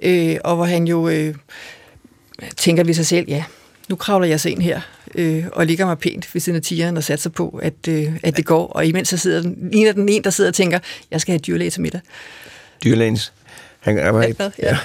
Øh, 0.02 0.36
og 0.44 0.56
hvor 0.56 0.64
han 0.64 0.86
jo 0.88 1.08
øh, 1.08 1.34
tænker 2.56 2.84
ved 2.84 2.94
sig 2.94 3.06
selv, 3.06 3.28
ja, 3.28 3.44
nu 3.88 3.96
kravler 3.96 4.26
jeg 4.26 4.40
så 4.40 4.48
ind 4.48 4.62
her 4.62 4.80
øh, 5.14 5.44
og 5.52 5.66
ligger 5.66 5.86
mig 5.86 5.98
pænt 5.98 6.34
ved 6.34 6.40
siden 6.40 6.56
af 6.56 6.62
tigeren 6.62 6.96
og 6.96 7.04
satser 7.04 7.30
på, 7.30 7.60
at, 7.62 7.88
øh, 7.88 8.12
at 8.22 8.36
det 8.36 8.44
går. 8.44 8.66
Og 8.66 8.86
imens 8.86 9.08
så 9.08 9.16
sidder 9.16 9.42
den, 9.42 9.70
en 9.72 9.86
af 9.86 9.94
den 9.94 10.08
en, 10.08 10.24
der 10.24 10.30
sidder 10.30 10.50
og 10.50 10.54
tænker, 10.54 10.78
jeg 11.10 11.20
skal 11.20 11.32
have 11.32 11.38
dyrlæge 11.38 11.70
til 11.70 11.82
middag. 11.82 12.00
Dyrlægens 12.84 13.32
han 13.84 13.98
er 13.98 14.18
Ja, 14.18 14.34
ja. 14.38 14.50
ja. 14.62 14.78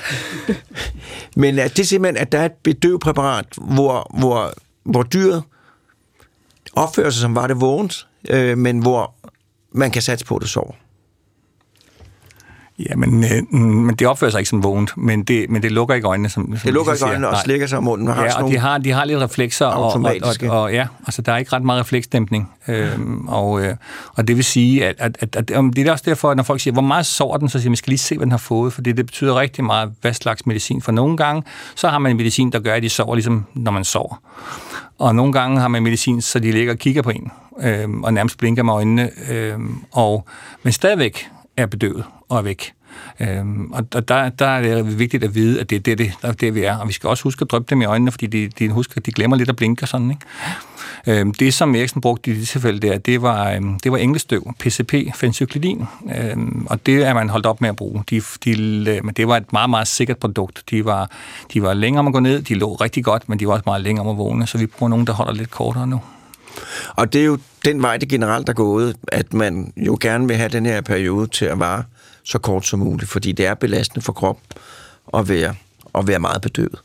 Men 1.42 1.60
at 1.60 1.72
det 1.72 1.80
er 1.80 1.88
simpelthen, 1.88 2.18
at 2.22 2.32
der 2.32 2.40
er 2.40 2.46
et 2.46 2.54
bedøvpræparat, 2.64 3.46
hvor, 3.58 4.12
hvor, 4.20 4.54
hvor 4.84 5.04
dyret 5.04 5.44
opfører 6.74 7.10
sig 7.10 7.22
som 7.22 7.36
var 7.36 7.48
det 7.48 7.62
vågent, 7.62 8.08
øh, 8.30 8.58
men 8.58 8.80
hvor 8.80 9.14
man 9.72 9.92
kan 9.92 10.02
satse 10.02 10.26
på, 10.26 10.36
at 10.36 10.42
det 10.42 10.50
sover. 10.50 10.74
Ja, 12.90 12.96
men, 12.96 13.24
øh, 13.24 13.60
men 13.60 13.96
det 13.96 14.08
opfører 14.08 14.32
sig 14.32 14.40
ikke 14.40 14.50
som 14.50 14.64
vågent, 14.64 14.98
men 14.98 15.24
det, 15.24 15.50
men 15.50 15.64
det 15.64 15.72
lukker 15.72 15.96
ikke 15.96 16.08
øjnene, 16.08 16.30
som, 16.30 16.48
som 16.48 16.58
Det 16.66 16.74
lukker 16.74 16.94
ikke 16.94 17.06
øjnene 17.06 17.28
og 17.28 17.34
Nej. 17.34 17.44
slikker 17.44 17.68
sig 17.68 17.78
om 17.78 17.84
munden. 17.84 18.08
og 18.08 18.14
Har 18.16 18.24
Ja, 18.24 18.44
og 18.44 18.52
de 18.52 18.58
har, 18.58 18.78
de 18.78 18.92
har 18.92 19.06
lidt 19.06 19.20
reflekser, 19.20 19.66
og, 19.66 19.94
og, 19.94 20.12
og, 20.50 20.62
og, 20.62 20.74
ja, 20.74 20.88
altså 21.06 21.22
der 21.22 21.32
er 21.32 21.38
ikke 21.38 21.54
ret 21.54 21.64
meget 21.64 21.82
refleksdæmpning. 21.82 22.52
Øhm, 22.68 23.28
og, 23.28 23.62
øh, 23.66 23.76
og 24.16 24.28
det 24.28 24.36
vil 24.36 24.44
sige, 24.44 24.88
at, 24.88 24.96
at, 24.98 25.18
at, 25.22 25.36
at 25.36 25.64
det 25.76 25.88
er 25.88 25.92
også 25.92 26.04
derfor, 26.08 26.32
at 26.32 26.38
når 26.38 26.44
folk 26.44 26.62
siger, 26.62 26.72
hvor 26.72 26.82
meget 26.82 27.06
sover 27.06 27.38
den, 27.38 27.50
så 27.50 27.60
siger 27.60 27.70
man, 27.70 27.76
skal 27.76 27.92
lige 27.92 27.98
se, 27.98 28.16
hvad 28.16 28.26
den 28.26 28.32
har 28.32 28.38
fået, 28.38 28.74
for 28.74 28.82
det, 28.82 28.98
det 28.98 29.06
betyder 29.06 29.40
rigtig 29.40 29.64
meget, 29.64 29.92
hvad 30.02 30.14
slags 30.14 30.46
medicin. 30.46 30.82
For 30.82 30.92
nogle 30.92 31.18
gange, 31.18 31.44
så 31.76 31.88
har 31.88 32.00
man 32.00 32.12
en 32.12 32.18
medicin, 32.18 32.52
der 32.52 32.60
gør, 32.60 32.74
at 32.74 32.84
de 32.84 32.90
sover, 32.90 33.16
ligesom 33.16 33.46
når 33.54 33.72
man 33.72 33.84
sover. 33.84 34.22
Og 35.00 35.16
nogle 35.16 35.34
gange 35.34 35.60
har 35.60 35.68
man 35.68 35.84
medicin, 35.84 36.22
så 36.22 36.40
de 36.40 36.52
ligger 36.52 36.74
og 36.74 36.80
kigger 36.80 37.02
på 37.02 37.10
en, 37.10 37.32
øhm, 37.62 38.04
og 38.04 38.14
nærmest 38.14 38.38
blinker 38.38 38.64
med 38.64 38.74
øjnene, 38.74 39.10
øhm, 39.30 39.76
og, 39.92 40.26
men 40.64 40.74
stadigvæk 40.74 41.30
er 41.62 41.66
bedøvet 41.66 42.04
og 42.30 42.38
er 42.38 42.42
væk. 42.42 42.74
Øhm, 43.20 43.72
og 43.72 43.86
og 43.96 44.08
der, 44.08 44.30
der 44.30 44.46
er 44.46 44.62
det 44.62 45.00
vigtigt 45.00 45.24
at 45.24 45.36
vide, 45.36 45.60
at 45.60 45.70
det 45.70 45.76
er 45.76 45.80
det, 45.80 45.98
det, 45.98 46.12
der 46.22 46.32
det, 46.32 46.56
vi 46.56 46.64
er. 46.64 46.78
Og 46.78 46.88
vi 46.88 46.94
skal 46.94 47.10
også 47.10 47.24
huske 47.24 47.42
at 47.42 47.52
drøbe 47.52 47.66
dem 47.70 47.82
i 47.82 47.86
øjnene, 47.86 48.12
fordi 48.12 48.28
de, 48.28 48.48
de, 48.60 48.70
husker, 48.70 49.02
de 49.02 49.12
glemmer 49.12 49.38
lidt 49.38 49.50
at 49.50 49.56
blinke 49.56 49.84
og 49.84 49.88
sådan. 49.88 50.12
Ikke? 50.12 51.20
Øhm, 51.20 51.34
det, 51.34 51.54
som 51.54 51.76
Eriksen 51.76 52.02
brugte 52.02 52.32
i 52.32 52.40
det 52.40 52.48
tilfælde 52.48 52.88
der, 52.88 52.98
det 52.98 53.22
var, 53.22 53.52
øhm, 53.52 53.80
det 53.80 53.92
var 53.92 53.98
englestøv, 53.98 54.54
PCP, 54.60 54.94
fencyklidin. 55.16 55.86
Øhm, 56.18 56.68
og 56.70 56.86
det 56.86 57.04
er 57.04 57.14
man 57.14 57.30
holdt 57.30 57.46
op 57.46 57.62
med 57.62 57.70
at 57.70 57.76
bruge. 57.76 58.04
De, 58.10 58.22
de, 58.46 58.52
øh, 58.90 59.06
men 59.06 59.14
det 59.14 59.28
var 59.28 59.38
et 59.38 59.54
meget, 59.54 59.70
meget 59.70 59.88
sikkert 59.88 60.18
produkt. 60.18 60.64
De 60.70 60.86
var, 60.86 61.12
de 61.54 61.62
var 61.62 61.74
længere 61.74 62.00
om 62.00 62.08
at 62.08 62.14
gå 62.14 62.20
ned, 62.20 62.42
de 62.42 62.56
lå 62.56 62.76
rigtig 62.76 63.04
godt, 63.04 63.30
men 63.30 63.40
de 63.40 63.48
var 63.48 63.54
også 63.54 63.64
meget 63.66 63.82
længere 63.82 64.06
om 64.06 64.12
at 64.12 64.18
vågne, 64.18 64.48
så 64.48 64.58
vi 64.58 64.66
bruger 64.66 64.90
nogen, 64.90 65.08
der 65.08 65.14
holder 65.14 65.34
lidt 65.34 65.52
kortere 65.52 65.88
nu. 65.88 66.02
Og 66.96 67.14
det 67.14 67.22
er 67.22 67.26
jo 67.26 67.38
den 67.66 67.82
vej, 67.82 67.98
det 67.98 68.10
generelt 68.10 68.50
er 68.50 68.54
gået, 68.54 68.96
at 69.08 69.34
man 69.34 69.74
jo 69.78 69.98
gerne 70.02 70.28
vil 70.28 70.36
have 70.36 70.50
den 70.50 70.66
her 70.66 70.82
periode 70.82 71.28
til 71.28 71.46
at 71.46 71.60
vare 71.60 71.84
så 72.24 72.38
kort 72.38 72.66
som 72.66 72.80
muligt, 72.80 73.12
fordi 73.12 73.32
det 73.32 73.46
er 73.46 73.54
belastende 73.54 74.02
for 74.02 74.14
krop 74.14 74.40
at 75.14 75.30
være, 75.30 75.56
at 75.96 76.08
være 76.08 76.20
meget 76.20 76.42
bedøvet. 76.42 76.80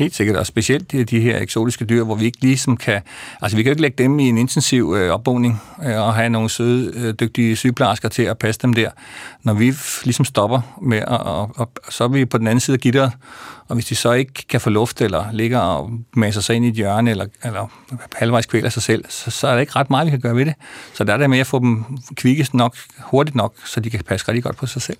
Helt 0.00 0.14
sikkert, 0.14 0.36
og 0.36 0.46
specielt 0.46 0.92
de, 0.92 1.04
de 1.04 1.20
her 1.20 1.38
eksotiske 1.38 1.84
dyr, 1.84 2.04
hvor 2.04 2.14
vi 2.14 2.24
ikke 2.24 2.40
ligesom 2.40 2.76
kan... 2.76 3.00
Altså, 3.42 3.56
vi 3.56 3.62
kan 3.62 3.70
jo 3.70 3.72
ikke 3.72 3.82
lægge 3.82 4.02
dem 4.02 4.18
i 4.18 4.28
en 4.28 4.38
intensiv 4.38 4.94
øh, 4.96 5.10
opboning 5.10 5.62
øh, 5.84 5.96
og 5.96 6.14
have 6.14 6.28
nogle 6.28 6.48
søde, 6.48 6.92
øh, 6.96 7.14
dygtige 7.14 7.56
sygeplejersker 7.56 8.08
til 8.08 8.22
at 8.22 8.38
passe 8.38 8.60
dem 8.62 8.72
der. 8.72 8.90
Når 9.42 9.54
vi 9.54 9.74
ligesom 10.04 10.24
stopper 10.24 10.60
med, 10.82 10.98
at, 10.98 11.08
og, 11.08 11.50
og, 11.56 11.70
så 11.88 12.04
er 12.04 12.08
vi 12.08 12.24
på 12.24 12.38
den 12.38 12.46
anden 12.46 12.60
side 12.60 12.74
af 12.74 12.80
gitteret, 12.80 13.12
og 13.70 13.74
hvis 13.74 13.86
de 13.86 13.96
så 13.96 14.12
ikke 14.12 14.32
kan 14.48 14.60
få 14.60 14.70
luft, 14.70 15.00
eller 15.00 15.32
ligger 15.32 15.58
og 15.58 15.90
masser 16.16 16.40
sig 16.40 16.56
ind 16.56 16.64
i 16.64 16.68
et 16.68 16.74
hjørne, 16.74 17.10
eller, 17.10 17.26
eller 17.44 17.70
halvvejs 18.14 18.46
kvæler 18.46 18.68
sig 18.68 18.82
selv, 18.82 19.04
så, 19.08 19.30
så 19.30 19.48
er 19.48 19.52
der 19.52 19.60
ikke 19.60 19.72
ret 19.76 19.90
meget, 19.90 20.06
vi 20.06 20.10
kan 20.10 20.20
gøre 20.20 20.36
ved 20.36 20.46
det. 20.46 20.54
Så 20.94 21.04
der 21.04 21.12
er 21.12 21.16
det 21.16 21.30
med 21.30 21.38
at 21.38 21.46
få 21.46 21.58
dem 21.58 21.84
kvikkest 22.14 22.54
nok, 22.54 22.76
hurtigt 22.98 23.36
nok, 23.36 23.54
så 23.64 23.80
de 23.80 23.90
kan 23.90 24.00
passe 24.04 24.28
rigtig 24.28 24.42
godt 24.44 24.56
på 24.56 24.66
sig 24.66 24.82
selv. 24.82 24.96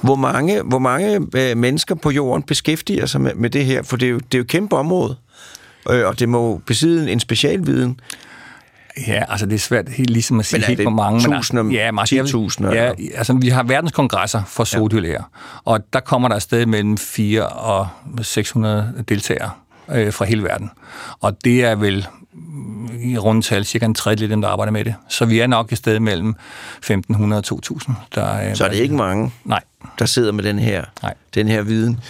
Hvor 0.00 0.14
mange, 0.14 0.62
hvor 0.62 0.78
mange 0.78 1.20
øh, 1.36 1.56
mennesker 1.56 1.94
på 1.94 2.10
jorden 2.10 2.42
beskæftiger 2.42 3.06
sig 3.06 3.20
med, 3.20 3.34
med 3.34 3.50
det 3.50 3.64
her? 3.64 3.82
For 3.82 3.96
det 3.96 4.06
er 4.06 4.10
jo, 4.10 4.18
det 4.18 4.34
er 4.34 4.38
jo 4.38 4.42
et 4.42 4.48
kæmpe 4.48 4.76
område, 4.76 5.16
øh, 5.90 6.06
og 6.06 6.18
det 6.18 6.28
må 6.28 6.62
besidde 6.66 7.12
en 7.12 7.20
specialviden. 7.20 8.00
Ja, 9.06 9.22
altså 9.28 9.46
det 9.46 9.54
er 9.54 9.58
svært 9.58 9.88
helt 9.88 10.10
ligesom 10.10 10.40
at 10.40 10.46
sige 10.46 10.58
Men 10.58 10.62
er 10.62 10.66
helt 10.66 10.78
det 10.78 10.84
hvor 10.84 10.90
mange. 10.94 11.28
men- 11.28 11.36
tusinder, 11.38 11.64
ja, 11.72 11.90
altså, 12.00 12.14
jeg 12.16 12.24
vil- 12.24 12.30
10.000 12.30 12.72
Ja, 12.72 12.92
altså 13.14 13.32
vi 13.32 13.48
har 13.48 13.62
verdenskongresser 13.62 14.42
for 14.46 14.64
zoodyrlæger, 14.64 15.22
og 15.64 15.80
der 15.92 16.00
kommer 16.00 16.28
der 16.28 16.34
afsted 16.34 16.66
mellem 16.66 16.98
4 16.98 17.46
og 17.48 17.88
600 18.22 19.04
deltagere 19.08 19.50
øh, 19.92 20.12
fra 20.12 20.24
hele 20.24 20.42
verden. 20.42 20.70
Og 21.20 21.44
det 21.44 21.64
er 21.64 21.74
vel 21.74 22.06
mm, 22.32 22.88
i 23.02 23.18
rundtal 23.18 23.64
cirka 23.64 23.86
en 23.86 23.94
tredjedel 23.94 24.22
af 24.24 24.28
dem, 24.28 24.40
der 24.40 24.48
arbejder 24.48 24.72
med 24.72 24.84
det. 24.84 24.94
Så 25.08 25.24
vi 25.24 25.40
er 25.40 25.46
nok 25.46 25.72
et 25.72 25.78
sted 25.78 26.00
mellem 26.00 26.34
1.500 26.90 27.34
og 27.34 27.44
2.000. 27.46 27.92
Der, 28.14 28.48
øh, 28.50 28.56
Så 28.56 28.64
er 28.64 28.68
det 28.68 28.76
ikke 28.76 28.94
mange, 28.94 29.32
Nej, 29.44 29.60
der 29.98 30.06
sidder 30.06 30.32
med 30.32 30.44
den 30.44 30.58
her, 30.58 30.84
Nej. 31.02 31.14
den 31.34 31.48
her 31.48 31.62
viden. 31.62 32.00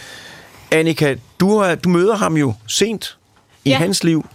Annika, 0.70 1.14
du, 1.40 1.58
har, 1.58 1.74
du 1.74 1.88
møder 1.88 2.16
ham 2.16 2.36
jo 2.36 2.54
sent 2.66 3.16
i 3.64 3.70
Ja. 3.70 3.76
hans 3.78 4.04
liv. 4.04 4.26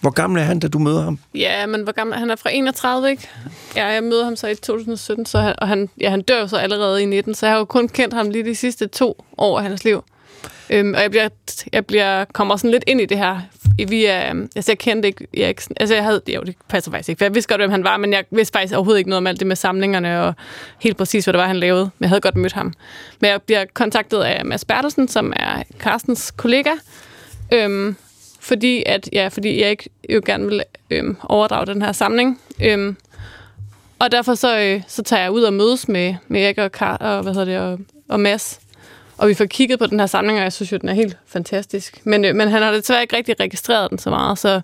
Hvor 0.00 0.10
gammel 0.10 0.40
er 0.40 0.44
han, 0.44 0.58
da 0.58 0.68
du 0.68 0.78
møder 0.78 1.02
ham? 1.02 1.18
Ja, 1.34 1.66
men 1.66 1.82
hvor 1.82 1.92
gammel 1.92 2.18
han 2.18 2.30
er 2.30 2.36
fra 2.36 2.50
31, 2.52 3.10
ikke? 3.10 3.28
Ja, 3.76 3.86
jeg 3.86 4.02
møder 4.02 4.24
ham 4.24 4.36
så 4.36 4.46
i 4.46 4.54
2017, 4.54 5.26
så 5.26 5.38
han, 5.38 5.54
og 5.58 5.68
han, 5.68 5.88
ja, 6.00 6.10
han 6.10 6.22
dør 6.22 6.40
jo 6.40 6.46
så 6.46 6.56
allerede 6.56 7.02
i 7.02 7.06
19, 7.06 7.34
så 7.34 7.46
jeg 7.46 7.52
har 7.52 7.58
jo 7.58 7.64
kun 7.64 7.88
kendt 7.88 8.14
ham 8.14 8.30
lige 8.30 8.44
de 8.44 8.54
sidste 8.54 8.86
to 8.86 9.24
år 9.38 9.58
af 9.58 9.64
hans 9.64 9.84
liv. 9.84 10.04
Øhm, 10.70 10.94
og 10.94 11.02
jeg, 11.02 11.10
bliver, 11.10 11.28
jeg 11.72 11.86
bliver, 11.86 12.24
kommer 12.24 12.56
sådan 12.56 12.70
lidt 12.70 12.84
ind 12.86 13.00
i 13.00 13.06
det 13.06 13.18
her. 13.18 13.40
Vi 13.88 14.04
er, 14.04 14.34
altså 14.56 14.72
jeg 14.72 14.78
kendte 14.78 15.08
ikke 15.08 15.26
Eriksen. 15.36 15.76
Altså 15.80 15.94
jeg 15.94 16.04
havde, 16.04 16.22
jo, 16.28 16.42
det 16.42 16.54
passer 16.68 16.90
faktisk 16.90 17.08
ikke, 17.08 17.18
for 17.18 17.24
jeg 17.24 17.34
vidste 17.34 17.48
godt, 17.48 17.60
hvem 17.60 17.70
han 17.70 17.84
var, 17.84 17.96
men 17.96 18.12
jeg 18.12 18.24
vidste 18.30 18.58
faktisk 18.58 18.74
overhovedet 18.74 18.98
ikke 18.98 19.10
noget 19.10 19.18
om 19.18 19.26
alt 19.26 19.38
det 19.40 19.46
med 19.46 19.56
samlingerne 19.56 20.22
og 20.22 20.34
helt 20.80 20.96
præcis, 20.96 21.24
hvad 21.24 21.32
det 21.32 21.38
var, 21.38 21.46
han 21.46 21.56
lavede. 21.56 21.82
Men 21.82 22.04
jeg 22.04 22.08
havde 22.08 22.20
godt 22.20 22.36
mødt 22.36 22.52
ham. 22.52 22.72
Men 23.20 23.30
jeg 23.30 23.42
bliver 23.42 23.64
kontaktet 23.74 24.22
af 24.22 24.44
Mads 24.44 24.64
Bertelsen, 24.64 25.08
som 25.08 25.32
er 25.36 25.62
Carstens 25.78 26.30
kollega. 26.30 26.70
Øhm, 27.52 27.96
fordi 28.48 28.82
at 28.86 29.08
ja, 29.12 29.28
fordi 29.28 29.60
jeg 29.60 29.70
ikke 29.70 29.90
jo 30.10 30.20
gerne 30.26 30.46
vil 30.46 30.62
øhm, 30.90 31.16
overdrage 31.22 31.66
den 31.66 31.82
her 31.82 31.92
samling. 31.92 32.40
Øhm, 32.62 32.96
og 33.98 34.12
derfor 34.12 34.34
så, 34.34 34.60
øh, 34.60 34.82
så 34.88 35.02
tager 35.02 35.22
jeg 35.22 35.30
ud 35.30 35.42
og 35.42 35.52
mødes 35.52 35.88
med, 35.88 36.14
med 36.28 36.42
Erik 36.42 36.58
og, 36.58 36.72
Kar, 36.72 36.96
og, 36.96 37.22
hvad 37.22 37.32
hedder 37.32 37.44
det, 37.44 37.58
og, 37.58 37.78
og 38.08 38.20
Mads. 38.20 38.60
Og 39.18 39.28
vi 39.28 39.34
får 39.34 39.44
kigget 39.44 39.78
på 39.78 39.86
den 39.86 40.00
her 40.00 40.06
samling, 40.06 40.38
og 40.38 40.42
jeg 40.42 40.52
synes 40.52 40.72
jo, 40.72 40.76
den 40.76 40.88
er 40.88 40.92
helt 40.92 41.16
fantastisk. 41.26 42.00
Men, 42.04 42.24
øh, 42.24 42.34
men 42.34 42.48
han 42.48 42.62
har 42.62 42.72
desværre 42.72 43.02
ikke 43.02 43.16
rigtig 43.16 43.40
registreret 43.40 43.90
den 43.90 43.98
så 43.98 44.10
meget, 44.10 44.38
så, 44.38 44.60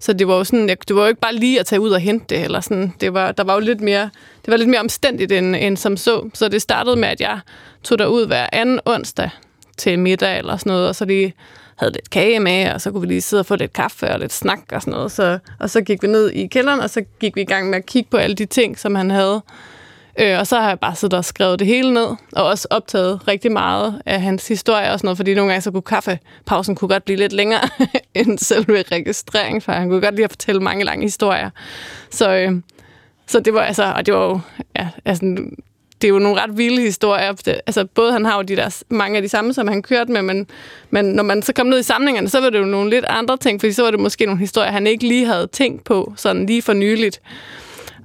så 0.00 0.12
det 0.12 0.28
var 0.28 0.36
jo 0.36 0.44
sådan, 0.44 0.68
jeg, 0.68 0.88
det 0.88 0.96
var 0.96 1.02
jo 1.02 1.08
ikke 1.08 1.20
bare 1.20 1.34
lige 1.34 1.60
at 1.60 1.66
tage 1.66 1.80
ud 1.80 1.90
og 1.90 2.00
hente 2.00 2.26
det, 2.28 2.44
eller 2.44 2.60
sådan. 2.60 2.94
Det 3.00 3.14
var, 3.14 3.32
der 3.32 3.44
var 3.44 3.54
jo 3.54 3.60
lidt 3.60 3.80
mere, 3.80 4.10
det 4.44 4.50
var 4.50 4.56
lidt 4.56 4.68
mere 4.68 4.80
omstændigt 4.80 5.32
end, 5.32 5.56
end 5.56 5.76
som 5.76 5.96
så. 5.96 6.30
Så 6.34 6.48
det 6.48 6.62
startede 6.62 6.96
med, 6.96 7.08
at 7.08 7.20
jeg 7.20 7.40
tog 7.82 7.98
derud 7.98 8.26
hver 8.26 8.46
anden 8.52 8.80
onsdag 8.84 9.30
til 9.76 9.98
middag 9.98 10.38
eller 10.38 10.56
sådan 10.56 10.70
noget, 10.70 10.88
og 10.88 10.94
så 10.94 11.04
lige 11.04 11.34
havde 11.78 11.92
lidt 11.92 12.10
kage 12.10 12.40
med, 12.40 12.70
og 12.72 12.80
så 12.80 12.90
kunne 12.90 13.00
vi 13.00 13.06
lige 13.06 13.20
sidde 13.20 13.40
og 13.40 13.46
få 13.46 13.56
lidt 13.56 13.72
kaffe 13.72 14.10
og 14.10 14.18
lidt 14.18 14.32
snak 14.32 14.60
og 14.72 14.82
sådan 14.82 14.90
noget. 14.90 15.12
Så, 15.12 15.38
og 15.60 15.70
så 15.70 15.80
gik 15.80 16.02
vi 16.02 16.08
ned 16.08 16.30
i 16.30 16.46
kælderen, 16.46 16.80
og 16.80 16.90
så 16.90 17.02
gik 17.20 17.36
vi 17.36 17.40
i 17.40 17.44
gang 17.44 17.70
med 17.70 17.78
at 17.78 17.86
kigge 17.86 18.10
på 18.10 18.16
alle 18.16 18.36
de 18.36 18.46
ting, 18.46 18.78
som 18.78 18.94
han 18.94 19.10
havde. 19.10 19.42
Øh, 20.18 20.38
og 20.38 20.46
så 20.46 20.60
har 20.60 20.68
jeg 20.68 20.80
bare 20.80 20.94
siddet 20.94 21.18
og 21.18 21.24
skrevet 21.24 21.58
det 21.58 21.66
hele 21.66 21.94
ned, 21.94 22.06
og 22.32 22.44
også 22.44 22.68
optaget 22.70 23.28
rigtig 23.28 23.52
meget 23.52 24.02
af 24.06 24.20
hans 24.20 24.48
historie 24.48 24.92
og 24.92 24.98
sådan 24.98 25.06
noget, 25.06 25.16
fordi 25.16 25.34
nogle 25.34 25.50
gange 25.50 25.62
så 25.62 25.70
kunne 25.70 25.82
kaffepausen 25.82 26.74
kunne 26.74 26.88
godt 26.88 27.04
blive 27.04 27.18
lidt 27.18 27.32
længere 27.32 27.68
end 28.14 28.38
selve 28.38 28.82
registreringen, 28.92 29.60
for 29.60 29.72
han 29.72 29.88
kunne 29.88 30.00
godt 30.00 30.14
lide 30.14 30.24
at 30.24 30.30
fortælle 30.30 30.60
mange 30.60 30.84
lange 30.84 31.02
historier. 31.02 31.50
Så, 32.10 32.30
øh, 32.36 32.52
så 33.26 33.40
det 33.40 33.54
var 33.54 33.60
altså, 33.60 33.92
og 33.96 34.06
det 34.06 34.14
var 34.14 34.24
jo, 34.24 34.40
ja, 34.76 34.88
altså, 35.04 35.36
det 36.02 36.08
er 36.08 36.12
jo 36.12 36.18
nogle 36.18 36.40
ret 36.42 36.58
vilde 36.58 36.80
historier. 36.82 37.32
Det- 37.32 37.60
Altså, 37.66 37.86
både 37.94 38.12
han 38.12 38.24
har 38.24 38.36
jo 38.36 38.42
de 38.42 38.56
der, 38.56 38.82
mange 38.88 39.16
af 39.16 39.22
de 39.22 39.28
samme, 39.28 39.54
som 39.54 39.68
han 39.68 39.82
kørte 39.82 40.12
med, 40.12 40.22
men, 40.22 40.46
men 40.90 41.04
når 41.04 41.22
man 41.22 41.42
så 41.42 41.52
kom 41.52 41.66
ned 41.66 41.78
i 41.78 41.82
samlingerne, 41.82 42.28
så 42.28 42.40
var 42.40 42.50
det 42.50 42.58
jo 42.58 42.64
nogle 42.64 42.90
lidt 42.90 43.04
andre 43.08 43.36
ting, 43.36 43.60
fordi 43.60 43.72
så 43.72 43.82
var 43.82 43.90
det 43.90 44.00
måske 44.00 44.26
nogle 44.26 44.40
historier, 44.40 44.70
han 44.70 44.86
ikke 44.86 45.08
lige 45.08 45.26
havde 45.26 45.46
tænkt 45.46 45.84
på, 45.84 46.12
sådan 46.16 46.46
lige 46.46 46.62
for 46.62 46.72
nyligt. 46.72 47.20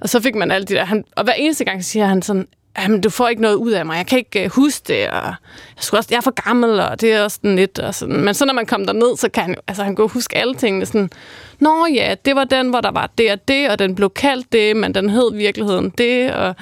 Og 0.00 0.08
så 0.08 0.20
fik 0.20 0.34
man 0.34 0.50
alle 0.50 0.64
de 0.66 0.74
der... 0.74 0.84
Han, 0.84 1.04
og 1.16 1.24
hver 1.24 1.32
eneste 1.32 1.64
gang 1.64 1.84
siger 1.84 2.06
han 2.06 2.22
sådan, 2.22 2.46
jamen, 2.78 3.00
du 3.00 3.10
får 3.10 3.28
ikke 3.28 3.42
noget 3.42 3.54
ud 3.54 3.70
af 3.72 3.86
mig, 3.86 3.96
jeg 3.96 4.06
kan 4.06 4.18
ikke 4.18 4.44
øh, 4.44 4.50
huske 4.50 4.84
det, 4.88 5.08
og 5.08 5.24
jeg, 5.26 5.34
skulle 5.80 5.98
også, 6.00 6.08
jeg 6.10 6.16
er 6.16 6.20
for 6.20 6.44
gammel, 6.48 6.80
og 6.80 7.00
det 7.00 7.12
er 7.12 7.22
også 7.24 7.34
sådan 7.42 7.56
lidt, 7.56 7.78
og 7.78 7.94
sådan. 7.94 8.20
men 8.20 8.34
så 8.34 8.44
når 8.44 8.54
man 8.54 8.66
kom 8.66 8.86
derned, 8.86 9.16
så 9.16 9.28
kan 9.28 9.42
han, 9.42 9.56
altså, 9.68 9.82
han 9.84 9.96
kunne 9.96 10.08
huske 10.08 10.36
alle 10.36 10.54
tingene, 10.54 10.86
sådan, 10.86 11.10
nå 11.58 11.86
ja, 11.94 12.14
det 12.24 12.36
var 12.36 12.44
den, 12.44 12.68
hvor 12.70 12.80
der 12.80 12.90
var 12.90 13.10
det 13.18 13.32
og 13.32 13.48
det, 13.48 13.68
og 13.70 13.78
den 13.78 13.94
blev 13.94 14.10
kaldt 14.10 14.52
det, 14.52 14.76
men 14.76 14.94
den 14.94 15.10
hed 15.10 15.34
virkeligheden 15.34 15.92
det, 15.98 16.32
og 16.32 16.54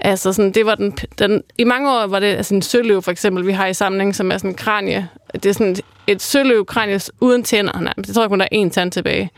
Altså 0.00 0.32
sådan, 0.32 0.52
det 0.52 0.66
var 0.66 0.74
den, 0.74 0.92
den, 1.18 1.42
I 1.58 1.64
mange 1.64 1.90
år 1.92 2.06
var 2.06 2.20
det 2.20 2.26
altså 2.26 2.54
en 2.54 2.62
søløv, 2.62 3.02
for 3.02 3.10
eksempel, 3.10 3.46
vi 3.46 3.52
har 3.52 3.66
i 3.66 3.74
samlingen, 3.74 4.14
som 4.14 4.32
er 4.32 4.38
sådan 4.38 4.50
en 4.50 4.56
kranie. 4.56 5.08
Det 5.32 5.46
er 5.46 5.52
sådan 5.52 5.76
et 6.06 6.22
søløv 6.22 6.64
kranie 6.64 7.00
uden 7.20 7.42
tænder. 7.42 7.80
Nej, 7.80 7.94
det 7.96 8.14
tror 8.14 8.22
jeg 8.22 8.30
kun, 8.30 8.40
der 8.40 8.46
er 8.52 8.66
én 8.66 8.70
tand 8.70 8.92
tilbage. 8.92 9.30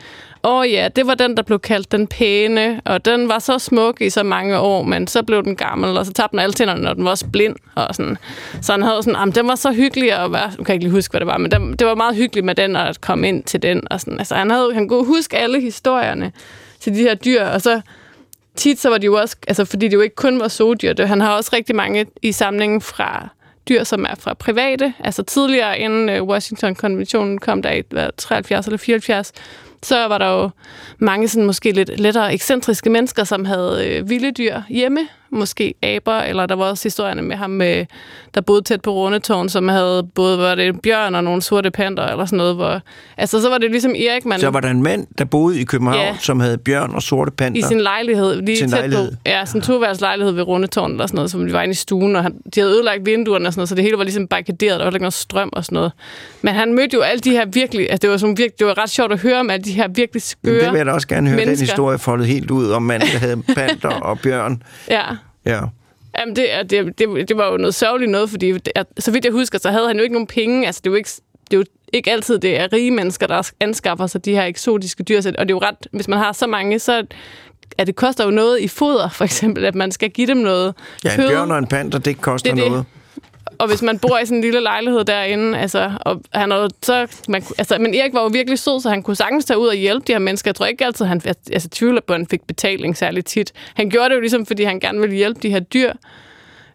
Og 0.42 0.70
ja, 0.70 0.88
det 0.96 1.06
var 1.06 1.14
den, 1.14 1.36
der 1.36 1.42
blev 1.42 1.58
kaldt 1.58 1.92
den 1.92 2.06
pæne, 2.06 2.80
og 2.84 3.04
den 3.04 3.28
var 3.28 3.38
så 3.38 3.58
smuk 3.58 4.00
i 4.00 4.10
så 4.10 4.22
mange 4.22 4.58
år, 4.58 4.82
men 4.82 5.06
så 5.06 5.22
blev 5.22 5.44
den 5.44 5.56
gammel, 5.56 5.98
og 5.98 6.06
så 6.06 6.12
tabte 6.12 6.32
den 6.32 6.38
alle 6.38 6.52
tænderne, 6.52 6.90
og 6.90 6.96
den 6.96 7.04
var 7.04 7.10
også 7.10 7.26
blind. 7.32 7.56
Og 7.74 7.94
sådan. 7.94 8.16
Så 8.62 8.72
han 8.72 8.82
havde 8.82 9.02
sådan, 9.02 9.18
jamen, 9.18 9.34
den 9.34 9.48
var 9.48 9.54
så 9.54 9.72
hyggelig 9.72 10.12
at 10.12 10.32
være, 10.32 10.50
jeg 10.58 10.66
kan 10.66 10.72
ikke 10.74 10.84
lige 10.84 10.92
huske, 10.92 11.12
hvad 11.12 11.20
det 11.20 11.26
var, 11.26 11.38
men 11.38 11.50
den, 11.50 11.76
det 11.76 11.86
var 11.86 11.94
meget 11.94 12.16
hyggeligt 12.16 12.46
med 12.46 12.54
den, 12.54 12.76
at 12.76 13.00
komme 13.00 13.28
ind 13.28 13.42
til 13.42 13.62
den. 13.62 13.82
Og 13.90 14.00
sådan. 14.00 14.18
Altså, 14.18 14.34
han, 14.34 14.50
havde, 14.50 14.74
han 14.74 14.88
kunne 14.88 15.06
huske 15.06 15.38
alle 15.38 15.60
historierne 15.60 16.32
til 16.80 16.94
de 16.94 16.98
her 16.98 17.14
dyr, 17.14 17.44
og 17.44 17.60
så 17.60 17.80
tit 18.60 18.80
så 18.80 18.88
var 18.88 18.98
det 18.98 19.06
jo 19.06 19.14
også, 19.14 19.36
altså 19.48 19.64
fordi 19.64 19.88
det 19.88 19.94
jo 19.94 20.00
ikke 20.00 20.16
kun 20.16 20.40
var 20.40 20.48
sodyr, 20.48 20.92
det, 20.92 21.08
han 21.08 21.20
har 21.20 21.36
også 21.36 21.50
rigtig 21.52 21.76
mange 21.76 22.06
i 22.22 22.32
samlingen 22.32 22.80
fra 22.80 23.28
dyr, 23.68 23.84
som 23.84 24.04
er 24.04 24.14
fra 24.18 24.34
private, 24.34 24.94
altså 25.00 25.22
tidligere 25.22 25.78
inden 25.78 26.08
øh, 26.08 26.22
Washington-konventionen 26.22 27.38
kom 27.38 27.62
der 27.62 27.72
i 27.72 27.82
73 28.16 28.66
eller 28.66 28.78
74, 28.78 29.32
så 29.82 30.08
var 30.08 30.18
der 30.18 30.30
jo 30.30 30.50
mange 30.98 31.28
sådan 31.28 31.46
måske 31.46 31.72
lidt 31.72 32.00
lettere 32.00 32.34
ekscentriske 32.34 32.90
mennesker, 32.90 33.24
som 33.24 33.44
havde 33.44 33.86
øh, 33.86 34.08
vilde 34.08 34.32
dyr 34.32 34.62
hjemme, 34.68 35.08
måske 35.32 35.74
aber, 35.82 36.18
eller 36.18 36.46
der 36.46 36.54
var 36.54 36.64
også 36.64 36.82
historierne 36.82 37.22
med 37.22 37.36
ham, 37.36 37.50
med, 37.50 37.86
der 38.34 38.40
boede 38.40 38.62
tæt 38.62 38.80
på 38.80 38.92
Rundetårn, 38.92 39.48
som 39.48 39.68
havde 39.68 40.08
både 40.14 40.38
var 40.38 40.54
det 40.54 40.66
en 40.66 40.78
bjørn 40.78 41.14
og 41.14 41.24
nogle 41.24 41.42
sorte 41.42 41.70
panter, 41.70 42.06
eller 42.06 42.24
sådan 42.24 42.36
noget. 42.36 42.54
Hvor, 42.54 42.80
altså, 43.16 43.42
så 43.42 43.48
var 43.48 43.58
det 43.58 43.70
ligesom 43.70 43.90
Erik, 43.90 44.24
man... 44.24 44.40
Så 44.40 44.50
var 44.50 44.60
der 44.60 44.70
en 44.70 44.82
mand, 44.82 45.06
der 45.18 45.24
boede 45.24 45.60
i 45.60 45.64
København, 45.64 45.98
ja, 45.98 46.16
som 46.20 46.40
havde 46.40 46.58
bjørn 46.58 46.90
og 46.94 47.02
sorte 47.02 47.30
panter? 47.30 47.60
I 47.60 47.62
sin 47.62 47.80
lejlighed, 47.80 48.42
lige 48.42 48.58
sin 48.58 48.70
tæt 48.70 48.78
lejlighed. 48.78 49.10
på. 49.10 49.16
Ja, 49.26 49.46
sådan 49.46 49.62
to 49.62 49.84
lejlighed 50.00 50.32
ved 50.32 50.42
Rundetårn, 50.42 50.90
eller 50.90 51.06
sådan 51.06 51.16
noget, 51.16 51.30
som 51.30 51.46
vi 51.46 51.52
var 51.52 51.62
inde 51.62 51.72
i 51.72 51.74
stuen, 51.74 52.16
og 52.16 52.22
han, 52.22 52.34
de 52.54 52.60
havde 52.60 52.72
ødelagt 52.72 53.06
vinduerne 53.06 53.48
og 53.48 53.52
sådan 53.52 53.60
noget, 53.60 53.68
så 53.68 53.74
det 53.74 53.84
hele 53.84 53.98
var 53.98 54.04
ligesom 54.04 54.26
barrikaderet, 54.26 54.78
der 54.78 54.84
var 54.84 54.92
ikke 54.92 55.02
noget 55.02 55.14
strøm 55.14 55.50
og 55.52 55.64
sådan 55.64 55.76
noget. 55.76 55.92
Men 56.42 56.54
han 56.54 56.74
mødte 56.74 56.94
jo 56.94 57.00
alle 57.00 57.20
de 57.20 57.30
her 57.30 57.46
virkelig, 57.46 57.90
altså 57.90 58.02
det 58.02 58.10
var, 58.10 58.16
sådan 58.16 58.38
virkelig, 58.38 58.58
det 58.58 58.66
var 58.66 58.78
ret 58.78 58.90
sjovt 58.90 59.12
at 59.12 59.20
høre 59.20 59.40
om 59.40 59.50
alle 59.50 59.64
de 59.64 59.72
her 59.72 59.88
virkelig 59.88 60.22
skøre 60.22 60.54
Men 60.54 60.64
det 60.64 60.72
vil 60.72 60.78
jeg 60.78 60.86
da 60.86 60.92
også 60.92 61.08
gerne 61.08 61.28
høre, 61.28 61.36
mennesker. 61.36 61.56
den 61.56 61.66
historie 61.66 61.98
foldet 61.98 62.26
helt 62.26 62.50
ud 62.50 62.70
om 62.70 62.82
manden, 62.82 63.08
der 63.12 63.18
havde 63.18 63.42
panter 63.54 63.88
og 63.88 64.18
bjørn. 64.18 64.62
Ja. 64.90 65.02
Ja. 65.46 65.60
Jamen, 66.18 66.36
det, 66.36 66.46
det, 66.70 66.98
det, 66.98 67.28
det 67.28 67.36
var 67.36 67.50
jo 67.50 67.56
noget 67.56 67.74
sørgeligt 67.74 68.10
noget, 68.10 68.30
fordi 68.30 68.52
det, 68.52 68.72
så 68.98 69.10
vidt 69.10 69.24
jeg 69.24 69.32
husker, 69.32 69.58
så 69.58 69.70
havde 69.70 69.86
han 69.86 69.96
jo 69.96 70.02
ikke 70.02 70.12
nogen 70.12 70.26
penge. 70.26 70.66
Altså, 70.66 70.80
det 70.84 70.90
er 70.90 70.92
jo 70.92 70.96
ikke, 70.96 71.10
det 71.50 71.56
er 71.56 71.58
jo 71.58 71.64
ikke 71.92 72.10
altid, 72.10 72.38
det 72.38 72.60
er 72.60 72.72
rige 72.72 72.90
mennesker, 72.90 73.26
der 73.26 73.50
anskaffer 73.60 74.06
sig 74.06 74.24
de 74.24 74.30
her 74.34 74.44
eksotiske 74.44 75.02
dyr. 75.02 75.18
Og 75.18 75.24
det 75.24 75.38
er 75.38 75.44
jo 75.48 75.58
ret, 75.58 75.86
hvis 75.92 76.08
man 76.08 76.18
har 76.18 76.32
så 76.32 76.46
mange, 76.46 76.78
så 76.78 77.06
at 77.78 77.86
det 77.86 77.96
koster 77.96 78.24
jo 78.24 78.30
noget 78.30 78.60
i 78.60 78.68
foder, 78.68 79.08
for 79.08 79.24
eksempel, 79.24 79.64
at 79.64 79.74
man 79.74 79.92
skal 79.92 80.10
give 80.10 80.26
dem 80.26 80.36
noget 80.36 80.74
Ja, 81.04 81.14
en 81.14 81.28
bjørn 81.28 81.50
og 81.50 81.58
en 81.58 81.66
panter, 81.66 81.98
det 81.98 82.20
koster 82.20 82.54
det, 82.54 82.62
det. 82.62 82.70
noget 82.70 82.84
og 83.60 83.68
hvis 83.68 83.82
man 83.82 83.98
bor 83.98 84.18
i 84.18 84.26
sådan 84.26 84.38
en 84.38 84.42
lille 84.42 84.60
lejlighed 84.60 85.04
derinde, 85.04 85.58
altså, 85.58 85.92
og 86.00 86.22
han 86.32 86.52
er, 86.52 86.68
så, 86.82 87.06
man, 87.28 87.42
altså, 87.58 87.78
men 87.78 87.94
Erik 87.94 88.14
var 88.14 88.22
jo 88.22 88.26
virkelig 88.26 88.58
sød, 88.58 88.80
så 88.80 88.88
han 88.88 89.02
kunne 89.02 89.16
sagtens 89.16 89.44
tage 89.44 89.58
ud 89.58 89.66
og 89.66 89.74
hjælpe 89.74 90.06
de 90.06 90.12
her 90.12 90.18
mennesker. 90.18 90.48
Jeg 90.48 90.54
tror 90.54 90.66
ikke 90.66 90.84
altid, 90.84 91.04
han 91.04 91.22
altså, 91.52 91.68
tvivler 91.68 92.00
på, 92.00 92.12
at 92.12 92.18
han 92.18 92.26
fik 92.26 92.42
betaling 92.46 92.96
særligt 92.96 93.26
tit. 93.26 93.52
Han 93.74 93.90
gjorde 93.90 94.08
det 94.08 94.14
jo 94.14 94.20
ligesom, 94.20 94.46
fordi 94.46 94.62
han 94.62 94.80
gerne 94.80 95.00
ville 95.00 95.16
hjælpe 95.16 95.40
de 95.40 95.50
her 95.50 95.60
dyr. 95.60 95.92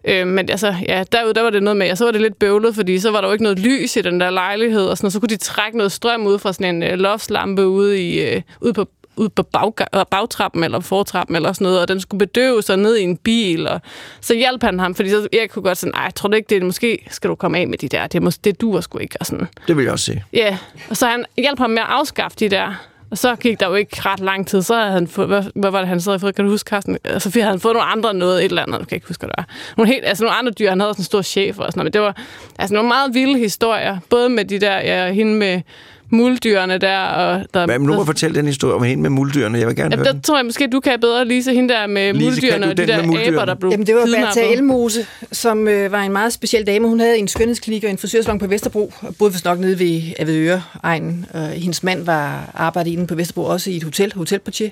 Øh, 0.08 0.28
men 0.28 0.50
altså, 0.50 0.76
ja, 0.88 1.04
derude 1.12 1.34
der 1.34 1.42
var 1.42 1.50
det 1.50 1.64
noget 1.64 1.78
med, 1.78 1.88
ja, 1.88 1.96
så 1.96 2.06
var 2.06 2.12
det 2.12 2.22
lidt 2.22 2.40
bøvlet, 2.40 2.76
fordi 2.76 3.00
så 3.00 3.12
var 3.12 3.22
der 3.22 3.28
jo 3.28 3.32
ikke 3.32 3.44
noget 3.44 3.60
lys 3.60 3.96
i 3.96 4.02
den 4.02 4.20
der 4.20 4.30
lejlighed, 4.30 4.86
og 4.86 4.98
sådan, 4.98 5.06
og 5.06 5.12
så 5.12 5.20
kunne 5.20 5.30
de 5.30 5.38
trække 5.38 5.78
noget 5.78 5.92
strøm 5.92 6.28
ud 6.28 6.40
fra 6.40 6.54
sådan 6.54 6.76
en 6.76 6.84
øh, 6.84 6.94
loftslampe 7.00 7.68
ude, 7.68 8.02
i, 8.02 8.22
øh, 8.22 8.42
ude 8.62 8.74
på 8.74 8.86
ud 9.18 9.30
på 9.30 9.44
bag, 9.44 10.06
bagtrappen 10.12 10.64
eller 10.64 10.80
fortrappen 10.80 11.36
eller 11.36 11.54
sådan 11.54 11.66
noget, 11.66 11.82
og 11.82 11.88
den 11.88 12.02
skulle 12.02 12.20
bedøve 12.20 12.62
sig 12.62 12.78
ned 12.78 12.98
i 12.98 13.04
en 13.04 13.18
bil, 13.18 13.68
og 13.68 13.82
så 14.22 14.36
hjalp 14.36 14.64
han 14.64 14.80
ham, 14.80 14.96
fordi 14.96 15.10
så 15.10 15.28
jeg 15.34 15.50
kunne 15.50 15.64
godt 15.64 15.78
sige, 15.78 15.92
nej, 15.92 16.12
tror 16.12 16.30
du 16.30 16.36
ikke, 16.36 16.50
det 16.50 16.58
er, 16.58 16.66
måske 16.66 17.08
skal 17.10 17.30
du 17.30 17.36
komme 17.36 17.58
af 17.58 17.68
med 17.68 17.78
de 17.78 17.90
der, 17.90 18.08
det, 18.08 18.22
måske, 18.22 18.42
det 18.44 18.62
duer 18.62 18.82
sgu 18.82 18.98
ikke, 18.98 19.16
og 19.20 19.26
sådan. 19.26 19.48
Det 19.68 19.78
vil 19.78 19.84
jeg 19.84 19.92
også 19.92 20.06
sige. 20.06 20.24
Ja, 20.34 20.58
og 20.90 20.98
så 20.98 21.08
han 21.08 21.26
hjalp 21.38 21.60
ham 21.60 21.70
med 21.70 21.82
at 21.82 21.88
afskaffe 21.90 22.38
de 22.40 22.50
der 22.50 22.74
og 23.12 23.18
så 23.18 23.36
gik 23.36 23.60
der 23.60 23.68
jo 23.68 23.76
ikke 23.76 24.02
ret 24.02 24.20
lang 24.20 24.48
tid, 24.48 24.62
så 24.62 24.76
havde 24.76 24.92
han 24.92 25.08
fået, 25.08 25.28
hvad, 25.28 25.44
hvad 25.56 25.72
var 25.72 25.80
det, 25.80 25.88
han 25.88 26.02
så 26.02 26.12
havde 26.12 26.20
fået? 26.20 26.36
Kan 26.36 26.46
du 26.46 26.52
huske, 26.52 26.70
Carsten? 26.70 26.98
Altså, 27.04 27.30
havde 27.34 27.46
han 27.46 27.60
fået 27.60 27.74
nogle 27.74 27.90
andre 27.90 28.14
noget, 28.14 28.40
et 28.40 28.46
eller 28.46 28.62
andet, 28.62 28.80
jeg 28.80 28.88
kan 28.88 28.96
ikke 28.96 29.08
huske, 29.08 29.22
hvad 29.22 29.30
det 29.30 29.36
var. 29.38 29.48
Nogle, 29.78 29.92
helt, 29.92 30.06
altså, 30.06 30.24
nogle 30.24 30.38
andre 30.38 30.52
dyr, 30.52 30.70
han 30.70 30.80
havde 30.80 30.94
sådan 30.94 31.02
en 31.02 31.06
stor 31.06 31.22
chef 31.22 31.60
og 31.60 31.72
sådan 31.72 31.80
noget, 31.80 31.86
men 31.86 31.94
det 31.94 32.02
var 32.02 32.18
altså, 32.60 32.74
nogle 32.74 32.88
meget 32.88 33.14
vilde 33.14 33.40
historier, 33.40 33.98
både 34.10 34.30
med 34.30 34.46
de 34.46 34.60
der, 34.60 34.78
ja, 34.78 35.12
hende 35.12 35.34
med, 35.34 35.62
muldyrene 36.10 36.78
der. 36.78 37.00
Og 37.00 37.46
der 37.54 37.68
Men 37.68 37.82
nu 37.82 37.94
må 37.94 38.00
jeg 38.00 38.06
fortælle 38.06 38.36
den 38.36 38.46
historie 38.46 38.74
om 38.74 38.84
hende 38.84 39.02
med 39.02 39.10
muldyrene. 39.10 39.58
Jeg 39.58 39.68
vil 39.68 39.76
gerne 39.76 39.92
ja, 39.92 39.98
høre 39.98 40.06
der 40.06 40.12
den. 40.12 40.22
tror 40.22 40.38
jeg 40.38 40.46
måske, 40.46 40.68
du 40.68 40.80
kan 40.80 41.00
bedre, 41.00 41.26
Lise, 41.26 41.54
hende 41.54 41.74
der 41.74 41.88
med 41.88 42.14
Lise, 42.14 42.26
muldyrene 42.26 42.68
og 42.68 42.78
de 42.78 42.88
der 42.88 42.98
aber, 42.98 43.46
der 43.46 43.56
blev 43.56 43.72
Jamen, 43.72 43.88
det 43.88 43.96
var 43.96 44.06
Bertha 44.06 44.52
Elmose, 44.52 45.06
som 45.32 45.68
øh, 45.68 45.92
var 45.92 46.02
en 46.02 46.12
meget 46.12 46.34
speciel 46.34 46.68
dame. 46.68 46.88
Hun 46.88 47.00
havde 47.00 47.18
en 47.18 47.28
skønhedsklinik 47.28 47.84
og 47.84 47.90
en 47.90 47.98
frisørsalon 47.98 48.40
på 48.40 48.48
Vesterbro, 48.48 48.94
og 49.02 49.16
boede 49.20 49.34
for 49.34 49.40
nok 49.46 49.60
nede 49.60 49.80
ved 49.80 50.02
Avedøre 50.20 50.62
egnen. 50.84 51.26
Og 51.34 51.48
hendes 51.48 51.84
mand 51.84 52.06
var 52.06 52.52
arbejdet 52.54 52.92
inde 52.92 53.08
på 53.08 53.16
Vesterbro, 53.16 53.44
også 53.44 53.70
i 53.70 53.76
et 53.78 53.84
hotel, 53.84 54.14
hotelportier. 54.16 54.70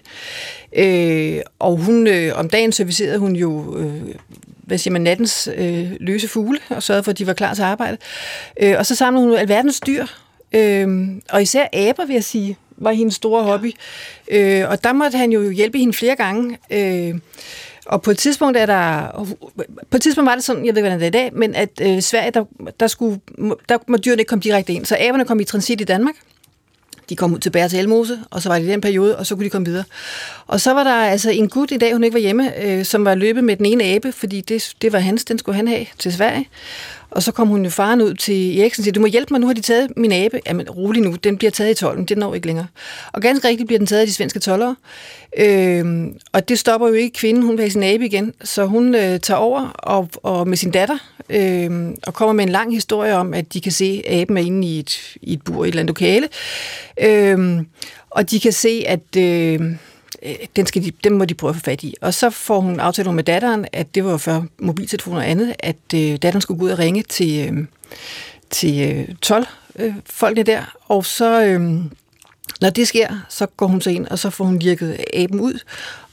Øh, 0.77 1.37
og 1.59 1.77
hun, 1.77 2.07
øh, 2.07 2.31
om 2.35 2.49
dagen 2.49 2.71
servicerede 2.71 3.17
hun 3.17 3.35
jo 3.35 3.77
øh, 3.77 3.93
hvad 4.63 4.77
siger 4.77 4.91
man, 4.91 5.01
nattens 5.01 5.49
øh, 5.55 5.91
løse 5.99 6.27
fugle, 6.27 6.59
og 6.69 6.83
sørgede 6.83 7.03
for, 7.03 7.11
at 7.11 7.17
de 7.17 7.27
var 7.27 7.33
klar 7.33 7.53
til 7.53 7.61
arbejde. 7.61 7.97
Øh, 8.61 8.75
og 8.77 8.85
så 8.85 8.95
samlede 8.95 9.25
hun 9.25 9.35
alverdens 9.35 9.79
dyr, 9.79 10.05
Øhm, 10.53 11.21
og 11.29 11.41
især 11.41 11.67
aber, 11.73 12.05
vil 12.05 12.13
jeg 12.13 12.23
sige, 12.23 12.57
var 12.77 12.91
hendes 12.91 13.15
store 13.15 13.43
hobby. 13.43 13.71
Øh, 14.31 14.69
og 14.69 14.83
der 14.83 14.93
måtte 14.93 15.17
han 15.17 15.31
jo 15.31 15.49
hjælpe 15.49 15.77
hende 15.77 15.93
flere 15.93 16.15
gange. 16.15 16.57
Øh, 16.71 17.19
og 17.85 18.01
på 18.01 18.11
et 18.11 18.17
tidspunkt 18.17 18.57
er 18.57 18.65
der... 18.65 19.07
På 19.89 19.97
et 19.97 20.01
tidspunkt 20.01 20.25
var 20.29 20.35
det 20.35 20.43
sådan, 20.43 20.65
jeg 20.65 20.75
ved 20.75 20.77
ikke, 20.83 20.89
hvordan 20.89 20.99
det 20.99 21.05
er 21.05 21.21
i 21.21 21.23
dag, 21.23 21.33
men 21.33 21.55
at 21.55 21.69
øh, 21.81 22.01
Sverige, 22.01 22.31
der, 22.31 22.45
der, 22.79 22.87
skulle, 22.87 23.19
der 23.69 23.77
må 23.87 23.97
dyrene 23.97 24.21
ikke 24.21 24.29
komme 24.29 24.41
direkte 24.41 24.73
ind. 24.73 24.85
Så 24.85 24.97
aberne 24.99 25.25
kom 25.25 25.39
i 25.39 25.43
transit 25.43 25.81
i 25.81 25.83
Danmark. 25.83 26.15
De 27.09 27.15
kom 27.15 27.33
ud 27.33 27.39
til 27.39 27.51
til 27.51 27.79
Elmose, 27.79 28.19
og 28.29 28.41
så 28.41 28.49
var 28.49 28.59
det 28.59 28.65
i 28.65 28.69
den 28.69 28.81
periode, 28.81 29.17
og 29.17 29.25
så 29.25 29.35
kunne 29.35 29.45
de 29.45 29.49
komme 29.49 29.65
videre. 29.65 29.83
Og 30.47 30.61
så 30.61 30.73
var 30.73 30.83
der 30.83 30.93
altså 30.93 31.29
en 31.29 31.49
gut 31.49 31.71
i 31.71 31.77
dag, 31.77 31.93
hun 31.93 32.03
ikke 32.03 32.13
var 32.13 32.19
hjemme, 32.19 32.63
øh, 32.63 32.85
som 32.85 33.05
var 33.05 33.15
løbet 33.15 33.43
med 33.43 33.55
den 33.55 33.65
ene 33.65 33.83
abe, 33.83 34.11
fordi 34.11 34.41
det, 34.41 34.73
det 34.81 34.93
var 34.93 34.99
hans, 34.99 35.25
den 35.25 35.39
skulle 35.39 35.55
han 35.55 35.67
have 35.67 35.85
til 35.99 36.13
Sverige. 36.13 36.47
Og 37.13 37.23
så 37.23 37.31
kom 37.31 37.47
hun 37.47 37.63
jo 37.63 37.69
faren 37.69 38.01
ud 38.01 38.13
til 38.13 38.59
Eriksen 38.59 38.81
og 38.81 38.83
siger, 38.83 38.93
du 38.93 38.99
må 38.99 39.07
hjælpe 39.07 39.33
mig, 39.33 39.39
nu 39.39 39.47
har 39.47 39.53
de 39.53 39.61
taget 39.61 39.97
min 39.97 40.11
abe. 40.11 40.39
Jamen 40.47 40.69
rolig 40.69 41.01
nu, 41.01 41.15
den 41.23 41.37
bliver 41.37 41.51
taget 41.51 41.71
i 41.71 41.73
tolden, 41.73 42.05
den 42.05 42.17
når 42.17 42.35
ikke 42.35 42.47
længere. 42.47 42.67
Og 43.11 43.21
ganske 43.21 43.47
rigtigt 43.47 43.67
bliver 43.67 43.79
den 43.79 43.87
taget 43.87 44.01
af 44.01 44.07
de 44.07 44.13
svenske 44.13 44.39
tollere. 44.39 44.75
Øh, 45.37 46.05
og 46.31 46.49
det 46.49 46.59
stopper 46.59 46.87
jo 46.87 46.93
ikke 46.93 47.17
kvinden, 47.17 47.43
hun 47.43 47.57
vil 47.57 47.63
have 47.63 47.71
sin 47.71 47.83
abe 47.83 48.05
igen. 48.05 48.33
Så 48.43 48.65
hun 48.65 48.95
øh, 48.95 49.19
tager 49.19 49.37
over 49.37 49.67
og, 49.67 50.09
og 50.23 50.47
med 50.47 50.57
sin 50.57 50.71
datter 50.71 50.97
øh, 51.29 51.89
og 52.07 52.13
kommer 52.13 52.33
med 52.33 52.43
en 52.43 52.51
lang 52.51 52.73
historie 52.73 53.15
om, 53.15 53.33
at 53.33 53.53
de 53.53 53.61
kan 53.61 53.71
se 53.71 54.03
aben 54.07 54.37
er 54.37 54.41
inde 54.41 54.67
i 54.67 54.79
et, 54.79 55.15
i 55.21 55.33
et 55.33 55.41
bur 55.41 55.65
i 55.65 55.67
et 55.67 55.71
eller 55.71 55.81
andet 55.81 55.89
lokale. 55.89 56.29
Øh, 57.01 57.63
og 58.09 58.31
de 58.31 58.39
kan 58.39 58.51
se, 58.53 58.83
at... 58.87 59.15
Øh, 59.17 59.61
Øh, 60.25 60.35
den, 60.55 60.65
skal 60.65 60.83
de, 60.83 60.91
den 61.03 61.17
må 61.17 61.25
de 61.25 61.33
prøve 61.33 61.49
at 61.49 61.55
få 61.55 61.61
fat 61.61 61.83
i. 61.83 61.95
Og 62.01 62.13
så 62.13 62.29
får 62.29 62.59
hun 62.59 62.79
aftalt 62.79 63.13
med 63.13 63.23
datteren, 63.23 63.65
at 63.73 63.95
det 63.95 64.05
var 64.05 64.17
før 64.17 64.41
mobiltelefoner 64.59 65.17
og 65.17 65.29
andet, 65.29 65.55
at 65.59 65.77
øh, 65.95 66.11
datteren 66.11 66.41
skulle 66.41 66.59
gå 66.59 66.65
ud 66.65 66.71
og 66.71 66.79
ringe 66.79 67.03
til, 67.03 67.49
øh, 67.49 67.65
til 68.49 69.07
øh, 69.09 69.15
12 69.21 69.45
øh, 69.75 69.93
folkene 70.05 70.43
der, 70.43 70.77
og 70.87 71.05
så... 71.05 71.43
Øh, 71.45 71.81
når 72.61 72.69
det 72.69 72.87
sker, 72.87 73.25
så 73.29 73.45
går 73.45 73.67
hun 73.67 73.81
så 73.81 73.89
ind, 73.89 74.07
og 74.07 74.19
så 74.19 74.29
får 74.29 74.45
hun 74.45 74.59
lirket 74.59 74.97
aben 75.13 75.39
ud, 75.39 75.59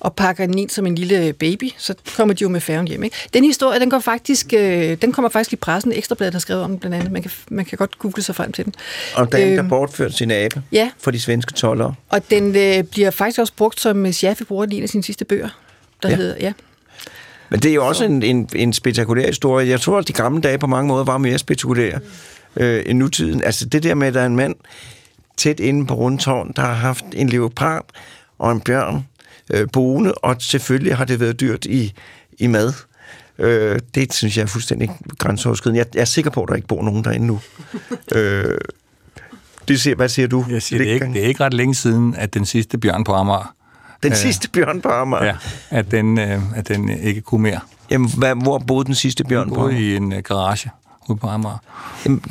og 0.00 0.14
pakker 0.14 0.46
den 0.46 0.58
ind 0.58 0.70
som 0.70 0.86
en 0.86 0.94
lille 0.94 1.32
baby. 1.32 1.70
Så 1.76 1.94
kommer 2.16 2.34
de 2.34 2.42
jo 2.42 2.48
med 2.48 2.60
færgen 2.60 2.88
hjem. 2.88 3.04
Ikke? 3.04 3.16
Den 3.34 3.44
historie, 3.44 3.80
den, 3.80 3.90
går 3.90 3.98
faktisk, 3.98 4.52
øh, 4.56 4.96
den 5.02 5.12
kommer 5.12 5.28
faktisk 5.28 5.52
i 5.52 5.56
pressen. 5.56 5.92
Ekstrabladet 5.92 6.34
har 6.34 6.38
skrevet 6.38 6.62
om 6.62 6.70
den 6.70 6.78
blandt 6.78 6.96
andet. 6.96 7.12
Man 7.12 7.22
kan, 7.22 7.30
man 7.48 7.64
kan 7.64 7.78
godt 7.78 7.98
google 7.98 8.22
sig 8.22 8.34
frem 8.34 8.52
til 8.52 8.64
den. 8.64 8.74
Og 9.14 9.32
den, 9.32 9.48
øh, 9.48 9.56
der 9.56 9.68
bortførte 9.68 10.14
sin 10.14 10.30
abe 10.30 10.62
ja. 10.72 10.90
for 10.98 11.10
de 11.10 11.20
svenske 11.20 11.52
tollere. 11.52 11.94
Og 12.08 12.30
den 12.30 12.56
øh, 12.56 12.84
bliver 12.84 13.10
faktisk 13.10 13.40
også 13.40 13.52
brugt 13.56 13.80
som 13.80 14.12
Schaffe 14.12 14.44
bruger 14.44 14.66
i 14.70 14.76
en 14.76 14.82
af 14.82 14.88
sine 14.88 15.02
sidste 15.02 15.24
bøger, 15.24 15.48
der 16.02 16.08
ja. 16.08 16.16
hedder... 16.16 16.36
Ja. 16.40 16.52
Men 17.50 17.60
det 17.60 17.70
er 17.70 17.74
jo 17.74 17.86
også 17.86 18.04
en, 18.04 18.22
en, 18.22 18.48
en 18.54 18.72
spektakulær 18.72 19.26
historie. 19.26 19.68
Jeg 19.68 19.80
tror, 19.80 19.98
at 19.98 20.08
de 20.08 20.12
gamle 20.12 20.40
dage 20.40 20.58
på 20.58 20.66
mange 20.66 20.88
måder 20.88 21.04
var 21.04 21.18
mere 21.18 21.38
spektakulære 21.38 22.00
øh, 22.56 22.82
end 22.86 22.98
nutiden. 22.98 23.42
Altså 23.42 23.64
det 23.66 23.82
der 23.82 23.94
med, 23.94 24.06
at 24.06 24.14
der 24.14 24.20
er 24.20 24.26
en 24.26 24.36
mand, 24.36 24.54
tæt 25.40 25.60
inde 25.60 25.86
på 25.86 25.94
Rundtårn, 25.94 26.52
der 26.56 26.62
har 26.62 26.74
haft 26.74 27.04
en 27.12 27.28
leopard 27.28 27.86
og 28.38 28.52
en 28.52 28.60
bjørn 28.60 29.06
øh, 29.50 29.68
boende, 29.72 30.12
og 30.14 30.36
selvfølgelig 30.38 30.96
har 30.96 31.04
det 31.04 31.20
været 31.20 31.40
dyrt 31.40 31.64
i, 31.64 31.92
i 32.38 32.46
mad. 32.46 32.72
Øh, 33.38 33.78
det 33.94 34.12
synes 34.12 34.36
jeg 34.36 34.42
er 34.42 34.46
fuldstændig 34.46 34.90
grænseoverskridende. 35.18 35.78
Jeg, 35.78 35.86
jeg 35.94 36.00
er 36.00 36.04
sikker 36.04 36.30
på, 36.30 36.42
at 36.42 36.48
der 36.48 36.54
ikke 36.54 36.68
bor 36.68 36.82
nogen 36.82 37.04
derinde 37.04 37.26
nu. 37.26 37.40
øh, 38.14 38.58
det 39.68 39.80
siger, 39.80 39.96
hvad 39.96 40.08
siger 40.08 40.28
du? 40.28 40.44
Jeg 40.50 40.62
siger, 40.62 40.78
det, 40.78 40.90
er 40.90 40.94
ikke, 40.94 41.06
det 41.06 41.24
er 41.24 41.28
ikke 41.28 41.44
ret 41.44 41.54
længe 41.54 41.74
siden, 41.74 42.14
at 42.14 42.34
den 42.34 42.44
sidste 42.44 42.78
bjørn 42.78 43.04
på 43.04 43.12
Amager... 43.12 43.54
Den 44.02 44.12
øh, 44.12 44.16
sidste 44.16 44.50
bjørn 44.50 44.80
på 44.80 44.88
Amager? 44.88 45.24
Ja, 45.24 45.36
at 45.70 45.90
den, 45.90 46.18
øh, 46.18 46.40
at 46.56 46.68
den 46.68 46.88
ikke 46.88 47.20
kunne 47.20 47.42
mere. 47.42 47.60
Jamen, 47.90 48.10
hvad, 48.18 48.34
hvor 48.34 48.58
boede 48.58 48.84
den 48.84 48.94
sidste 48.94 49.24
bjørn 49.24 49.48
på? 49.48 49.54
Boede 49.54 49.80
i 49.80 49.96
en 49.96 50.12
uh, 50.12 50.18
garage 50.18 50.70
ude 51.10 51.18
på 51.18 51.26
Amager. 51.26 51.58
Jamen, 52.04 52.22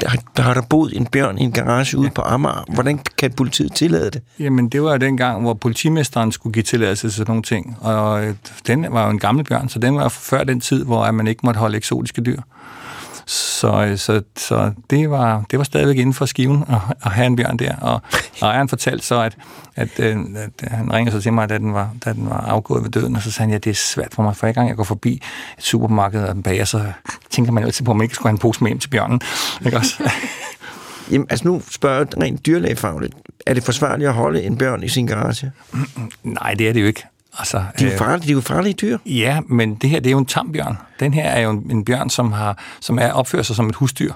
der, 0.00 0.08
der 0.36 0.42
har 0.42 0.54
der 0.54 0.62
boet 0.62 0.96
en 0.96 1.06
bjørn 1.06 1.38
i 1.38 1.42
en 1.42 1.52
garage 1.52 1.98
ude 1.98 2.10
på 2.10 2.22
Amager. 2.22 2.64
Hvordan 2.74 3.00
kan 3.18 3.32
politiet 3.32 3.72
tillade 3.72 4.10
det? 4.10 4.22
Jamen, 4.38 4.68
det 4.68 4.82
var 4.82 4.90
jo 4.92 4.96
den 4.96 5.16
gang, 5.16 5.42
hvor 5.42 5.54
politimesteren 5.54 6.32
skulle 6.32 6.52
give 6.52 6.62
tilladelse 6.62 7.06
til 7.06 7.12
sådan 7.12 7.30
nogle 7.30 7.42
ting. 7.42 7.76
Og 7.80 8.24
øh, 8.24 8.34
den 8.66 8.86
var 8.90 9.04
jo 9.04 9.10
en 9.10 9.18
gammel 9.18 9.44
bjørn, 9.44 9.68
så 9.68 9.78
den 9.78 9.96
var 9.96 10.08
før 10.08 10.44
den 10.44 10.60
tid, 10.60 10.84
hvor 10.84 11.10
man 11.10 11.26
ikke 11.26 11.40
måtte 11.44 11.58
holde 11.58 11.76
eksotiske 11.76 12.22
dyr. 12.22 12.40
Så, 13.26 13.84
øh, 13.84 13.98
så, 13.98 14.22
så 14.36 14.72
det, 14.90 15.10
var, 15.10 15.44
det 15.50 15.58
var 15.58 15.64
stadigvæk 15.64 15.96
inden 15.96 16.14
for 16.14 16.26
skiven 16.26 16.64
at, 16.68 16.96
at 17.04 17.10
have 17.10 17.26
en 17.26 17.36
bjørn 17.36 17.56
der. 17.56 17.76
Og 17.76 18.00
ejeren 18.42 18.68
fortalte 18.68 19.06
så, 19.06 19.20
at, 19.20 19.36
at, 19.76 20.00
øh, 20.00 20.16
at 20.62 20.70
han 20.70 20.92
ringede 20.92 21.16
så 21.16 21.22
til 21.22 21.32
mig, 21.32 21.48
da 21.48 21.58
den, 21.58 21.74
var, 21.74 21.90
da 22.04 22.12
den 22.12 22.30
var 22.30 22.40
afgået 22.40 22.82
ved 22.82 22.90
døden, 22.90 23.16
og 23.16 23.22
så 23.22 23.30
sagde 23.30 23.46
han, 23.46 23.52
ja, 23.52 23.58
det 23.58 23.70
er 23.70 23.74
svært 23.74 24.14
for 24.14 24.22
mig, 24.22 24.36
for 24.36 24.52
gang 24.52 24.68
jeg 24.68 24.76
går 24.76 24.84
forbi 24.84 25.22
et 25.58 25.64
supermarked 25.64 26.24
og 26.24 26.36
en 26.36 26.42
bager, 26.42 26.64
så 26.64 26.92
tænker 27.30 27.52
man 27.52 27.64
altid 27.64 27.84
på, 27.84 27.90
om 27.90 27.96
man 27.96 28.04
ikke 28.04 28.14
skulle 28.14 28.28
have 28.28 28.34
en 28.34 28.38
pose 28.38 28.62
med 28.62 28.70
hjem 28.70 28.78
til 28.78 28.88
bjørnen. 28.88 29.20
Ikke 29.64 29.76
også? 29.76 29.94
Jamen, 31.10 31.26
altså 31.30 31.48
nu 31.48 31.62
spørger 31.70 31.98
jeg 31.98 32.22
rent 32.22 32.46
dyrlægefagligt. 32.46 33.14
Er 33.46 33.54
det 33.54 33.62
forsvarligt 33.62 34.08
at 34.08 34.14
holde 34.14 34.42
en 34.42 34.58
bjørn 34.58 34.82
i 34.82 34.88
sin 34.88 35.06
garage? 35.06 35.52
Nej, 36.22 36.54
det 36.54 36.68
er 36.68 36.72
det 36.72 36.80
jo 36.80 36.86
ikke. 36.86 37.04
Altså, 37.38 37.64
De 37.78 37.86
er 37.86 37.92
jo 37.92 37.98
farlige, 37.98 38.26
de 38.26 38.30
er 38.30 38.34
jo 38.34 38.40
farlige 38.40 38.74
dyr. 38.74 38.98
Ja, 39.06 39.40
men 39.48 39.74
det 39.74 39.90
her 39.90 40.00
det 40.00 40.06
er 40.06 40.12
jo 40.12 40.18
en 40.18 40.26
tambjørn. 40.26 40.78
Den 41.00 41.14
her 41.14 41.24
er 41.24 41.40
jo 41.40 41.50
en, 41.50 41.66
en 41.70 41.84
bjørn, 41.84 42.10
som, 42.10 42.32
har, 42.32 42.58
som 42.80 42.98
er 42.98 43.12
opfører 43.12 43.42
sig 43.42 43.56
som 43.56 43.68
et 43.68 43.74
husdyr, 43.74 44.12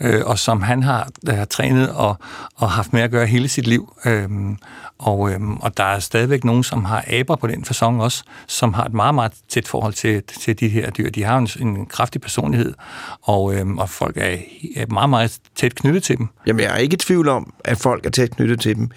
øh, 0.00 0.22
og 0.26 0.38
som 0.38 0.62
han 0.62 0.82
har, 0.82 1.08
der 1.26 1.32
har 1.32 1.44
trænet 1.44 1.90
og, 1.90 2.16
og 2.56 2.70
haft 2.70 2.92
med 2.92 3.02
at 3.02 3.10
gøre 3.10 3.26
hele 3.26 3.48
sit 3.48 3.66
liv. 3.66 3.94
Øhm, 4.06 4.58
og, 4.98 5.30
øhm, 5.30 5.56
og 5.56 5.76
der 5.76 5.84
er 5.84 5.98
stadigvæk 5.98 6.44
nogen, 6.44 6.64
som 6.64 6.84
har 6.84 7.04
aber 7.12 7.36
på 7.36 7.46
den 7.46 7.64
fasong 7.64 8.02
også, 8.02 8.22
som 8.46 8.74
har 8.74 8.84
et 8.84 8.94
meget, 8.94 9.14
meget 9.14 9.32
tæt 9.48 9.68
forhold 9.68 9.92
til, 9.92 10.22
til 10.22 10.60
de 10.60 10.68
her 10.68 10.90
dyr. 10.90 11.10
De 11.10 11.24
har 11.24 11.38
en, 11.38 11.48
en 11.60 11.86
kraftig 11.86 12.20
personlighed, 12.20 12.74
og, 13.22 13.54
øhm, 13.54 13.78
og 13.78 13.88
folk 13.88 14.16
er, 14.16 14.36
er 14.76 14.86
meget, 14.86 15.10
meget 15.10 15.38
tæt 15.56 15.74
knyttet 15.74 16.02
til 16.02 16.18
dem. 16.18 16.28
Jamen, 16.46 16.60
jeg 16.60 16.72
er 16.72 16.76
ikke 16.76 16.94
i 16.94 16.98
tvivl 16.98 17.28
om, 17.28 17.52
at 17.64 17.78
folk 17.78 18.06
er 18.06 18.10
tæt 18.10 18.30
knyttet 18.30 18.60
til 18.60 18.76
dem. 18.76 18.90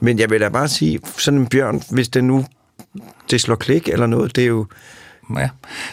Men 0.00 0.18
jeg 0.18 0.30
vil 0.30 0.40
da 0.40 0.48
bare 0.48 0.68
sige, 0.68 1.00
sådan 1.18 1.40
en 1.40 1.46
bjørn, 1.46 1.82
hvis 1.90 2.08
den 2.08 2.26
nu 2.26 2.44
det 3.30 3.40
slår 3.40 3.56
klik 3.56 3.88
eller 3.88 4.06
noget, 4.06 4.36
det 4.36 4.44
er 4.44 4.48
jo... 4.48 4.66
Ja. 5.36 5.48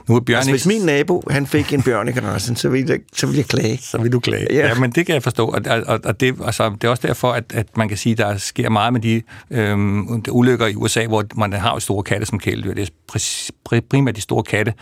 Nu 0.08 0.16
er 0.16 0.20
bjørn 0.20 0.38
Altså, 0.38 0.52
hvis 0.52 0.66
min 0.66 0.82
nabo, 0.82 1.24
han 1.30 1.48
fik 1.48 1.74
en 1.74 1.82
bjørn 1.82 2.08
i 2.08 2.12
garagen, 2.12 2.56
så 2.56 2.70
ville 2.70 2.90
jeg, 2.90 3.00
så 3.14 3.26
ville 3.26 3.38
jeg 3.38 3.46
klage. 3.46 3.78
så 3.82 3.98
vil 3.98 4.12
du 4.12 4.20
klage. 4.20 4.48
Ja. 4.50 4.58
Ja, 4.58 4.68
ja 4.68 4.74
men 4.74 4.92
det 4.92 5.06
kan 5.06 5.14
jeg 5.14 5.24
forstå, 5.24 5.48
og, 5.48 5.62
og, 5.88 6.00
og 6.04 6.20
det, 6.20 6.36
altså, 6.46 6.70
det 6.70 6.84
er 6.84 6.90
også 6.90 7.08
derfor, 7.08 7.32
at, 7.32 7.44
at 7.54 7.78
man 7.78 7.88
kan 7.88 7.98
sige, 7.98 8.12
at 8.12 8.18
der 8.18 8.38
sker 8.38 8.70
meget 8.70 8.94
med 8.94 9.02
de 9.02 9.22
øhm, 9.52 10.24
ulykker 10.30 10.68
i 10.68 10.76
USA, 10.76 11.06
hvor 11.06 11.24
man 11.36 11.54
har 11.54 11.74
jo 11.74 11.80
store 11.80 12.04
katte 12.04 12.26
som 12.26 12.40
kæledyr. 12.40 12.74
Det 12.74 12.92
er 13.12 13.82
primært 13.90 14.16
de 14.16 14.22
store 14.22 14.44
katte, 14.44 14.74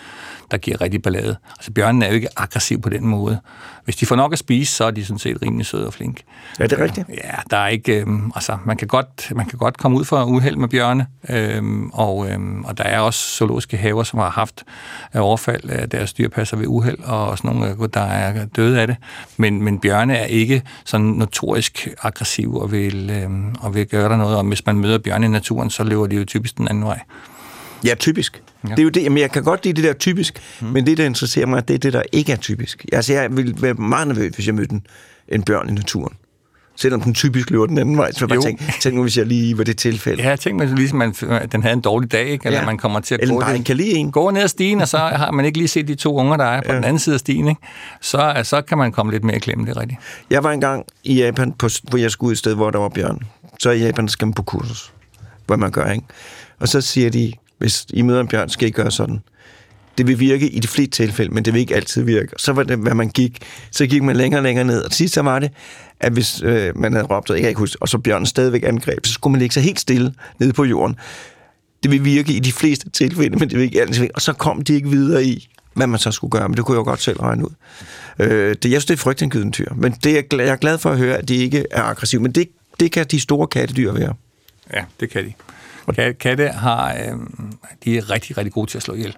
der 0.52 0.58
giver 0.58 0.82
rigtig 0.82 1.02
ballade. 1.02 1.36
Altså 1.58 1.72
bjørnen 1.72 2.02
er 2.02 2.08
jo 2.08 2.14
ikke 2.14 2.28
aggressiv 2.38 2.82
på 2.82 2.90
den 2.90 3.08
måde. 3.08 3.40
Hvis 3.84 3.96
de 3.96 4.06
får 4.06 4.16
nok 4.16 4.34
at 4.34 4.40
spise, 4.40 4.76
så 4.76 4.84
er 4.84 4.92
de 4.92 5.06
sådan 5.06 5.20
set 5.20 5.42
rimelig 5.42 5.66
søde 5.66 5.88
og 5.88 5.94
flinke. 5.94 6.24
Er 6.60 6.68
det 6.68 6.80
rigtigt? 6.80 7.10
Ja, 7.10 7.36
der 7.52 7.58
er 7.58 7.68
ikke, 7.68 8.00
øhm, 8.00 8.32
altså 8.36 8.58
man 8.66 8.78
kan, 8.78 8.88
godt, 8.88 9.32
man 9.36 9.46
kan 9.46 9.60
godt 9.60 9.78
komme 9.78 9.98
ud 9.98 10.06
for 10.06 10.24
uheld 10.24 10.56
med 10.56 10.68
bjørne, 10.68 11.08
øhm, 11.30 11.90
og, 11.90 12.30
øhm, 12.30 12.64
og 12.64 12.78
der 12.78 12.84
er 12.84 13.00
også 13.00 13.36
zoologiske 13.36 13.78
haver, 13.78 14.04
som 14.04 14.20
har 14.20 14.30
haft 14.40 14.64
øh, 15.16 15.22
overfald 15.22 15.70
af 15.70 15.90
deres 15.90 16.14
dyrpasser 16.14 16.58
ved 16.58 16.68
uheld, 16.68 17.00
og 17.04 17.28
også 17.28 17.48
nogle, 17.48 17.70
øh, 17.70 17.90
der 17.94 18.02
er 18.02 18.46
døde 18.46 18.82
af 18.82 18.88
det. 18.88 18.96
Men, 19.38 19.64
men 19.64 19.80
bjørne 19.80 20.16
er 20.16 20.26
ikke 20.26 20.62
sådan 20.86 21.06
notorisk 21.06 21.88
aggressiv 22.02 22.56
og 22.56 22.72
vil, 22.72 23.10
øhm, 23.10 23.56
og 23.62 23.76
vil 23.76 23.88
gøre 23.88 24.10
der 24.10 24.18
noget, 24.18 24.38
og 24.38 24.44
hvis 24.44 24.66
man 24.66 24.80
møder 24.80 24.98
bjørne 24.98 25.26
i 25.26 25.30
naturen, 25.30 25.70
så 25.70 25.84
løber 25.84 26.08
de 26.08 26.16
jo 26.16 26.26
typisk 26.26 26.58
den 26.58 26.68
anden 26.68 26.84
vej. 26.84 27.00
Ja, 27.84 27.94
typisk. 27.96 28.44
Ja. 28.64 28.70
Det 28.70 28.80
er 28.80 28.84
jo 28.84 28.90
det, 28.90 29.04
jamen, 29.04 29.18
jeg 29.18 29.32
kan 29.32 29.44
godt 29.44 29.66
lide 29.66 29.76
det 29.76 29.84
der 29.84 29.94
typisk, 29.94 30.42
mm. 30.62 30.68
men 30.68 30.86
det, 30.86 30.98
der 30.98 31.06
interesserer 31.06 31.46
mig, 31.46 31.68
det 31.68 31.74
er 31.74 31.78
det, 31.78 31.94
der 31.94 32.04
ikke 32.12 32.32
er 32.32 32.38
typisk. 32.38 32.86
Altså, 32.94 33.14
jeg 33.14 33.38
ville 33.38 33.56
være 33.62 33.74
meget 33.74 34.08
nervøs, 34.08 34.36
hvis 34.36 34.48
jeg 34.48 34.56
mødte 34.56 34.74
en, 34.74 34.86
en 35.28 35.44
bjørn 35.44 35.70
i 35.70 35.72
naturen. 35.72 36.14
Selvom 36.82 37.02
den 37.02 37.14
typisk 37.14 37.50
løber 37.50 37.66
den 37.66 37.78
anden 37.78 37.98
vej, 37.98 38.12
så 38.12 38.18
jeg 38.22 38.30
bare 38.30 38.36
Jo. 38.36 38.42
tænke, 38.42 38.74
tænk 38.82 38.96
nu, 38.96 39.02
hvis 39.02 39.18
jeg 39.18 39.26
lige 39.26 39.58
var 39.58 39.64
det 39.64 39.78
tilfælde. 39.78 40.24
Ja, 40.24 40.30
jeg 40.30 40.40
tænkte 40.40 40.66
mig 40.68 40.76
ligesom, 40.76 41.02
at 41.02 41.24
at 41.24 41.52
den 41.52 41.62
havde 41.64 41.74
en 41.74 41.82
dårlig 41.82 42.12
dag, 42.12 42.28
ikke? 42.28 42.46
eller 42.46 42.60
Ja. 42.60 42.66
man 42.66 42.78
kommer 42.78 43.00
til 43.00 43.16
at 43.16 43.22
Eller 43.22 43.34
gå, 43.36 43.42
bare 43.42 43.60
kan 43.64 43.78
lide 43.78 43.92
en. 43.92 44.12
gå 44.12 44.30
ned 44.32 44.42
ad 44.42 44.48
stien, 44.48 44.82
og 44.82 44.88
så 44.88 44.98
har 45.22 45.32
man 45.32 45.46
ikke 45.46 45.58
lige 45.58 45.68
set 45.68 45.88
de 45.88 45.96
to 45.96 46.16
unger, 46.16 46.38
der 46.38 46.46
er 46.46 46.62
på 46.62 46.72
Ja. 46.72 46.76
den 46.76 46.84
anden 46.84 47.00
side 47.00 47.14
af 47.14 47.20
stien, 47.20 47.48
ikke? 47.48 47.62
Så, 48.02 48.42
så 48.44 48.62
kan 48.62 48.78
man 48.78 48.92
komme 48.92 49.12
lidt 49.12 49.24
mere 49.24 49.36
i 49.36 49.40
klemme, 49.40 49.66
det 49.66 49.78
er 49.78 49.82
rigtigt. 49.82 50.00
Jeg 50.30 50.44
var 50.44 50.52
engang 50.52 50.86
i 51.04 51.16
Japan, 51.24 51.52
på, 51.52 51.70
hvor 51.90 51.98
jeg 51.98 52.12
skulle 52.12 52.28
ud 52.28 52.32
et 52.32 52.38
sted, 52.38 52.56
hvor 52.56 52.72
der 52.72 52.80
var 52.80 52.90
bjørn. 52.90 53.20
Så 53.60 53.72
i 53.72 53.80
Japan 53.80 54.08
skal 54.08 54.28
man 54.28 54.34
på 54.34 54.44
kursus, 54.44 54.94
hvad 55.48 55.58
man 55.58 55.72
gør, 55.72 55.92
ikke? 55.92 56.06
Og 56.60 56.68
så 56.68 56.82
siger 56.82 57.10
de, 57.10 57.34
hvis 57.58 57.86
I 57.94 58.02
møder 58.02 58.22
en 58.22 58.28
bjørn, 58.28 58.50
skal 58.50 58.68
I 58.68 58.72
gøre 58.72 58.92
sådan. 58.92 59.20
Det 60.00 60.08
vil 60.08 60.20
virke 60.20 60.50
i 60.50 60.60
de 60.60 60.68
fleste 60.68 60.92
tilfælde, 61.04 61.34
men 61.34 61.46
det 61.46 61.54
vil 61.54 61.60
ikke 61.60 61.76
altid 61.76 62.02
virke. 62.04 62.30
Så 62.38 62.54
var 62.54 62.64
det, 62.64 62.78
hvad 62.78 62.94
man 62.94 63.10
gik. 63.10 63.38
Så 63.72 63.88
gik 63.88 64.04
man 64.04 64.16
længere 64.16 64.40
og 64.40 64.44
længere 64.44 64.66
ned. 64.66 64.82
Og 64.84 64.92
sidst 64.92 65.14
så 65.14 65.22
var 65.22 65.40
det, 65.40 65.52
at 66.00 66.12
hvis 66.14 66.42
øh, 66.44 66.78
man 66.78 66.94
havde 66.94 67.06
råbt, 67.06 67.30
jeg 67.30 67.40
kan 67.40 67.50
ikke 67.50 67.60
huske, 67.60 67.78
og 67.82 67.90
så 67.90 67.98
bjørnen 67.98 68.26
stadigvæk 68.26 68.64
angreb, 68.64 69.06
så 69.06 69.14
skulle 69.14 69.32
man 69.32 69.40
lægge 69.40 69.54
sig 69.54 69.64
helt 69.64 69.80
stille 69.80 70.14
nede 70.40 70.54
på 70.54 70.64
jorden. 70.64 70.96
Det 71.84 71.92
vil 71.92 72.06
virke 72.06 72.34
i 72.34 72.40
de 72.40 72.52
fleste 72.52 72.90
tilfælde, 72.90 73.36
men 73.38 73.50
det 73.50 73.58
vil 73.58 73.64
ikke 73.64 73.82
altid 73.82 74.00
virke. 74.02 74.16
Og 74.16 74.22
så 74.22 74.34
kom 74.34 74.62
de 74.62 74.74
ikke 74.74 74.90
videre 74.90 75.24
i, 75.26 75.50
hvad 75.74 75.88
man 75.88 76.00
så 76.00 76.12
skulle 76.12 76.32
gøre, 76.32 76.50
men 76.50 76.58
det 76.58 76.66
kunne 76.66 76.76
jeg 76.76 76.80
jo 76.80 76.84
godt 76.90 77.02
selv 77.02 77.20
regne 77.20 77.46
ud. 77.46 77.54
Øh, 78.20 78.30
det, 78.30 78.72
jeg 78.72 78.72
synes, 78.72 78.86
det 78.86 78.94
er 78.94 78.98
frygtindgydende 78.98 79.52
dyr, 79.52 79.74
men 79.76 79.92
det 80.04 80.18
er, 80.18 80.38
jeg 80.38 80.48
er 80.48 80.56
glad 80.56 80.78
for 80.78 80.92
at 80.92 80.98
høre, 80.98 81.18
at 81.18 81.30
de 81.30 81.36
ikke 81.36 81.66
er 81.72 81.84
aggressive, 81.84 82.22
men 82.22 82.32
det, 82.32 82.50
det 82.80 82.92
kan 82.92 83.06
de 83.12 83.20
store 83.20 83.48
kattedyr 83.48 83.92
være. 83.92 84.14
Ja, 84.74 84.84
det 85.00 85.10
kan 85.10 85.26
de. 85.26 85.34
Ka- 86.00 86.12
Katte 86.12 86.48
har, 86.48 86.94
øh, 86.94 87.18
de 87.86 87.98
er 87.98 88.10
rigtig, 88.10 88.38
rigtig 88.38 88.54
gode 88.54 88.70
til 88.72 88.78
at 88.78 88.84
slå 88.84 88.94
ihjel. 88.94 89.16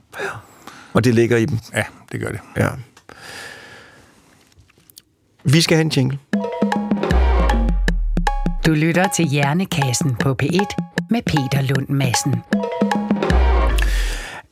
Og 0.94 1.04
det 1.04 1.16
ligger 1.16 1.38
i 1.38 1.46
dem. 1.46 1.58
Ja, 1.74 1.84
det 2.12 2.20
gør 2.20 2.30
det. 2.30 2.40
Ja. 2.58 2.68
Vi 5.44 5.62
skal 5.62 5.78
have 5.78 5.86
en 5.86 5.92
jingle. 5.98 6.20
Du 8.66 8.74
lytter 8.74 9.08
til 9.16 9.26
Hjernekassen 9.26 10.16
på 10.16 10.36
P1 10.44 10.76
med 11.10 11.22
Peter 11.22 11.62
Lund 11.62 11.90
Madsen. 11.90 12.36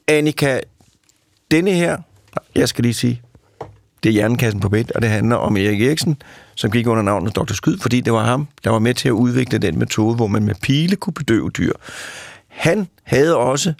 Annika, 0.07 0.59
denne 1.51 1.71
her, 1.71 1.97
jeg 2.55 2.69
skal 2.69 2.83
lige 2.83 2.93
sige, 2.93 3.21
det 4.03 4.09
er 4.09 4.13
Hjernekassen 4.13 4.59
på 4.59 4.69
bed, 4.69 4.95
og 4.95 5.01
det 5.01 5.09
handler 5.09 5.35
om 5.35 5.57
Erik 5.57 5.81
Eriksen, 5.81 6.21
som 6.55 6.71
gik 6.71 6.87
under 6.87 7.03
navnet 7.03 7.35
Dr. 7.35 7.53
Skyd, 7.53 7.77
fordi 7.77 8.01
det 8.01 8.13
var 8.13 8.23
ham, 8.23 8.47
der 8.63 8.69
var 8.69 8.79
med 8.79 8.93
til 8.93 9.07
at 9.07 9.11
udvikle 9.11 9.57
den 9.57 9.79
metode, 9.79 10.15
hvor 10.15 10.27
man 10.27 10.43
med 10.43 10.55
pile 10.61 10.95
kunne 10.95 11.13
bedøve 11.13 11.49
dyr. 11.49 11.73
Han 12.59 12.87
havde 13.03 13.37
også 13.37 13.73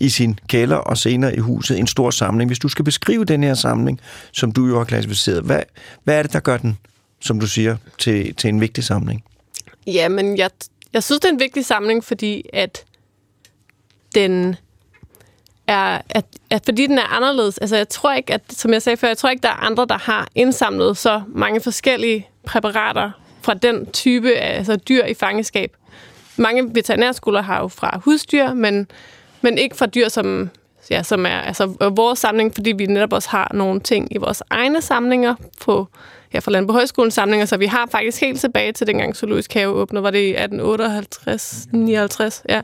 i 0.00 0.08
sin 0.08 0.38
kælder 0.48 0.76
og 0.76 0.98
senere 0.98 1.36
i 1.36 1.38
huset 1.38 1.78
en 1.78 1.86
stor 1.86 2.10
samling. 2.10 2.48
Hvis 2.48 2.58
du 2.58 2.68
skal 2.68 2.84
beskrive 2.84 3.24
den 3.24 3.44
her 3.44 3.54
samling, 3.54 4.00
som 4.32 4.52
du 4.52 4.66
jo 4.66 4.78
har 4.78 4.84
klassificeret, 4.84 5.42
hvad, 5.42 5.62
hvad 6.04 6.18
er 6.18 6.22
det, 6.22 6.32
der 6.32 6.40
gør 6.40 6.56
den, 6.56 6.78
som 7.20 7.40
du 7.40 7.46
siger, 7.46 7.76
til, 7.98 8.34
til 8.34 8.48
en 8.48 8.60
vigtig 8.60 8.84
samling? 8.84 9.24
Ja, 9.86 10.08
men 10.08 10.38
jeg, 10.38 10.50
jeg 10.92 11.02
synes, 11.02 11.20
det 11.20 11.28
er 11.28 11.32
en 11.32 11.40
vigtig 11.40 11.64
samling, 11.64 12.04
fordi 12.04 12.42
at 12.52 12.84
den 14.14 14.56
er, 15.66 16.00
at, 16.10 16.24
at 16.50 16.62
fordi 16.64 16.86
den 16.86 16.98
er 16.98 17.16
anderledes, 17.16 17.58
altså 17.58 17.76
jeg 17.76 17.88
tror 17.88 18.14
ikke, 18.14 18.34
at, 18.34 18.42
som 18.50 18.72
jeg 18.72 18.82
sagde 18.82 18.96
før, 18.96 19.08
jeg 19.08 19.18
tror 19.18 19.30
ikke, 19.30 19.42
der 19.42 19.48
er 19.48 19.66
andre, 19.66 19.86
der 19.88 19.98
har 19.98 20.28
indsamlet 20.34 20.96
så 20.96 21.22
mange 21.28 21.60
forskellige 21.60 22.28
præparater 22.46 23.10
fra 23.42 23.54
den 23.54 23.86
type 23.86 24.34
af 24.36 24.58
altså 24.58 24.76
dyr 24.76 25.04
i 25.04 25.14
fangeskab. 25.14 25.76
Mange 26.36 26.74
veterinærskoler 26.74 27.42
har 27.42 27.60
jo 27.60 27.68
fra 27.68 28.00
husdyr, 28.04 28.54
men, 28.54 28.90
men 29.40 29.58
ikke 29.58 29.76
fra 29.76 29.86
dyr, 29.86 30.08
som, 30.08 30.50
ja, 30.90 31.02
som 31.02 31.26
er 31.26 31.40
altså 31.40 31.90
vores 31.96 32.18
samling, 32.18 32.54
fordi 32.54 32.72
vi 32.72 32.86
netop 32.86 33.12
også 33.12 33.28
har 33.28 33.50
nogle 33.54 33.80
ting 33.80 34.08
i 34.10 34.18
vores 34.18 34.42
egne 34.50 34.82
samlinger 34.82 35.34
på 35.60 35.88
ja, 36.34 36.38
fra 36.38 36.50
Landbrug 36.50 37.12
samlinger, 37.12 37.46
så 37.46 37.56
vi 37.56 37.66
har 37.66 37.88
faktisk 37.90 38.20
helt 38.20 38.40
tilbage 38.40 38.72
til 38.72 38.86
dengang 38.86 39.16
Zoologisk 39.16 39.54
Have 39.54 39.68
åbnede, 39.68 40.02
var 40.02 40.10
det 40.10 40.18
i 40.18 40.30
1858, 40.30 41.66
59, 41.72 42.42
ja. 42.48 42.60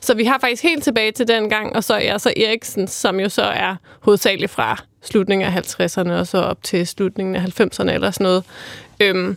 Så 0.00 0.14
vi 0.14 0.24
har 0.24 0.38
faktisk 0.38 0.62
helt 0.62 0.84
tilbage 0.84 1.12
til 1.12 1.28
den 1.28 1.50
gang, 1.50 1.76
og 1.76 1.84
så 1.84 1.94
er 1.94 2.18
så 2.18 2.32
Eriksen, 2.36 2.88
som 2.88 3.20
jo 3.20 3.28
så 3.28 3.42
er 3.42 3.76
hovedsageligt 4.00 4.50
fra 4.50 4.82
slutningen 5.02 5.48
af 5.48 5.80
50'erne 5.80 6.10
og 6.10 6.26
så 6.26 6.38
op 6.38 6.62
til 6.62 6.86
slutningen 6.86 7.34
af 7.36 7.60
90'erne 7.60 7.90
eller 7.90 8.10
sådan 8.10 8.24
noget, 8.24 8.44
øhm, 9.00 9.36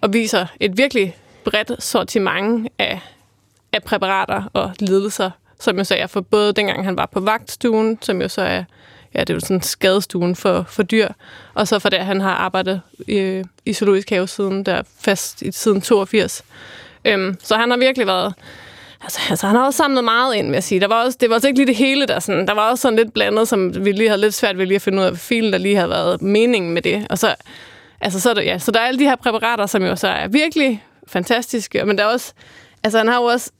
og 0.00 0.12
viser 0.12 0.46
et 0.60 0.78
virkelig 0.78 1.16
bredt 1.44 1.82
sortiment 1.82 2.68
af, 2.78 3.00
af 3.78 3.82
præparater 3.84 4.42
og 4.52 4.72
lidelser, 4.80 5.30
som 5.60 5.78
jo 5.78 5.84
så 5.84 5.94
er 5.94 6.06
for 6.06 6.20
både 6.20 6.52
dengang 6.52 6.84
han 6.84 6.96
var 6.96 7.06
på 7.06 7.20
vagtstuen, 7.20 7.98
som 8.02 8.22
jo 8.22 8.28
så 8.28 8.42
er 8.42 8.64
ja, 9.14 9.20
det 9.20 9.30
er 9.30 9.34
jo 9.34 9.40
sådan 9.40 9.62
skadestuen 9.62 10.36
for, 10.36 10.64
for 10.68 10.82
dyr, 10.82 11.08
og 11.54 11.68
så 11.68 11.78
for 11.78 11.88
der, 11.88 12.02
han 12.02 12.20
har 12.20 12.30
arbejdet 12.30 12.80
i, 13.08 13.42
i 13.66 13.72
Zoologisk 13.72 14.10
Have 14.10 14.28
siden 14.28 14.62
der 14.62 14.82
fast 15.00 15.42
i 15.42 15.52
siden 15.52 15.80
82. 15.80 16.44
Øhm, 17.04 17.36
så 17.42 17.56
han 17.56 17.70
har 17.70 17.78
virkelig 17.78 18.06
været 18.06 18.34
Altså, 19.02 19.20
altså, 19.30 19.46
han 19.46 19.56
har 19.56 19.64
også 19.64 19.76
samlet 19.76 20.04
meget 20.04 20.34
ind, 20.34 20.46
vil 20.46 20.54
jeg 20.54 20.64
sige. 20.64 20.80
Der 20.80 20.86
var 20.86 21.04
også, 21.04 21.18
det 21.20 21.28
var 21.28 21.34
også 21.34 21.48
ikke 21.48 21.58
lige 21.58 21.66
det 21.66 21.76
hele, 21.76 22.06
der 22.06 22.18
sådan, 22.18 22.46
der 22.46 22.54
var 22.54 22.70
også 22.70 22.82
sådan 22.82 22.96
lidt 22.96 23.14
blandet, 23.14 23.48
som 23.48 23.84
vi 23.84 23.92
lige 23.92 24.08
havde 24.08 24.20
lidt 24.20 24.34
svært 24.34 24.58
ved 24.58 24.66
lige 24.66 24.76
at 24.76 24.82
finde 24.82 24.98
ud 24.98 25.04
af, 25.04 25.10
hvad 25.10 25.18
filen 25.18 25.52
der 25.52 25.58
lige 25.58 25.76
havde 25.76 25.90
været 25.90 26.22
meningen 26.22 26.74
med 26.74 26.82
det. 26.82 27.06
Og 27.10 27.18
så, 27.18 27.34
altså, 28.00 28.20
så, 28.20 28.30
er 28.30 28.40
ja, 28.40 28.58
så 28.58 28.70
der 28.70 28.80
er 28.80 28.84
alle 28.84 29.00
de 29.00 29.04
her 29.04 29.16
præparater, 29.16 29.66
som 29.66 29.82
jo 29.82 29.96
så 29.96 30.08
er 30.08 30.28
virkelig 30.28 30.84
fantastiske, 31.06 31.84
men 31.84 31.98
der 31.98 32.04
er 32.04 32.08
også, 32.08 32.32
altså 32.84 32.98
han 32.98 33.08
har 33.08 33.16
jo 33.16 33.24
også 33.24 33.50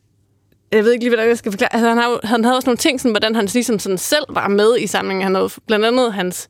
jeg 0.72 0.84
ved 0.84 0.92
ikke 0.92 1.04
lige, 1.04 1.10
hvordan 1.10 1.28
jeg 1.28 1.38
skal 1.38 1.52
forklare. 1.52 1.74
Altså, 1.74 1.88
han, 1.88 1.98
har, 1.98 2.20
han 2.24 2.44
havde 2.44 2.56
også 2.56 2.66
nogle 2.68 2.76
ting, 2.76 3.00
sådan, 3.00 3.12
hvordan 3.12 3.34
han 3.34 3.44
ligesom 3.44 3.78
sådan 3.78 3.98
selv 3.98 4.24
var 4.28 4.48
med 4.48 4.78
i 4.78 4.86
samlingen. 4.86 5.22
Han 5.22 5.34
havde 5.34 5.50
blandt 5.66 5.84
andet 5.86 6.12
hans 6.12 6.48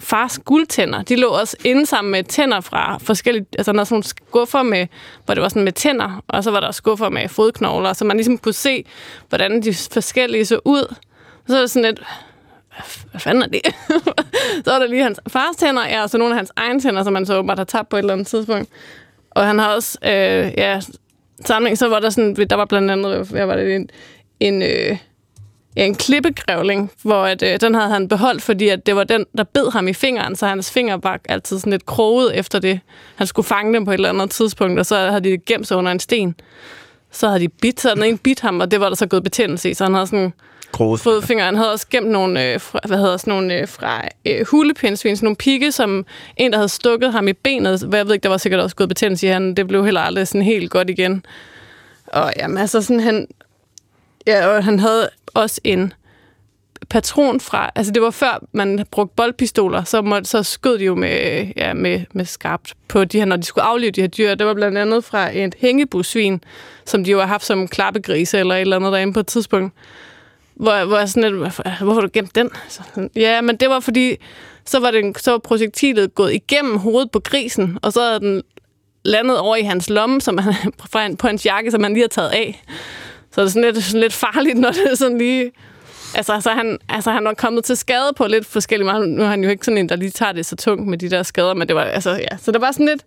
fars 0.00 0.38
guldtænder. 0.44 1.02
De 1.02 1.16
lå 1.16 1.28
også 1.28 1.56
inde 1.64 1.86
sammen 1.86 2.12
med 2.12 2.24
tænder 2.24 2.60
fra 2.60 2.98
forskellige... 2.98 3.46
Altså, 3.58 3.70
han 3.70 3.78
havde 3.78 3.86
sådan 3.86 3.94
nogle 3.94 4.04
skuffer, 4.04 4.62
med, 4.62 4.86
hvor 5.24 5.34
det 5.34 5.42
var 5.42 5.48
sådan 5.48 5.64
med 5.64 5.72
tænder, 5.72 6.22
og 6.28 6.44
så 6.44 6.50
var 6.50 6.60
der 6.60 6.70
skuffer 6.70 7.08
med 7.08 7.28
fodknogler, 7.28 7.92
så 7.92 8.04
man 8.04 8.16
ligesom 8.16 8.38
kunne 8.38 8.52
se, 8.52 8.84
hvordan 9.28 9.62
de 9.62 9.74
forskellige 9.92 10.44
så 10.46 10.60
ud. 10.64 10.82
Og 10.82 11.46
så 11.46 11.54
var 11.54 11.60
det 11.60 11.70
sådan 11.70 11.84
lidt... 11.86 11.98
"Hvad 11.98 13.10
Hvad 13.10 13.20
fanden 13.20 13.42
er 13.42 13.46
det? 13.46 13.60
så 14.64 14.70
var 14.72 14.78
der 14.78 14.86
lige 14.86 15.02
hans 15.02 15.20
fars 15.28 15.56
tænder, 15.56 15.86
ja, 15.88 16.02
og 16.02 16.10
så 16.10 16.18
nogle 16.18 16.34
af 16.34 16.38
hans 16.38 16.52
egne 16.56 16.80
tænder, 16.80 17.02
som 17.04 17.12
man 17.12 17.26
så 17.26 17.36
åbenbart 17.38 17.58
har 17.58 17.64
tabt 17.64 17.88
på 17.88 17.96
et 17.96 18.00
eller 18.00 18.12
andet 18.12 18.26
tidspunkt. 18.26 18.68
Og 19.30 19.46
han 19.46 19.58
har 19.58 19.74
også, 19.74 19.98
øh, 20.04 20.10
ja, 20.58 20.80
samling, 21.46 21.78
så 21.78 21.88
var 21.88 22.00
der 22.00 22.10
sådan, 22.10 22.34
der 22.34 22.56
var 22.56 22.64
blandt 22.64 22.90
andet, 22.90 23.28
hvad 23.28 23.46
var 23.46 23.56
det, 23.56 23.74
en, 23.74 23.90
en, 24.40 24.62
øh, 24.62 24.96
ja, 25.76 25.84
en 25.84 25.94
klippegrævling, 25.94 26.90
hvor 27.02 27.24
at, 27.24 27.42
øh, 27.42 27.60
den 27.60 27.74
havde 27.74 27.90
han 27.90 28.08
beholdt, 28.08 28.42
fordi 28.42 28.68
at 28.68 28.86
det 28.86 28.96
var 28.96 29.04
den, 29.04 29.26
der 29.36 29.44
bed 29.44 29.72
ham 29.72 29.88
i 29.88 29.92
fingeren, 29.92 30.36
så 30.36 30.46
hans 30.46 30.70
finger 30.70 30.96
var 30.96 31.20
altid 31.28 31.58
sådan 31.58 31.70
lidt 31.70 31.86
kroget 31.86 32.38
efter 32.38 32.58
det. 32.58 32.80
Han 33.16 33.26
skulle 33.26 33.46
fange 33.46 33.74
dem 33.74 33.84
på 33.84 33.90
et 33.90 33.94
eller 33.94 34.08
andet 34.08 34.30
tidspunkt, 34.30 34.78
og 34.78 34.86
så 34.86 34.96
havde 34.96 35.20
de 35.20 35.38
gemt 35.38 35.66
sig 35.66 35.76
under 35.76 35.92
en 35.92 36.00
sten. 36.00 36.34
Så 37.10 37.28
havde 37.28 37.40
de 37.40 37.48
bidt, 37.48 37.80
så 37.80 37.94
den 37.94 38.04
ene 38.04 38.18
bit 38.18 38.40
ham, 38.40 38.60
og 38.60 38.70
det 38.70 38.80
var 38.80 38.88
der 38.88 38.96
så 38.96 39.06
gået 39.06 39.24
betændelse 39.24 39.70
i, 39.70 39.74
så 39.74 39.84
han 39.84 39.94
havde 39.94 40.06
sådan 40.06 40.32
Groet. 40.72 41.00
fået 41.00 41.24
fingre. 41.24 41.44
Han 41.44 41.56
havde 41.56 41.72
også 41.72 41.86
gemt 41.90 42.08
nogle, 42.08 42.44
øh, 42.44 42.60
fra, 42.60 42.80
hvad 42.86 42.98
hedder 42.98 43.16
sådan 43.16 43.30
nogle 43.30 43.54
øh, 43.54 43.68
fra 43.68 44.02
øh, 44.26 44.46
hulepindsvin, 44.46 45.16
sådan 45.16 45.26
nogle 45.26 45.36
pigge, 45.36 45.72
som 45.72 46.06
en, 46.36 46.50
der 46.50 46.58
havde 46.58 46.68
stukket 46.68 47.12
ham 47.12 47.28
i 47.28 47.32
benet. 47.32 47.82
Hvad 47.88 47.98
jeg 47.98 48.06
ved 48.06 48.14
ikke, 48.14 48.22
der 48.22 48.28
var 48.28 48.36
sikkert 48.36 48.60
også 48.60 48.76
gået 48.76 48.88
betændelse 48.88 49.26
i 49.26 49.30
han. 49.30 49.54
Det 49.54 49.68
blev 49.68 49.84
heller 49.84 50.00
aldrig 50.00 50.28
sådan 50.28 50.42
helt 50.42 50.70
godt 50.70 50.90
igen. 50.90 51.24
Og 52.06 52.32
jamen, 52.36 52.58
altså 52.58 52.82
sådan, 52.82 53.00
han, 53.00 53.28
ja, 54.26 54.46
og 54.46 54.64
han 54.64 54.78
havde 54.78 55.08
også 55.34 55.60
en 55.64 55.92
patron 56.88 57.40
fra, 57.40 57.70
altså 57.74 57.92
det 57.92 58.02
var 58.02 58.10
før 58.10 58.44
man 58.52 58.84
brugte 58.90 59.14
boldpistoler, 59.16 59.84
så, 59.84 60.02
måtte, 60.02 60.30
så 60.30 60.42
skød 60.42 60.78
de 60.78 60.84
jo 60.84 60.94
med, 60.94 61.46
ja, 61.56 61.74
med, 61.74 62.00
med 62.12 62.24
skarpt 62.24 62.74
på 62.88 63.04
de 63.04 63.18
her, 63.18 63.24
når 63.24 63.36
de 63.36 63.42
skulle 63.42 63.64
aflive 63.64 63.90
de 63.90 64.00
her 64.00 64.08
dyr. 64.08 64.34
Det 64.34 64.46
var 64.46 64.54
blandt 64.54 64.78
andet 64.78 65.04
fra 65.04 65.36
et 65.38 65.54
hængebusvin, 65.58 66.44
som 66.84 67.04
de 67.04 67.10
jo 67.10 67.20
har 67.20 67.26
haft 67.26 67.44
som 67.44 67.68
klappegrise 67.68 68.38
eller 68.38 68.54
et 68.54 68.60
eller 68.60 68.76
andet 68.76 68.92
derinde 68.92 69.12
på 69.12 69.20
et 69.20 69.26
tidspunkt 69.26 69.74
hvor, 70.60 70.84
hvor 70.84 70.98
jeg 70.98 71.08
sådan 71.08 71.22
lidt, 71.22 71.34
hvorfor, 71.34 71.62
hvorfor 71.84 72.00
har 72.00 72.06
du 72.06 72.10
gemt 72.12 72.34
den? 72.34 72.50
Så, 72.68 73.08
ja, 73.16 73.40
men 73.40 73.56
det 73.56 73.68
var 73.68 73.80
fordi, 73.80 74.16
så 74.64 74.80
var, 74.80 74.90
det, 74.90 75.18
så 75.18 75.30
var 75.30 75.38
projektilet 75.38 76.14
gået 76.14 76.34
igennem 76.34 76.76
hovedet 76.76 77.10
på 77.10 77.20
grisen, 77.20 77.78
og 77.82 77.92
så 77.92 78.00
havde 78.00 78.20
den 78.20 78.42
landet 79.04 79.38
over 79.38 79.56
i 79.56 79.62
hans 79.62 79.90
lomme, 79.90 80.20
som 80.20 80.38
han, 80.38 80.54
på 81.18 81.26
hans 81.26 81.46
jakke, 81.46 81.70
som 81.70 81.82
han 81.82 81.92
lige 81.92 82.02
har 82.02 82.08
taget 82.08 82.30
af. 82.30 82.64
Så 83.32 83.40
det 83.40 83.46
er 83.46 83.50
sådan 83.50 83.72
lidt, 83.72 83.84
sådan 83.84 84.00
lidt 84.00 84.12
farligt, 84.12 84.58
når 84.58 84.70
det 84.70 84.90
er 84.90 84.94
sådan 84.94 85.18
lige... 85.18 85.50
Altså, 86.14 86.40
så 86.40 86.50
han, 86.50 86.78
altså, 86.88 87.10
han 87.10 87.24
var 87.24 87.34
kommet 87.34 87.64
til 87.64 87.76
skade 87.76 88.12
på 88.16 88.26
lidt 88.26 88.46
forskellige 88.46 88.86
måder. 88.86 89.06
Nu 89.06 89.22
er 89.22 89.26
han 89.26 89.44
jo 89.44 89.50
ikke 89.50 89.64
sådan 89.64 89.78
en, 89.78 89.88
der 89.88 89.96
lige 89.96 90.10
tager 90.10 90.32
det 90.32 90.46
så 90.46 90.56
tungt 90.56 90.86
med 90.86 90.98
de 90.98 91.10
der 91.10 91.22
skader, 91.22 91.54
men 91.54 91.68
det 91.68 91.76
var, 91.76 91.82
altså, 91.82 92.10
ja. 92.10 92.36
Så 92.42 92.52
det 92.52 92.60
var 92.60 92.72
sådan 92.72 92.86
lidt, 92.86 93.04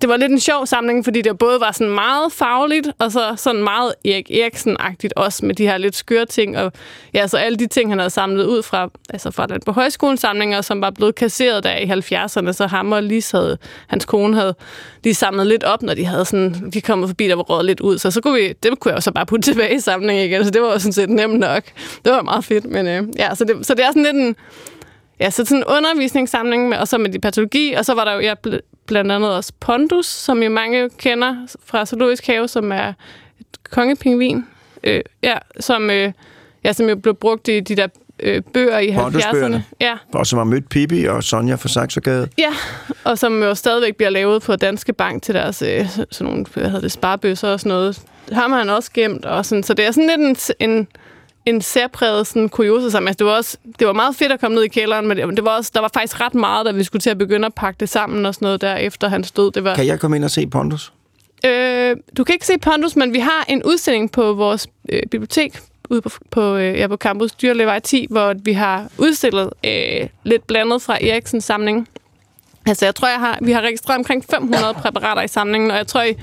det 0.00 0.08
var 0.08 0.16
lidt 0.16 0.32
en 0.32 0.40
sjov 0.40 0.66
samling, 0.66 1.04
fordi 1.04 1.22
det 1.22 1.38
både 1.38 1.60
var 1.60 1.72
sådan 1.72 1.94
meget 1.94 2.32
fagligt, 2.32 2.88
og 2.98 3.12
så 3.12 3.34
sådan 3.36 3.62
meget 3.62 3.94
Erik 4.04 4.30
Eriksen-agtigt 4.30 5.12
også 5.16 5.46
med 5.46 5.54
de 5.54 5.66
her 5.66 5.78
lidt 5.78 5.96
skøre 5.96 6.26
ting. 6.26 6.58
Og 6.58 6.72
ja, 7.14 7.26
så 7.26 7.36
alle 7.36 7.58
de 7.58 7.66
ting, 7.66 7.90
han 7.90 7.98
havde 7.98 8.10
samlet 8.10 8.44
ud 8.44 8.62
fra, 8.62 8.88
altså 9.10 9.30
fra 9.30 9.46
den 9.46 9.60
på 9.66 9.72
højskolen 9.72 10.16
samlinger, 10.16 10.60
som 10.60 10.80
var 10.80 10.90
blevet 10.90 11.14
kasseret 11.14 11.64
der 11.64 11.76
i 11.76 11.84
70'erne, 11.84 12.52
så 12.52 12.66
ham 12.66 12.92
og 12.92 13.02
Lis 13.02 13.30
havde, 13.30 13.58
hans 13.86 14.04
kone 14.04 14.36
havde 14.36 14.54
lige 15.04 15.14
samlet 15.14 15.46
lidt 15.46 15.64
op, 15.64 15.82
når 15.82 15.94
de 15.94 16.04
havde 16.04 16.24
sådan, 16.24 16.70
de 16.74 16.80
kommet 16.80 17.08
forbi, 17.08 17.28
der 17.28 17.34
var 17.34 17.42
rådet 17.42 17.64
lidt 17.64 17.80
ud. 17.80 17.98
Så, 17.98 18.10
så 18.10 18.20
kunne 18.20 18.40
vi, 18.40 18.52
det 18.62 18.80
kunne 18.80 18.90
jeg 18.90 18.96
jo 18.96 19.00
så 19.00 19.12
bare 19.12 19.26
putte 19.26 19.50
tilbage 19.50 19.74
i 19.74 19.80
samlingen 19.80 20.24
igen, 20.24 20.44
så 20.44 20.50
det 20.50 20.62
var 20.62 20.72
jo 20.72 20.78
sådan 20.78 20.92
set 20.92 21.10
nemt 21.10 21.38
nok. 21.38 21.62
Det 22.04 22.12
var 22.12 22.22
meget 22.22 22.44
fedt, 22.44 22.64
men 22.64 22.86
øh, 22.86 23.04
ja, 23.18 23.34
så 23.34 23.44
det, 23.44 23.66
så 23.66 23.74
det 23.74 23.84
er 23.84 23.88
sådan 23.88 24.02
lidt 24.02 24.16
en, 24.16 24.36
Ja, 25.20 25.30
så 25.30 25.44
sådan 25.44 25.58
en 25.58 25.64
undervisningssamling, 25.64 26.68
med, 26.68 26.78
og 26.78 26.88
så 26.88 26.98
med 26.98 27.10
de 27.10 27.18
patologi, 27.18 27.72
og 27.72 27.84
så 27.84 27.94
var 27.94 28.04
der 28.04 28.12
jo 28.12 28.20
jeg 28.20 28.36
blandt 28.86 29.12
andet 29.12 29.30
også 29.30 29.52
Pondus, 29.60 30.06
som 30.06 30.42
jo 30.42 30.50
mange 30.50 30.90
kender 30.98 31.36
fra 31.64 31.86
Zoologisk 31.86 32.26
Have, 32.26 32.48
som 32.48 32.72
er 32.72 32.92
et 33.40 33.46
kongepingvin, 33.70 34.44
øh, 34.84 35.00
ja, 35.22 35.34
som, 35.60 35.90
øh, 35.90 36.12
ja, 36.64 36.72
som 36.72 36.88
jo 36.88 36.96
blev 36.96 37.14
brugt 37.14 37.48
i 37.48 37.60
de 37.60 37.76
der 37.76 37.86
øh, 38.20 38.42
bøger 38.54 38.78
i 38.78 38.88
70'erne. 38.88 39.00
Pondusbøgerne. 39.00 39.64
Ja, 39.80 39.94
Og 40.12 40.26
som 40.26 40.36
har 40.36 40.44
mødt 40.44 40.68
Pippi 40.68 41.04
og 41.04 41.24
Sonja 41.24 41.54
fra 41.54 41.68
Saxogade. 41.68 42.28
ja, 42.38 42.50
og 43.04 43.18
som 43.18 43.42
jo 43.42 43.54
stadigvæk 43.54 43.96
bliver 43.96 44.10
lavet 44.10 44.42
på 44.42 44.56
Danske 44.56 44.92
Bank 44.92 45.22
til 45.22 45.34
deres 45.34 45.62
øh, 45.62 45.88
sådan 45.88 46.32
nogle, 46.32 46.46
hvad 46.54 46.64
hedder 46.64 46.80
det, 46.80 46.92
sparebøsser 46.92 47.48
og 47.48 47.60
sådan 47.60 47.70
noget. 47.70 48.02
Ham 48.32 48.52
har 48.52 48.58
han 48.58 48.70
også 48.70 48.90
gemt, 48.94 49.24
og 49.24 49.46
sådan, 49.46 49.62
så 49.62 49.74
det 49.74 49.86
er 49.86 49.90
sådan 49.90 50.10
lidt 50.18 50.50
en, 50.60 50.70
en 50.70 50.88
en 51.46 51.60
særpræget 51.62 52.26
sådan 52.26 52.48
kuriosa 52.48 52.90
sammen. 52.90 53.08
Altså, 53.08 53.18
det, 53.18 53.26
var 53.26 53.36
også, 53.36 53.56
det 53.78 53.86
var 53.86 53.92
meget 53.92 54.16
fedt 54.16 54.32
at 54.32 54.40
komme 54.40 54.54
ned 54.54 54.62
i 54.62 54.68
kælderen, 54.68 55.08
men 55.08 55.18
det, 55.18 55.44
var 55.44 55.56
også, 55.56 55.70
der 55.74 55.80
var 55.80 55.90
faktisk 55.94 56.20
ret 56.20 56.34
meget, 56.34 56.66
da 56.66 56.72
vi 56.72 56.84
skulle 56.84 57.00
til 57.00 57.10
at 57.10 57.18
begynde 57.18 57.46
at 57.46 57.54
pakke 57.54 57.80
det 57.80 57.88
sammen 57.88 58.26
og 58.26 58.34
sådan 58.34 58.46
noget 58.46 58.60
der 58.60 58.76
efter 58.76 59.08
han 59.08 59.24
stod. 59.24 59.50
Det 59.52 59.64
var, 59.64 59.74
Kan 59.74 59.86
jeg 59.86 60.00
komme 60.00 60.16
ind 60.16 60.24
og 60.24 60.30
se 60.30 60.46
Pondus? 60.46 60.92
øh, 61.46 61.96
du 62.16 62.24
kan 62.24 62.32
ikke 62.32 62.46
se 62.46 62.58
Pondus, 62.58 62.96
men 62.96 63.12
vi 63.12 63.18
har 63.18 63.44
en 63.48 63.62
udstilling 63.64 64.12
på 64.12 64.32
vores 64.32 64.66
øh, 64.88 65.02
bibliotek 65.10 65.60
ude 65.90 66.00
på, 66.02 66.10
på, 66.30 66.56
øh, 66.56 66.78
ja, 66.78 66.86
på 66.86 66.96
campus 66.96 67.32
Dyrlevej 67.32 67.78
10, 67.78 68.06
hvor 68.10 68.34
vi 68.44 68.52
har 68.52 68.86
udstillet 68.98 69.50
øh, 69.64 70.08
lidt 70.24 70.46
blandet 70.46 70.82
fra 70.82 70.94
Eriksens 71.00 71.44
samling. 71.44 71.88
Altså, 72.66 72.84
jeg 72.84 72.94
tror, 72.94 73.08
jeg 73.08 73.18
har, 73.18 73.38
vi 73.42 73.52
har 73.52 73.60
registreret 73.60 73.98
omkring 73.98 74.24
500 74.30 74.74
præparater 74.74 75.22
i 75.22 75.28
samlingen, 75.28 75.70
og 75.70 75.76
jeg 75.76 75.86
tror, 75.86 76.02
i 76.02 76.14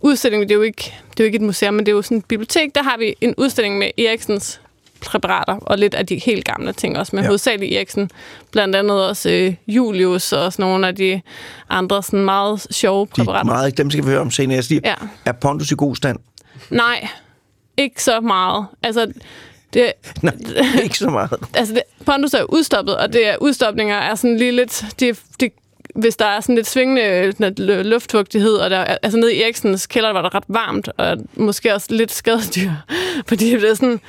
udstillingen, 0.00 0.48
det 0.48 0.54
er 0.54 0.58
jo 0.58 0.62
ikke, 0.62 0.94
det 1.10 1.20
er 1.20 1.24
jo 1.24 1.26
ikke 1.26 1.36
et 1.36 1.42
museum, 1.42 1.74
men 1.74 1.86
det 1.86 1.92
er 1.92 1.96
jo 1.96 2.02
sådan 2.02 2.18
et 2.18 2.24
bibliotek, 2.24 2.74
der 2.74 2.82
har 2.82 2.96
vi 2.98 3.14
en 3.20 3.34
udstilling 3.36 3.78
med 3.78 3.90
Eriksens 3.98 4.60
præparater, 5.06 5.56
og 5.56 5.78
lidt 5.78 5.94
af 5.94 6.06
de 6.06 6.18
helt 6.18 6.44
gamle 6.44 6.72
ting 6.72 6.98
også, 6.98 7.16
men 7.16 7.22
Ja. 7.24 7.28
hovedsageligt 7.28 7.72
Eriksen. 7.76 8.10
Blandt 8.52 8.76
andet 8.76 9.06
også 9.08 9.30
øh, 9.30 9.54
Julius 9.68 10.32
og 10.32 10.52
sådan 10.52 10.62
nogle 10.66 10.86
af 10.88 10.94
de 10.96 11.20
andre 11.68 12.02
sådan 12.02 12.24
meget 12.24 12.66
sjove 12.70 13.06
De 13.06 13.10
præparater. 13.10 13.40
er 13.40 13.44
meget, 13.56 13.78
dem 13.78 13.90
skal 13.90 14.04
vi 14.04 14.08
høre 14.10 14.20
om 14.20 14.30
senere. 14.30 14.54
Jeg 14.56 14.64
siger, 14.64 14.80
Ja. 14.84 14.94
Er 15.24 15.32
Pondus 15.32 15.70
i 15.70 15.74
god 15.78 15.96
stand? 15.96 16.18
Nej, 16.70 17.08
ikke 17.76 18.02
så 18.04 18.20
meget. 18.20 18.66
Altså, 18.82 19.12
det, 19.74 19.92
Nej, 20.22 20.34
ikke 20.82 20.98
så 20.98 21.10
meget. 21.10 21.30
altså 21.54 21.74
det, 21.74 21.82
Pondus 22.06 22.34
er 22.34 22.42
udstoppet, 22.42 22.96
og 22.96 23.12
det 23.12 23.26
er, 23.26 23.36
udstopninger 23.40 23.96
er 23.96 24.14
sådan 24.14 24.36
lige 24.36 24.52
lidt... 24.52 24.84
Det, 25.00 25.20
det, 25.40 25.52
hvis 25.98 26.16
der 26.16 26.24
er 26.24 26.40
sådan 26.40 26.54
lidt 26.54 26.66
svingende 26.68 27.32
lu- 27.60 27.72
luftfugtighed, 27.82 28.52
og 28.52 28.70
der, 28.70 28.76
er- 28.76 28.96
altså 29.02 29.18
nede 29.18 29.34
i 29.34 29.42
Eriksens 29.42 29.86
kælder 29.86 30.12
var 30.12 30.22
der 30.22 30.34
ret 30.34 30.44
varmt, 30.48 30.88
og 30.96 31.16
måske 31.34 31.74
også 31.74 31.86
lidt 31.90 32.12
skadedyr, 32.12 32.70
fordi 33.28 33.50
det 33.50 33.70
er 33.70 33.74
sådan... 33.74 34.00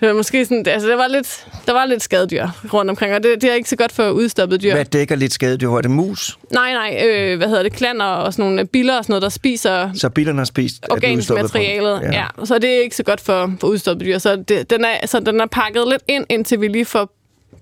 Det 0.00 0.08
var 0.08 0.14
måske 0.14 0.44
sådan, 0.44 0.66
altså 0.66 0.88
det 0.88 0.96
var 0.98 1.06
lidt, 1.06 1.46
der 1.66 1.72
var 1.72 1.86
lidt 1.86 2.02
skadedyr 2.02 2.46
rundt 2.72 2.90
omkring, 2.90 3.14
og 3.14 3.22
det, 3.22 3.42
det 3.42 3.50
er 3.50 3.54
ikke 3.54 3.68
så 3.68 3.76
godt 3.76 3.92
for 3.92 4.10
udstoppet 4.10 4.62
dyr. 4.62 4.74
Hvad 4.74 4.84
dækker 4.84 5.16
lidt 5.16 5.32
skadedyr? 5.32 5.68
Er 5.68 5.80
det 5.80 5.90
mus? 5.90 6.38
Nej, 6.52 6.72
nej, 6.72 7.02
øh, 7.06 7.36
hvad 7.36 7.48
hedder 7.48 7.62
det, 7.62 7.72
klander 7.72 8.04
og 8.04 8.32
sådan 8.32 8.44
nogle 8.44 8.66
biller 8.66 8.98
og 8.98 9.04
sådan 9.04 9.12
noget, 9.12 9.22
der 9.22 9.28
spiser 9.28 9.90
Så 9.94 10.08
billerne 10.08 10.38
har 10.38 10.44
spist 10.44 10.86
organisk 10.90 11.30
materialet. 11.30 12.00
Ja. 12.02 12.12
ja. 12.12 12.44
Så 12.44 12.58
det 12.58 12.70
er 12.70 12.80
ikke 12.80 12.96
så 12.96 13.02
godt 13.02 13.20
for, 13.20 13.52
for 13.60 13.66
udstoppet 13.68 14.06
dyr. 14.06 14.18
Så, 14.18 14.36
det, 14.36 14.70
den 14.70 14.84
er, 14.84 15.06
så 15.06 15.20
den 15.20 15.40
er 15.40 15.46
pakket 15.46 15.84
lidt 15.88 16.02
ind, 16.08 16.26
indtil 16.28 16.60
vi 16.60 16.68
lige 16.68 16.84
får 16.84 17.10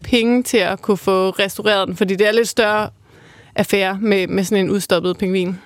penge 0.04 0.42
til 0.42 0.58
at 0.58 0.82
kunne 0.82 0.96
få 0.96 1.30
restaureret 1.30 1.88
den, 1.88 1.96
fordi 1.96 2.14
det 2.16 2.28
er 2.28 2.32
lidt 2.32 2.48
større 2.48 2.90
affære 3.56 3.98
med, 4.00 4.26
med 4.26 4.44
sådan 4.44 4.64
en 4.64 4.70
udstoppet 4.70 5.18
pingvin. 5.18 5.58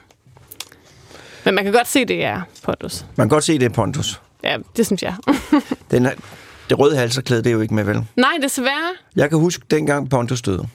Men 1.45 1.55
man 1.55 1.65
kan 1.65 1.73
godt 1.73 1.89
se, 1.89 2.05
det 2.05 2.25
er 2.25 2.43
Pondus. 2.63 3.07
Man 3.17 3.29
kan 3.29 3.37
godt 3.37 3.45
se, 3.45 3.59
det 3.59 3.65
er 3.65 3.69
Pondus. 3.69 4.21
Ja, 4.45 4.57
det 4.77 4.87
synes 4.87 5.03
jeg. 5.03 5.15
Den 5.91 6.07
er, 6.07 6.13
det 6.71 6.79
røde 6.79 6.97
halserklæde, 6.97 7.43
det 7.43 7.51
er 7.51 7.55
jo 7.55 7.61
ikke 7.61 7.75
med, 7.75 7.85
vel? 7.85 8.05
Nej, 8.17 8.33
desværre. 8.43 8.95
Jeg 9.17 9.31
kan 9.31 9.39
huske, 9.39 9.65
dengang 9.71 10.11
Pondus 10.11 10.43
døde, 10.43 10.69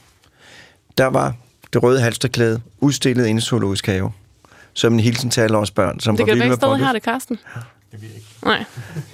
der 0.97 1.05
var 1.05 1.33
det 1.73 1.83
røde 1.83 2.01
halsterklæde 2.01 2.61
udstillet 2.79 3.25
inde 3.25 3.39
i 3.39 3.41
Zoologisk 3.41 3.85
Have, 3.85 4.11
som 4.73 4.93
en 4.93 4.99
hilsen 4.99 5.29
til 5.29 5.41
alle 5.41 5.57
os 5.57 5.71
børn, 5.71 5.99
som 5.99 6.17
Det 6.17 6.27
var 6.27 6.33
kan 6.33 6.39
være 6.39 6.49
med 6.49 6.55
stadig 6.57 6.79
har 6.85 6.93
det, 6.93 7.03
Karsten. 7.03 7.39
Det 7.91 8.01
ved 8.01 8.09
jeg 8.09 8.17
ikke. 8.17 8.27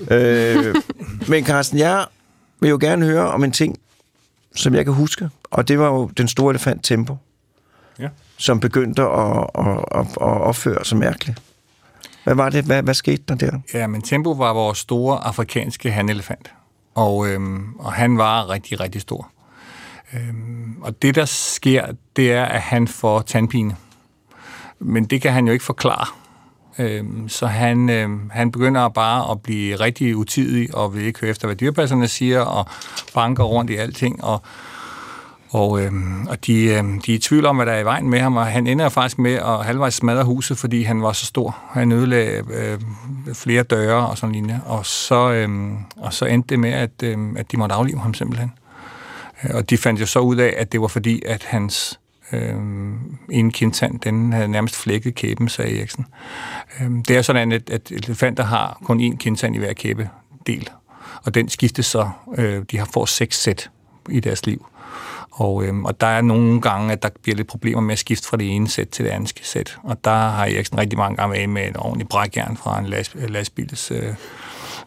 Nej. 0.09 0.67
øh, 0.67 0.75
men 1.27 1.45
Carsten, 1.45 1.77
jeg 1.79 2.05
vil 2.59 2.69
jo 2.69 2.77
gerne 2.81 3.05
høre 3.05 3.27
om 3.27 3.43
en 3.43 3.51
ting, 3.51 3.79
som 4.55 4.75
jeg 4.75 4.85
kan 4.85 4.93
huske, 4.93 5.29
og 5.43 5.67
det 5.67 5.79
var 5.79 5.87
jo 5.87 6.07
den 6.17 6.27
store 6.27 6.49
elefant 6.49 6.83
Tempo, 6.83 7.17
Ja. 7.99 8.07
som 8.37 8.59
begyndte 8.59 9.01
at, 9.01 9.49
at, 9.55 9.85
at, 9.91 10.05
at 10.05 10.17
opføre 10.21 10.85
sig 10.85 10.97
mærkeligt. 10.97 11.41
Hvad 12.23 12.35
var 12.35 12.49
det? 12.49 12.65
Hvad, 12.65 12.83
hvad 12.83 12.93
skete 12.93 13.23
der 13.27 13.35
der? 13.35 13.59
Ja, 13.73 13.87
men 13.87 14.01
Tempo 14.01 14.31
var 14.31 14.53
vores 14.53 14.77
store 14.77 15.23
afrikanske 15.23 15.91
hanelefant, 15.91 16.51
og, 16.95 17.27
øhm, 17.27 17.73
og 17.79 17.93
han 17.93 18.17
var 18.17 18.49
rigtig, 18.49 18.79
rigtig 18.79 19.01
stor. 19.01 19.31
Øhm, 20.13 20.75
og 20.81 21.01
det, 21.01 21.15
der 21.15 21.25
sker, 21.25 21.85
det 22.15 22.31
er, 22.31 22.45
at 22.45 22.61
han 22.61 22.87
får 22.87 23.21
tandpine. 23.21 23.75
Men 24.79 25.05
det 25.05 25.21
kan 25.21 25.31
han 25.31 25.47
jo 25.47 25.53
ikke 25.53 25.65
forklare. 25.65 26.05
Øhm, 26.77 27.29
så 27.29 27.47
han, 27.47 27.89
øhm, 27.89 28.29
han 28.33 28.51
begynder 28.51 28.89
bare 28.89 29.31
at 29.31 29.41
blive 29.41 29.75
rigtig 29.75 30.15
utidig, 30.15 30.75
og 30.75 30.95
vil 30.95 31.05
ikke 31.05 31.19
høre 31.19 31.31
efter, 31.31 31.47
hvad 31.47 31.55
dyrepasserne 31.55 32.07
siger, 32.07 32.41
og 32.41 32.65
banker 33.13 33.43
rundt 33.43 33.71
i 33.71 33.75
alting, 33.75 34.23
og 34.23 34.41
og, 35.51 35.81
øh, 35.81 35.91
og 36.29 36.45
de, 36.45 36.63
øh, 36.63 36.83
de 37.05 37.11
er 37.11 37.15
i 37.15 37.17
tvivl 37.17 37.45
om, 37.45 37.55
hvad 37.55 37.65
der 37.65 37.71
er 37.71 37.79
i 37.79 37.85
vejen 37.85 38.09
med 38.09 38.19
ham, 38.19 38.37
og 38.37 38.45
han 38.45 38.67
ender 38.67 38.89
faktisk 38.89 39.19
med 39.19 39.33
at 39.33 39.65
halvvejs 39.65 39.93
smadre 39.93 40.23
huset, 40.23 40.57
fordi 40.57 40.83
han 40.83 41.01
var 41.01 41.13
så 41.13 41.25
stor. 41.25 41.57
Han 41.69 41.91
ødelagde 41.91 42.43
øh, 42.53 42.79
flere 43.33 43.63
døre 43.63 44.07
og 44.07 44.17
sådan 44.17 44.31
lignende. 44.31 44.61
Og 44.65 44.85
så, 44.85 45.31
øh, 45.31 45.49
og 45.97 46.13
så 46.13 46.25
endte 46.25 46.49
det 46.49 46.59
med, 46.59 46.71
at, 46.71 47.03
øh, 47.03 47.17
at 47.35 47.51
de 47.51 47.57
måtte 47.57 47.75
aflive 47.75 47.99
ham 47.99 48.13
simpelthen. 48.13 48.51
Øh, 49.43 49.49
og 49.53 49.69
de 49.69 49.77
fandt 49.77 50.01
jo 50.01 50.05
så 50.05 50.19
ud 50.19 50.35
af, 50.35 50.53
at 50.57 50.71
det 50.71 50.81
var 50.81 50.87
fordi, 50.87 51.21
at 51.25 51.43
hans 51.43 51.99
øh, 52.31 52.55
ene 53.29 53.51
kindtand, 53.51 53.99
den 53.99 54.33
havde 54.33 54.47
nærmest 54.47 54.75
flækket 54.75 55.15
kæben, 55.15 55.49
sagde 55.49 55.77
Eriksen. 55.77 56.05
Øh, 56.81 56.91
det 57.07 57.17
er 57.17 57.21
sådan, 57.21 57.51
at, 57.51 57.69
at 57.69 57.91
elefanter 57.91 58.43
har 58.43 58.77
kun 58.83 59.01
én 59.01 59.17
kindtand 59.17 59.55
i 59.55 59.59
hver 59.59 59.73
kæbedel, 59.73 60.69
og 61.23 61.33
den 61.33 61.49
skiftes 61.49 61.85
så, 61.85 62.09
øh, 62.37 62.63
de 62.71 62.77
har 62.77 62.89
får 62.93 63.05
seks 63.05 63.41
sæt 63.41 63.69
i 64.09 64.19
deres 64.19 64.45
liv. 64.45 64.65
Og, 65.31 65.63
øhm, 65.65 65.85
og 65.85 66.01
der 66.01 66.07
er 66.07 66.21
nogle 66.21 66.61
gange, 66.61 66.93
at 66.93 67.03
der 67.03 67.09
bliver 67.23 67.35
lidt 67.35 67.47
problemer 67.47 67.81
med 67.81 67.93
at 67.93 67.99
skifte 67.99 68.27
fra 68.27 68.37
det 68.37 68.55
ene 68.55 68.69
sæt 68.69 68.87
til 68.89 69.05
det 69.05 69.11
andet 69.11 69.33
sæt. 69.41 69.77
Og 69.83 69.97
der 70.03 70.11
har 70.11 70.45
Eriksen 70.45 70.77
rigtig 70.77 70.99
mange 70.99 71.15
gange 71.15 71.33
været 71.33 71.49
med 71.49 71.67
et 71.69 71.77
ordentligt 71.77 72.09
brækjern 72.09 72.57
fra 72.57 72.79
en 72.79 72.85
las, 72.85 73.11
lastbils 73.29 73.91
øh, 73.91 74.03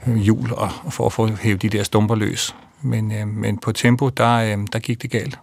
øh, 0.07 0.17
hjul, 0.17 0.53
og, 0.53 0.71
og 0.85 0.93
for 0.93 1.07
at 1.07 1.13
få 1.13 1.27
hævet 1.27 1.63
de 1.63 1.69
der 1.69 1.83
stumper 1.83 2.15
løs. 2.15 2.55
Men, 2.83 3.13
øh, 3.13 3.29
men 3.29 3.59
på 3.59 3.73
tempo, 3.73 4.09
der, 4.09 4.37
øh, 4.37 4.59
der 4.73 4.79
gik 4.79 5.03
det 5.03 5.11
galt. 5.11 5.39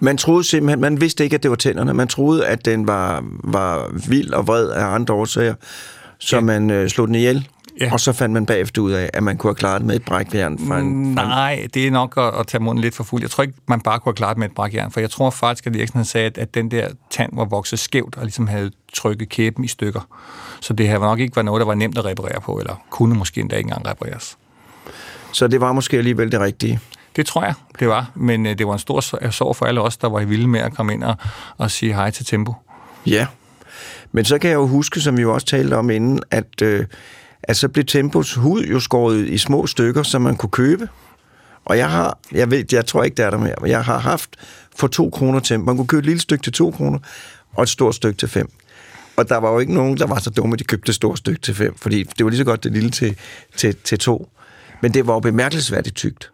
Man 0.00 0.16
troede 0.16 0.44
simpelthen, 0.44 0.80
man 0.80 1.00
vidste 1.00 1.24
ikke, 1.24 1.34
at 1.34 1.42
det 1.42 1.50
var 1.50 1.56
tænderne. 1.56 1.94
Man 1.94 2.08
troede, 2.08 2.46
at 2.46 2.64
den 2.64 2.86
var, 2.86 3.24
var 3.44 3.90
vild 4.08 4.32
og 4.32 4.46
vred 4.46 4.68
af 4.68 4.84
andre 4.84 5.14
årsager, 5.14 5.54
så 6.18 6.36
Ja. 6.36 6.42
man 6.42 6.70
øh, 6.70 6.88
slog 6.88 7.06
den 7.06 7.14
ihjel. 7.14 7.48
Ja. 7.80 7.92
Og 7.92 8.00
så 8.00 8.12
fandt 8.12 8.32
man 8.32 8.46
bagefter 8.46 8.82
ud 8.82 8.92
af, 8.92 9.10
at 9.12 9.22
man 9.22 9.36
kunne 9.36 9.48
have 9.48 9.54
klaret 9.54 9.80
det 9.80 9.86
med 9.86 9.96
et 9.96 10.04
brækjern 10.04 10.58
fra 10.68 10.78
en... 10.78 11.14
Nej, 11.14 11.66
det 11.74 11.86
er 11.86 11.90
nok 11.90 12.14
at, 12.16 12.40
at 12.40 12.46
tage 12.46 12.62
munden 12.62 12.82
lidt 12.82 12.94
for 12.94 13.04
fuld. 13.04 13.22
Jeg 13.22 13.30
tror 13.30 13.42
ikke, 13.42 13.54
man 13.68 13.80
bare 13.80 13.98
kunne 13.98 14.10
have 14.10 14.16
klaret 14.16 14.34
det 14.34 14.38
med 14.38 14.48
et 14.48 14.54
brækjern, 14.54 14.90
for 14.90 15.00
jeg 15.00 15.10
tror 15.10 15.30
faktisk, 15.30 15.66
at 15.66 15.76
Eriksen 15.76 16.04
sagde, 16.04 16.26
at, 16.26 16.38
at 16.38 16.54
den 16.54 16.70
der 16.70 16.88
tand 17.10 17.30
var 17.32 17.44
vokset 17.44 17.78
skævt 17.78 18.16
og 18.16 18.22
ligesom 18.22 18.46
havde 18.46 18.70
trykket 18.94 19.28
kæben 19.28 19.64
i 19.64 19.68
stykker. 19.68 20.00
Så 20.60 20.72
det 20.72 20.88
her 20.88 20.96
var 20.96 21.06
nok 21.06 21.20
ikke 21.20 21.36
var 21.36 21.42
noget, 21.42 21.60
der 21.60 21.66
var 21.66 21.74
nemt 21.74 21.98
at 21.98 22.04
reparere 22.04 22.40
på, 22.40 22.58
eller 22.58 22.84
kunne 22.90 23.14
måske 23.14 23.40
endda 23.40 23.56
ikke 23.56 23.68
engang 23.68 23.86
repareres. 23.86 24.38
Så 25.32 25.48
det 25.48 25.60
var 25.60 25.72
måske 25.72 25.96
alligevel 25.96 26.32
det 26.32 26.40
rigtige. 26.40 26.80
Det 27.16 27.26
tror 27.26 27.44
jeg, 27.44 27.54
det 27.78 27.88
var. 27.88 28.10
Men 28.14 28.46
øh, 28.46 28.58
det 28.58 28.66
var 28.66 28.72
en 28.72 28.78
stor 28.78 29.00
sor- 29.00 29.30
sorg 29.30 29.56
for 29.56 29.66
alle 29.66 29.80
os, 29.80 29.96
der 29.96 30.08
var 30.08 30.20
i 30.20 30.24
vilde 30.24 30.46
med 30.48 30.60
at 30.60 30.74
komme 30.74 30.92
ind 30.92 31.04
og, 31.04 31.14
og 31.58 31.70
sige 31.70 31.94
hej 31.94 32.10
til 32.10 32.26
Tempo. 32.26 32.54
Ja. 33.06 33.26
Men 34.12 34.24
så 34.24 34.38
kan 34.38 34.50
jeg 34.50 34.56
jo 34.56 34.66
huske, 34.66 35.00
som 35.00 35.16
vi 35.16 35.22
jo 35.22 35.34
også 35.34 35.46
talte 35.46 35.74
om 35.74 35.90
inden, 35.90 36.20
at, 36.30 36.62
øh, 36.62 36.86
at 37.42 37.56
så 37.56 37.68
blev 37.68 37.84
Tempos 37.84 38.34
hud 38.34 38.64
jo 38.64 38.80
skåret 38.80 39.28
i 39.28 39.38
små 39.38 39.66
stykker, 39.66 40.02
som 40.02 40.22
man 40.22 40.36
kunne 40.36 40.50
købe. 40.50 40.88
Og 41.64 41.78
jeg 41.78 41.90
har, 41.90 42.18
jeg 42.32 42.50
ved, 42.50 42.64
jeg 42.72 42.86
tror 42.86 43.02
ikke, 43.02 43.14
det 43.14 43.24
er 43.24 43.30
der 43.30 43.38
mere, 43.38 43.54
men 43.60 43.70
jeg 43.70 43.84
har 43.84 43.98
haft 43.98 44.36
for 44.76 44.86
to 44.86 45.10
kroner 45.10 45.40
Tempo. 45.40 45.66
Man 45.66 45.76
kunne 45.76 45.86
købe 45.86 45.98
et 45.98 46.06
lille 46.06 46.20
stykke 46.20 46.42
til 46.42 46.52
to 46.52 46.70
kroner, 46.70 46.98
og 47.54 47.62
et 47.62 47.68
stort 47.68 47.94
stykke 47.94 48.18
til 48.18 48.28
fem. 48.28 48.50
Og 49.16 49.28
der 49.28 49.36
var 49.36 49.52
jo 49.52 49.58
ikke 49.58 49.74
nogen, 49.74 49.96
der 49.96 50.06
var 50.06 50.18
så 50.18 50.30
dumme, 50.30 50.52
at 50.52 50.58
de 50.58 50.64
købte 50.64 50.90
et 50.90 50.94
stort 50.94 51.18
stykke 51.18 51.40
til 51.40 51.54
fem, 51.54 51.76
fordi 51.76 52.02
det 52.02 52.24
var 52.24 52.30
lige 52.30 52.38
så 52.38 52.44
godt 52.44 52.64
det 52.64 52.72
lille 52.72 52.90
til, 52.90 53.16
til, 53.56 53.76
til 53.84 53.98
to. 53.98 54.30
Men 54.82 54.94
det 54.94 55.06
var 55.06 55.14
jo 55.14 55.20
bemærkelsesværdigt 55.20 55.96
tykt. 55.96 56.30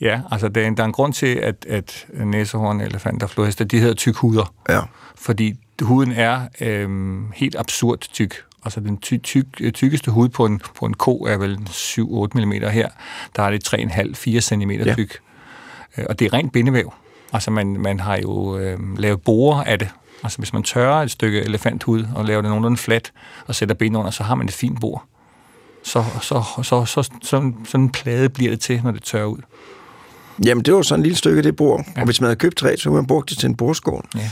Ja, 0.00 0.20
altså 0.30 0.48
der 0.48 0.62
er, 0.62 0.66
en, 0.66 0.76
der 0.76 0.82
er 0.82 0.86
en 0.86 0.92
grund 0.92 1.12
til, 1.12 1.26
at, 1.26 1.66
at 1.68 2.06
næsehorn, 2.14 2.80
elefanter, 2.80 3.26
flodheste, 3.26 3.64
de 3.64 3.80
hedder 3.80 3.94
tyk 3.94 4.16
huder. 4.16 4.54
Ja. 4.68 4.80
Fordi 5.16 5.54
huden 5.82 6.12
er 6.12 6.40
øhm, 6.60 7.32
helt 7.34 7.56
absurd 7.58 7.98
tyk. 7.98 8.44
Altså 8.66 8.80
den 8.80 8.96
ty- 8.98 9.16
tyk, 9.22 9.46
øh, 9.60 9.72
tykkeste 9.72 10.10
hud 10.10 10.28
på 10.28 10.44
en, 10.46 10.60
på 10.78 10.86
en 10.86 10.94
ko 10.94 11.16
er 11.22 11.36
vel 11.36 11.58
7-8 11.70 12.00
mm 12.44 12.52
her. 12.52 12.88
Der 13.36 13.42
er 13.42 13.50
det 13.50 13.68
3,5-4 13.68 14.40
cm 14.40 14.70
Ja. 14.70 14.94
tyk. 14.94 15.18
Øh, 15.98 16.04
Og 16.08 16.18
det 16.18 16.24
er 16.24 16.32
rent 16.32 16.52
bindevæv. 16.52 16.92
Altså 17.32 17.50
man, 17.50 17.66
man 17.80 18.00
har 18.00 18.16
jo 18.16 18.58
øh, 18.58 18.98
lavet 18.98 19.20
borer 19.22 19.64
af 19.64 19.78
det. 19.78 19.88
Altså 20.22 20.38
hvis 20.38 20.52
man 20.52 20.62
tørrer 20.62 21.02
et 21.02 21.10
stykke 21.10 21.40
elefanthud 21.40 22.04
og 22.14 22.24
laver 22.24 22.42
det 22.42 22.48
nogenlunde 22.48 22.76
fladt 22.76 23.12
og 23.46 23.54
sætter 23.54 23.74
ben 23.74 23.96
under, 23.96 24.10
så 24.10 24.22
har 24.22 24.34
man 24.34 24.46
et 24.46 24.52
fint 24.54 24.80
bord. 24.80 25.04
Så, 25.84 26.04
så, 26.22 26.42
så, 26.62 26.84
så, 26.84 27.10
sådan, 27.22 27.56
sådan 27.64 27.84
en 27.84 27.90
plade 27.90 28.28
bliver 28.28 28.50
det 28.50 28.60
til, 28.60 28.80
når 28.84 28.90
det 28.90 29.02
tørrer 29.02 29.24
ud. 29.26 29.38
Jamen, 30.44 30.64
det 30.64 30.74
var 30.74 30.82
sådan 30.82 31.00
et 31.00 31.06
lille 31.06 31.16
stykke, 31.16 31.42
det 31.42 31.56
bord. 31.56 31.80
Ja. 31.86 31.92
Ja. 31.96 32.00
Og 32.00 32.04
hvis 32.04 32.20
man 32.20 32.26
havde 32.26 32.36
købt 32.36 32.56
træ, 32.56 32.76
så 32.76 32.88
kunne 32.88 32.96
man 32.96 33.06
bruge 33.06 33.24
det 33.28 33.38
til 33.38 33.46
en 33.48 33.56
bordskål. 33.56 34.04
Ja. 34.14 34.30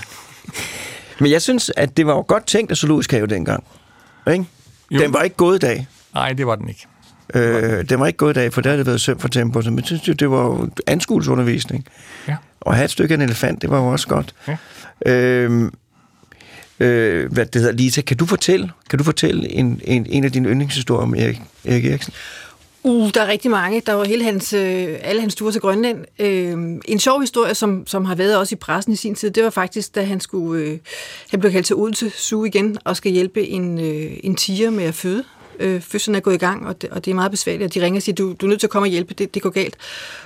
Men 1.19 1.31
jeg 1.31 1.43
synes, 1.43 1.71
at 1.77 1.97
det 1.97 2.07
var 2.07 2.13
jo 2.15 2.25
godt 2.29 2.47
tænkt 2.47 2.71
af 2.71 2.77
Zoologisk 2.77 3.11
Have 3.11 3.27
dengang. 3.27 3.65
Ikke? 4.33 4.45
Jo. 4.91 5.01
Den 5.01 5.13
var 5.13 5.23
ikke 5.23 5.37
gået 5.37 5.57
i 5.57 5.67
dag. 5.67 5.87
Nej, 6.15 6.33
det 6.33 6.47
var 6.47 6.57
den 6.57 6.69
ikke. 6.69 6.87
Øh, 7.35 7.89
den 7.89 8.01
var 8.01 8.07
ikke 8.07 8.17
gået 8.17 8.37
i 8.37 8.41
dag, 8.41 8.53
for 8.53 8.61
der 8.61 8.71
havde 8.71 8.79
det 8.79 8.87
været 8.87 9.01
søm 9.01 9.19
for 9.19 9.29
tempo. 9.29 9.63
Så 9.63 9.71
jeg 9.71 9.85
synes 9.85 10.09
jo, 10.09 10.13
det 10.13 10.31
var 10.31 10.69
anskuelsesundervisning. 10.87 11.87
Ja. 12.29 12.37
Og 12.61 12.73
at 12.73 12.77
have 12.77 12.85
et 12.85 12.91
stykke 12.91 13.15
af 13.15 13.17
en 13.17 13.23
elefant, 13.23 13.63
det 13.63 13.71
var 13.71 13.79
jo 13.79 13.87
også 13.87 14.09
godt. 14.09 14.35
Ja. 14.49 14.57
Øh, 15.13 15.71
øh, 16.81 17.33
hvad 17.33 17.47
det 17.47 17.61
hedder, 17.61 17.77
Lisa, 17.77 18.01
kan 18.01 18.17
du 18.17 18.27
fortælle, 18.27 18.71
kan 18.91 18.99
du 18.99 19.05
fortælle 19.05 19.51
en, 19.51 19.81
en, 19.85 20.07
en 20.09 20.25
af 20.25 20.33
dine 20.33 20.49
yndlingshistorier 20.49 21.03
om 21.03 21.15
Erik, 21.15 21.43
Erik 21.65 21.85
Eriksen? 21.85 22.13
Uh, 22.87 23.11
der 23.15 23.23
er 23.23 23.27
rigtig 23.27 23.51
mange. 23.51 23.83
Der 23.87 23.93
var 23.93 24.05
hele 24.05 24.25
hans, 24.25 24.53
øh, 24.53 24.99
alle 25.03 25.21
hans 25.21 25.35
ture 25.35 25.53
til 25.53 25.61
Grønland. 25.61 26.05
Øh, 26.19 26.53
en 26.85 26.99
sjov 26.99 27.21
historie, 27.21 27.55
som, 27.55 27.87
som 27.87 28.05
har 28.05 28.15
været 28.15 28.37
også 28.37 28.55
i 28.55 28.57
pressen 28.57 28.93
i 28.93 28.97
sin 28.97 29.15
tid, 29.15 29.31
det 29.31 29.45
var 29.45 29.51
faktisk, 29.51 29.95
da 29.95 30.03
han 30.03 30.21
skulle, 30.21 30.65
øh, 30.65 30.79
han 31.31 31.41
blev 31.41 31.53
kaldt 31.53 31.67
til 31.67 31.77
Odense 31.77 32.11
Zoo 32.11 32.45
igen, 32.45 32.79
og 32.85 32.97
skal 32.97 33.13
hjælpe 33.13 33.49
en, 33.49 33.81
øh, 33.81 34.13
en 34.23 34.37
tiger 34.37 34.71
med 34.71 34.85
at 34.85 34.95
føde. 34.95 35.25
Øh, 35.61 35.81
fødslen 35.81 36.15
er 36.15 36.21
gået 36.21 36.35
i 36.35 36.39
gang, 36.39 36.67
og 36.67 36.83
det, 36.83 36.91
og 36.91 37.05
det 37.05 37.11
er 37.11 37.15
meget 37.15 37.31
besværligt, 37.31 37.65
og 37.65 37.75
de 37.75 37.83
ringer 37.83 37.99
og 37.99 38.03
siger, 38.03 38.17
du, 38.17 38.33
du 38.33 38.47
er 38.47 38.49
nødt 38.49 38.61
til 38.61 38.67
at 38.67 38.71
komme 38.71 38.87
og 38.87 38.91
hjælpe, 38.91 39.15
det, 39.15 39.35
det 39.35 39.43
går 39.43 39.51
galt. 39.51 39.77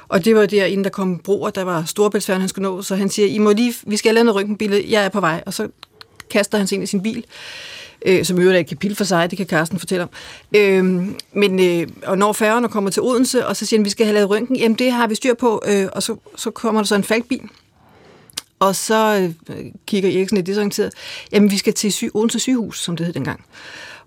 Og 0.09 0.25
det 0.25 0.37
var 0.37 0.47
der, 0.47 0.65
inden 0.65 0.85
der 0.85 0.91
kom 0.91 1.19
broer, 1.19 1.51
der 1.51 1.63
var 1.63 1.85
storebæltsfærden, 1.85 2.41
han 2.41 2.49
skulle 2.49 2.69
nå, 2.69 2.83
så 2.83 2.97
han 2.97 3.09
siger, 3.09 3.29
I 3.29 3.39
må 3.39 3.53
lige, 3.53 3.75
vi 3.87 3.97
skal 3.97 4.09
have 4.09 4.15
lavet 4.15 4.27
noget 4.27 4.37
røntgenbillede, 4.37 4.85
jeg 4.89 5.05
er 5.05 5.09
på 5.09 5.21
vej, 5.21 5.43
og 5.47 5.55
så 5.55 5.69
kaster 6.31 6.59
han 6.59 6.67
sig 6.67 6.77
ind 6.77 6.83
i 6.85 6.87
sin 6.87 7.03
bil 7.03 7.25
øh, 8.07 8.25
som 8.25 8.39
i 8.39 8.41
øvrigt 8.41 8.57
er 8.57 8.61
et 8.61 8.67
kapitel 8.69 8.97
for 8.97 9.05
sig, 9.05 9.31
det 9.31 9.37
kan 9.37 9.47
Carsten 9.47 9.79
fortælle 9.79 10.03
om. 10.03 10.11
Øh, 10.57 10.85
men, 11.33 11.61
øh, 11.61 11.89
og 12.07 12.19
når 12.19 12.33
færgerne 12.33 12.69
kommer 12.69 12.91
til 12.91 13.03
Odense, 13.03 13.47
og 13.47 13.57
så 13.57 13.67
siger 13.67 13.79
han, 13.81 13.85
vi 13.85 13.91
skal 13.91 14.07
have 14.07 14.15
lavet 14.15 14.31
røntgen, 14.31 14.57
jamen 14.57 14.79
det 14.79 14.93
har 14.93 15.07
vi 15.07 15.15
styr 15.15 15.35
på, 15.35 15.63
øh, 15.67 15.89
og 15.93 16.03
så, 16.03 16.17
så 16.37 16.51
kommer 16.51 16.81
der 16.81 16.87
så 16.87 16.95
en 16.95 17.05
falkbil, 17.05 17.43
og 18.59 18.77
så 18.77 19.31
øh, 19.51 19.65
kigger 19.87 20.11
Eriksen 20.11 20.37
lidt 20.37 20.47
desorienteret, 20.47 20.93
jamen 21.33 21.51
vi 21.51 21.59
skal 21.59 21.75
til 21.75 21.93
sy- 21.93 22.05
Odense 22.15 22.39
sygehus, 22.39 22.81
som 22.81 22.97
det 22.97 23.07
hed 23.07 23.15
dengang. 23.15 23.45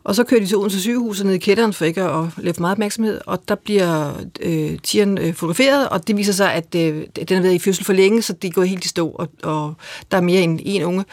Og 0.04 0.16
så 0.16 0.24
kører 0.24 0.42
de 0.42 0.48
til 0.48 0.58
Odense 0.58 0.82
sygehus 0.82 1.20
og 1.20 1.26
ned 1.26 1.34
i 1.34 1.38
kætteren 1.38 1.74
for 1.74 1.86
ikke 1.86 2.02
at 2.02 2.26
lave 2.38 2.54
for 2.54 2.62
meget 2.62 2.72
opmærksomhed, 2.72 3.22
og 3.26 3.40
der 3.48 3.56
bliver 3.56 4.14
øh, 4.42 4.80
tieren 4.84 5.18
øh, 5.18 5.34
fotograferet, 5.34 5.90
og 5.90 6.08
det 6.08 6.18
viser 6.18 6.34
sig, 6.34 6.54
at 6.54 6.76
øh, 6.76 7.04
den 7.16 7.36
har 7.36 7.42
været 7.42 7.54
i 7.54 7.60
fødsel 7.60 7.86
for 7.86 7.94
længe, 7.94 8.22
så 8.22 8.34
det 8.34 8.54
går 8.54 8.64
helt 8.64 8.86
i 8.86 8.88
stå, 8.88 9.10
og, 9.10 9.30
og 9.44 9.74
der 10.12 10.18
er 10.18 10.22
mere 10.22 10.42
end 10.42 10.60
en 10.66 10.84
unge. 10.84 11.06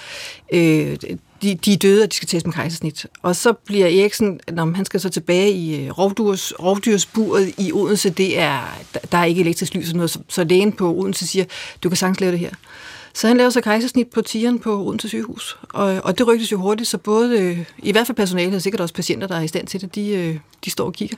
Øh, 0.53 0.97
de, 1.43 1.55
de 1.55 1.73
er 1.73 1.77
døde, 1.77 2.03
og 2.03 2.11
de 2.11 2.17
skal 2.17 2.29
tages 2.29 2.45
med 2.45 2.53
kejsersnit. 2.53 3.07
Og 3.23 3.37
så 3.37 3.53
bliver 3.53 3.87
Eriksen, 3.87 4.41
når 4.53 4.75
han 4.75 4.85
skal 4.85 5.01
så 5.01 5.09
tilbage 5.09 5.51
i 5.51 5.85
øh, 5.85 5.91
rovdyrs, 5.91 6.53
rovdyrsburet 6.53 7.55
i 7.59 7.73
Odense, 7.73 8.11
det 8.11 8.39
er, 8.39 8.79
der, 8.95 9.01
der 9.13 9.19
er 9.19 9.25
ikke 9.25 9.41
elektrisk 9.41 9.75
lys 9.75 9.91
og 9.91 9.97
noget, 9.97 10.11
så, 10.11 10.19
så 10.29 10.45
lægen 10.45 10.73
på 10.73 10.95
Odense 10.95 11.27
siger, 11.27 11.45
du 11.83 11.89
kan 11.89 11.97
sagtens 11.97 12.21
lave 12.21 12.33
det 12.33 12.41
her. 12.41 12.51
Så 13.19 13.29
han 13.29 13.37
laver 13.37 13.51
så 13.51 13.61
kejsersnit 13.61 14.07
på 14.07 14.23
tigeren 14.23 14.59
på 14.59 14.87
Odense 14.87 15.09
sygehus. 15.09 15.59
Og, 15.69 16.01
og 16.05 16.19
det 16.19 16.27
rygtes 16.27 16.53
jo 16.53 16.59
hurtigt, 16.59 16.89
så 16.89 16.99
både, 16.99 17.41
øh, 17.41 17.65
i 17.79 17.93
hvert 17.93 18.07
fald 18.07 18.17
personalet, 18.17 18.55
og 18.55 18.63
sikkert 18.63 18.81
også 18.81 18.95
patienter, 18.95 19.27
der 19.27 19.37
er 19.37 19.41
i 19.41 19.49
stand 19.49 19.67
til 19.67 19.81
det, 19.81 19.95
de, 19.95 20.11
øh, 20.11 20.39
de 20.65 20.71
står 20.71 20.85
og 20.85 20.93
kigger. 20.93 21.17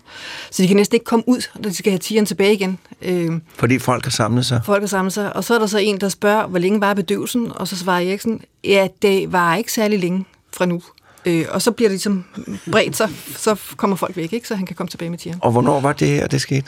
Så 0.51 0.63
de 0.63 0.69
kan 0.69 0.77
næsten 0.77 0.95
ikke 0.97 1.05
komme 1.05 1.29
ud, 1.29 1.49
når 1.55 1.69
de 1.69 1.75
skal 1.75 1.93
have 1.93 1.99
tigeren 1.99 2.27
tilbage 2.27 2.55
igen. 2.55 2.79
Øh, 3.03 3.31
Fordi 3.55 3.79
folk 3.79 4.05
har 4.05 4.11
samlet 4.11 4.47
sig. 4.47 4.61
folk 4.67 4.83
har 4.83 4.87
samlet 4.87 5.13
sig. 5.13 5.37
Og 5.37 5.45
så 5.45 5.55
er 5.55 5.59
der 5.59 5.67
så 5.67 5.79
en, 5.79 6.01
der 6.01 6.09
spørger, 6.09 6.47
hvor 6.47 6.59
længe 6.59 6.81
var 6.81 6.95
bedøvelsen? 6.95 7.53
Og 7.55 7.69
så 7.69 7.77
svarer 7.77 8.09
Eriksen, 8.09 8.41
ja, 8.65 8.89
det 9.03 9.33
var 9.33 9.57
ikke 9.57 9.73
særlig 9.73 9.99
længe 9.99 10.25
fra 10.53 10.67
nu. 10.67 10.83
Øh, 11.27 11.45
og 11.51 11.63
så 11.63 11.71
bliver 11.71 11.89
det 11.89 11.95
ligesom 11.95 12.25
bredt 12.73 12.97
sig, 12.97 13.11
så 13.37 13.61
kommer 13.77 13.97
folk 13.97 14.17
væk, 14.17 14.33
ikke? 14.33 14.49
så 14.49 14.55
han 14.55 14.67
kan 14.67 14.77
komme 14.77 14.89
tilbage 14.89 15.11
med 15.11 15.19
tigeren. 15.19 15.41
Og 15.43 15.53
hvornår 15.53 15.81
var 15.81 15.93
det 15.93 16.09
her, 16.09 16.27
det 16.27 16.41
skete? 16.41 16.67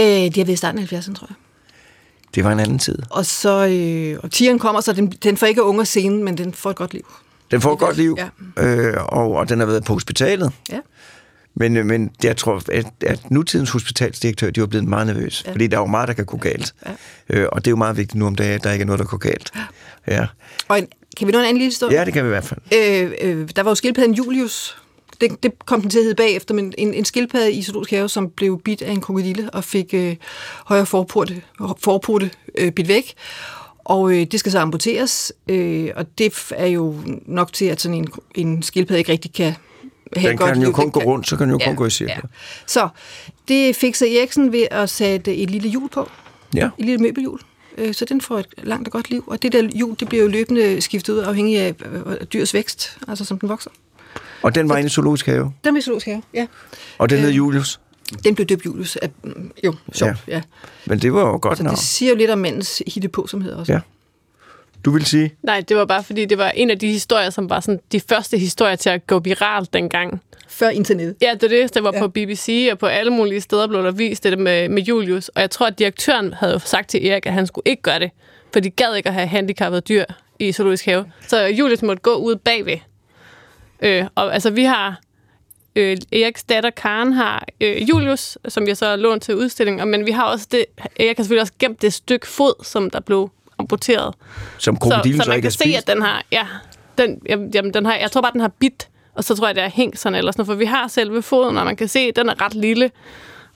Øh, 0.00 0.06
det 0.06 0.36
har 0.36 0.44
været 0.44 0.48
i 0.48 0.56
starten 0.56 0.80
af 0.80 0.92
70'erne, 0.92 1.14
tror 1.14 1.26
jeg. 1.30 1.36
Det 2.34 2.44
var 2.44 2.52
en 2.52 2.60
anden 2.60 2.78
tid. 2.78 2.98
Og 3.10 3.26
så, 3.26 3.66
øh, 3.66 4.18
og 4.22 4.30
tigeren 4.30 4.58
kommer, 4.58 4.80
så 4.80 4.92
den, 4.92 5.10
den 5.10 5.36
får 5.36 5.46
ikke 5.46 5.62
unger 5.62 5.84
scenen, 5.84 6.24
men 6.24 6.38
den 6.38 6.54
får 6.54 6.70
et 6.70 6.76
godt 6.76 6.92
liv. 6.92 7.06
Den 7.50 7.60
får 7.60 7.72
et 7.72 7.78
godt 7.78 7.96
liv, 7.96 8.18
Ja. 8.56 8.64
øh, 8.66 8.94
og, 9.08 9.32
og 9.34 9.48
den 9.48 9.58
har 9.58 9.66
været 9.66 9.84
på 9.84 9.92
hospitalet. 9.92 10.52
Ja. 10.72 10.78
Men, 11.54 11.76
øh, 11.76 11.86
men 11.86 12.10
jeg 12.22 12.36
tror, 12.36 12.62
at, 12.72 12.86
at 13.06 13.30
nutidens 13.30 13.70
hospitalsdirektør, 13.70 14.50
de 14.50 14.60
var 14.60 14.66
blevet 14.66 14.88
meget 14.88 15.06
nervøse, 15.06 15.42
ja. 15.46 15.52
fordi 15.52 15.66
der 15.66 15.76
er 15.76 15.80
jo 15.80 15.86
meget, 15.86 16.08
der 16.08 16.14
kan 16.14 16.24
gå 16.24 16.36
galt. 16.36 16.74
Ja. 16.86 16.92
Øh, 17.40 17.48
og 17.52 17.64
det 17.64 17.66
er 17.68 17.72
jo 17.72 17.76
meget 17.76 17.96
vigtigt 17.96 18.14
nu 18.14 18.26
om 18.26 18.34
dagen, 18.34 18.52
at 18.54 18.64
der 18.64 18.72
ikke 18.72 18.82
er 18.82 18.86
noget, 18.86 18.98
der 18.98 19.04
går 19.04 19.16
galt. 19.16 19.50
Ja, 20.08 20.26
Og 20.68 20.78
en, 20.78 20.86
kan 21.16 21.26
vi 21.26 21.32
nå 21.32 21.38
en 21.38 21.44
anden 21.44 21.56
lille 21.56 21.66
historie? 21.70 21.98
ja 21.98 22.04
det 22.04 22.12
kan 22.12 22.24
vi 22.24 22.28
i 22.28 22.30
hvert 22.30 22.44
fald. 22.44 22.60
Øh, 22.74 23.12
øh, 23.20 23.48
der 23.56 23.62
var 23.62 23.70
jo 23.70 23.74
skildpadden 23.74 24.14
Julius. 24.14 24.79
Det, 25.20 25.42
det 25.42 25.52
kom 25.66 25.80
den 25.80 25.90
til 25.90 25.98
at 25.98 26.04
hedde 26.04 26.14
bagefter, 26.16 26.54
men 26.54 26.74
en, 26.78 26.94
en 26.94 27.04
skildpadde 27.04 27.52
i 27.52 27.62
Zoologisk 27.62 27.90
Have, 27.90 28.08
som 28.08 28.30
blev 28.30 28.60
bidt 28.64 28.82
af 28.82 28.92
en 28.92 29.00
krokodille 29.00 29.50
og 29.50 29.64
fik 29.64 29.94
øh, 29.94 30.16
højre 30.66 30.86
forporte, 30.86 31.42
forporte 31.78 32.30
øh, 32.58 32.72
bidt 32.72 32.88
væk. 32.88 33.14
Og 33.84 34.12
øh, 34.12 34.26
det 34.26 34.40
skal 34.40 34.52
så 34.52 34.58
amputeres, 34.58 35.32
øh, 35.48 35.90
og 35.96 36.18
det 36.18 36.32
er 36.50 36.66
jo 36.66 36.96
nok 37.26 37.52
til, 37.52 37.64
at 37.64 37.80
sådan 37.80 37.94
en, 37.98 38.08
en 38.34 38.62
skildpadde 38.62 38.98
ikke 38.98 39.12
rigtig 39.12 39.32
kan 39.32 39.54
have 40.16 40.30
Den 40.30 40.38
godt 40.38 40.52
kan 40.54 40.62
jo 40.62 40.72
kun 40.72 40.90
gå 40.90 41.00
rundt, 41.00 41.28
så 41.28 41.36
kan 41.36 41.48
den 41.48 41.60
jo 41.60 41.66
kun 41.66 41.76
gå 41.76 41.86
i 41.86 41.90
cirkler. 41.90 42.26
Så 42.66 42.88
det 43.48 43.76
fik 43.76 43.94
så 43.94 44.06
Eriksen 44.06 44.52
ved 44.52 44.66
at 44.70 44.90
sætte 44.90 45.36
et 45.36 45.50
lille 45.50 45.68
hjul 45.68 45.88
på, 45.88 46.08
Ja. 46.54 46.66
et 46.78 46.84
lille 46.84 46.98
møbelhjul. 46.98 47.40
øh, 47.78 47.94
så 47.94 48.04
den 48.04 48.20
får 48.20 48.38
et 48.38 48.46
langt 48.62 48.88
og 48.88 48.92
godt 48.92 49.10
liv. 49.10 49.24
Og 49.26 49.42
det 49.42 49.52
der 49.52 49.62
hjul, 49.74 49.96
det 50.00 50.08
bliver 50.08 50.22
jo 50.22 50.28
løbende 50.30 50.80
skiftet 50.80 51.12
ud 51.12 51.18
afhængig 51.18 51.58
af 51.58 51.74
øh, 52.06 52.16
dyrs 52.32 52.54
vækst, 52.54 52.98
altså 53.08 53.24
som 53.24 53.38
den 53.38 53.48
vokser. 53.48 53.70
Og 54.42 54.54
den 54.54 54.68
var 54.68 54.76
inde 54.76 54.86
i 54.86 54.90
zoologisk 54.90 55.26
have, 55.26 55.52
Den 55.64 55.74
vil 55.74 55.82
zoologisk 55.82 56.06
have, 56.06 56.22
ja. 56.34 56.46
og 56.98 57.10
den 57.10 57.18
hed 57.18 57.28
Øh, 57.28 57.36
Julius. 57.36 57.80
Den 58.24 58.34
blev 58.34 58.46
døbt 58.46 58.66
Julius. 58.66 58.96
Af, 58.96 59.10
jo, 59.64 59.74
sjovt, 59.92 60.12
ja. 60.28 60.34
ja. 60.34 60.42
Men 60.86 60.98
det 60.98 61.12
var 61.12 61.20
jo 61.20 61.38
godt 61.42 61.58
Så 61.58 61.64
navn. 61.64 61.76
det 61.76 61.84
siger 61.84 62.10
jo 62.10 62.16
lidt 62.16 62.30
om 62.30 62.38
som 63.28 63.40
hedder 63.40 63.56
også. 63.56 63.72
Ja. 63.72 63.80
Du 64.84 64.90
vil 64.90 65.04
sige? 65.06 65.34
Nej, 65.42 65.60
det 65.68 65.76
var 65.76 65.84
bare 65.84 66.02
fordi, 66.04 66.24
det 66.24 66.38
var 66.38 66.48
en 66.50 66.70
af 66.70 66.78
de 66.78 66.86
historier, 66.88 67.30
som 67.30 67.50
var 67.50 67.60
sådan 67.60 67.80
de 67.92 68.00
første 68.08 68.38
historier 68.38 68.76
til 68.76 68.90
at 68.90 69.06
gå 69.06 69.18
viralt 69.18 69.72
dengang. 69.72 70.20
Før 70.48 70.68
internettet. 70.68 71.14
Ja, 71.22 71.30
det 71.34 71.42
er 71.42 71.48
det. 71.62 71.74
Det 71.74 71.82
var 71.84 71.92
Ja. 71.94 71.98
på 72.00 72.08
BBC, 72.08 72.68
og 72.72 72.78
på 72.78 72.86
alle 72.86 73.10
mulige 73.12 73.40
steder 73.40 73.66
blev 73.66 73.82
der 73.82 73.90
vist 73.90 74.24
det 74.24 74.38
med, 74.38 74.68
med 74.68 74.82
Julius. 74.82 75.28
Og 75.28 75.40
jeg 75.40 75.50
tror, 75.50 75.66
at 75.66 75.78
direktøren 75.78 76.32
havde 76.32 76.60
sagt 76.64 76.88
til 76.90 77.06
Erik, 77.06 77.26
at 77.26 77.32
han 77.32 77.46
skulle 77.46 77.62
ikke 77.66 77.82
gøre 77.82 77.98
det, 77.98 78.10
for 78.52 78.60
de 78.60 78.70
gad 78.70 78.94
ikke 78.96 79.08
at 79.08 79.14
have 79.14 79.26
handicappede 79.26 79.80
dyr 79.80 80.04
i 80.38 80.52
zoologisk 80.52 80.84
have. 80.84 81.04
Så 81.28 81.46
Julius 81.46 81.82
måtte 81.82 82.02
gå 82.02 82.14
ud 82.14 82.36
bagved. 82.36 82.76
Øh, 83.82 84.04
og 84.14 84.34
altså, 84.34 84.50
vi 84.50 84.64
har... 84.64 85.00
Øh, 85.76 85.96
Eriks 86.12 86.42
datter 86.44 86.70
Karen 86.70 87.12
har 87.12 87.46
øh, 87.60 87.88
Julius, 87.88 88.38
som 88.48 88.68
jeg 88.68 88.76
så 88.76 88.86
har 88.86 88.96
lånt 88.96 89.22
til 89.22 89.36
udstillingen, 89.36 89.88
men 89.88 90.06
vi 90.06 90.10
har 90.10 90.24
også 90.24 90.46
det... 90.50 90.64
Erik 90.96 91.16
har 91.16 91.22
selvfølgelig 91.24 91.42
også 91.42 91.52
gemt 91.58 91.82
det 91.82 91.92
stykke 91.92 92.26
fod, 92.26 92.64
som 92.64 92.90
der 92.90 93.00
blev 93.00 93.30
amputeret. 93.58 94.14
Som 94.58 94.76
Så, 94.76 94.80
krokodilen 94.80 95.20
så 95.20 95.24
så, 95.24 95.30
man 95.30 95.36
ikke 95.36 95.44
kan 95.44 95.52
se, 95.52 95.74
at 95.76 95.86
den 95.86 96.02
har... 96.02 96.24
Ja, 96.32 96.46
den, 96.98 97.22
jamen, 97.54 97.74
den 97.74 97.86
har, 97.86 97.96
jeg 97.96 98.10
tror 98.10 98.20
bare, 98.20 98.32
den 98.32 98.40
har 98.40 98.52
bit, 98.58 98.88
og 99.14 99.24
så 99.24 99.36
tror 99.36 99.46
jeg, 99.46 99.54
det 99.54 99.64
er 99.64 99.68
hængt 99.68 99.98
sådan 99.98 100.18
eller 100.18 100.32
sådan 100.32 100.40
noget, 100.40 100.46
for 100.46 100.58
vi 100.58 100.64
har 100.64 100.88
selve 100.88 101.22
foden, 101.22 101.56
og 101.56 101.64
man 101.64 101.76
kan 101.76 101.88
se, 101.88 101.98
at 101.98 102.16
den 102.16 102.28
er 102.28 102.42
ret 102.42 102.54
lille, 102.54 102.90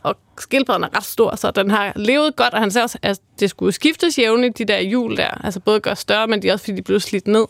og 0.02 0.16
skildpadden 0.38 0.84
er 0.84 0.96
ret 0.96 1.04
stor, 1.04 1.36
så 1.36 1.50
den 1.50 1.70
har 1.70 1.92
levet 1.96 2.36
godt, 2.36 2.54
og 2.54 2.60
han 2.60 2.70
sagde 2.70 2.84
også, 2.84 2.98
at 3.02 3.20
det 3.40 3.50
skulle 3.50 3.72
skiftes 3.72 4.18
jævnligt, 4.18 4.58
de 4.58 4.64
der 4.64 4.80
hjul 4.80 5.16
der, 5.16 5.44
altså 5.44 5.60
både 5.60 5.80
gøre 5.80 5.96
større, 5.96 6.26
men 6.26 6.42
de 6.42 6.48
er 6.48 6.52
også, 6.52 6.64
fordi 6.64 6.76
de 6.76 6.82
blev 6.82 7.00
slidt 7.00 7.26
ned. 7.26 7.44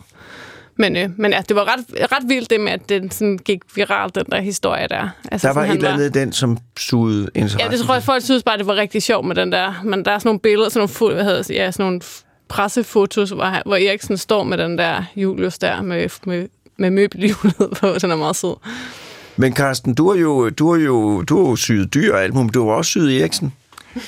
Men, 0.77 0.97
øh, 0.97 1.09
men 1.16 1.33
ja, 1.33 1.43
det 1.49 1.57
var 1.57 1.64
ret, 1.64 2.12
ret 2.12 2.29
vildt 2.29 2.51
det 2.51 2.61
med, 2.61 2.72
at 2.72 2.89
den 2.89 3.11
sådan 3.11 3.39
gik 3.39 3.61
viralt, 3.75 4.14
den 4.14 4.25
der 4.31 4.41
historie 4.41 4.87
der. 4.91 5.09
Altså, 5.33 5.49
Der 5.49 5.55
var 5.55 5.62
sådan, 5.62 5.77
et 5.77 5.77
eller 5.77 5.93
andet 5.93 6.16
i 6.16 6.20
den, 6.20 6.33
som 6.33 6.59
sugede 6.77 7.29
interesse. 7.35 7.59
Ja, 7.64 7.68
det 7.77 7.81
tror 7.81 7.95
jeg, 7.95 8.03
folk 8.03 8.22
synes 8.22 8.43
bare, 8.43 8.59
det 8.59 8.66
var 8.66 8.75
rigtig 8.75 9.03
sjovt 9.03 9.27
med 9.27 9.37
den 9.37 9.53
der. 9.53 9.81
Men 9.85 10.05
der 10.05 10.11
er 10.11 10.18
sådan 10.18 10.29
nogle 10.29 10.41
billeder, 10.41 10.68
sådan 10.68 10.89
nogle, 11.01 11.12
fo- 11.12 11.14
hvad 11.14 11.25
hedder, 11.25 11.43
det, 11.43 11.55
ja, 11.55 11.70
sådan 11.70 11.87
nogle 11.87 12.01
pressefotos, 12.49 13.31
hvor, 13.31 13.62
hvor 13.66 13.77
Eriksen 13.77 14.16
står 14.16 14.45
med 14.45 14.59
den 14.59 14.79
der 14.79 15.05
Julius 15.16 15.59
der, 15.59 15.83
med, 15.83 16.09
med, 16.27 16.49
med 16.77 16.91
møbelhjulet 16.91 17.55
på. 17.81 17.89
Den 18.03 18.11
er 18.11 18.16
meget 18.16 18.37
sød. 18.37 18.57
Men 19.37 19.55
Carsten, 19.57 19.95
du 19.95 20.11
har 20.12 20.20
jo, 20.20 20.49
du 20.51 20.72
har 20.72 20.81
jo, 20.81 21.22
du 21.22 21.43
har 21.43 21.51
jo 21.51 21.57
syet 21.57 21.95
dyr 21.95 22.14
og 22.14 22.22
alt 22.22 22.35
muligt, 22.35 22.47
men 22.47 22.53
du 22.53 22.68
har 22.68 22.77
også 22.77 22.89
syet 22.89 23.20
Eriksen. 23.20 23.53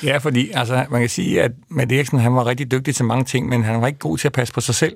Ja, 0.03 0.17
fordi 0.17 0.51
altså, 0.53 0.85
man 0.89 0.99
kan 1.01 1.09
sige, 1.09 1.41
at 1.41 1.51
Matt 1.69 1.91
Eriksen 1.91 2.19
han 2.19 2.35
var 2.35 2.45
rigtig 2.45 2.71
dygtig 2.71 2.95
til 2.95 3.05
mange 3.05 3.25
ting, 3.25 3.49
men 3.49 3.63
han 3.63 3.81
var 3.81 3.87
ikke 3.87 3.99
god 3.99 4.17
til 4.17 4.27
at 4.27 4.31
passe 4.31 4.53
på 4.53 4.61
sig 4.61 4.75
selv. 4.75 4.93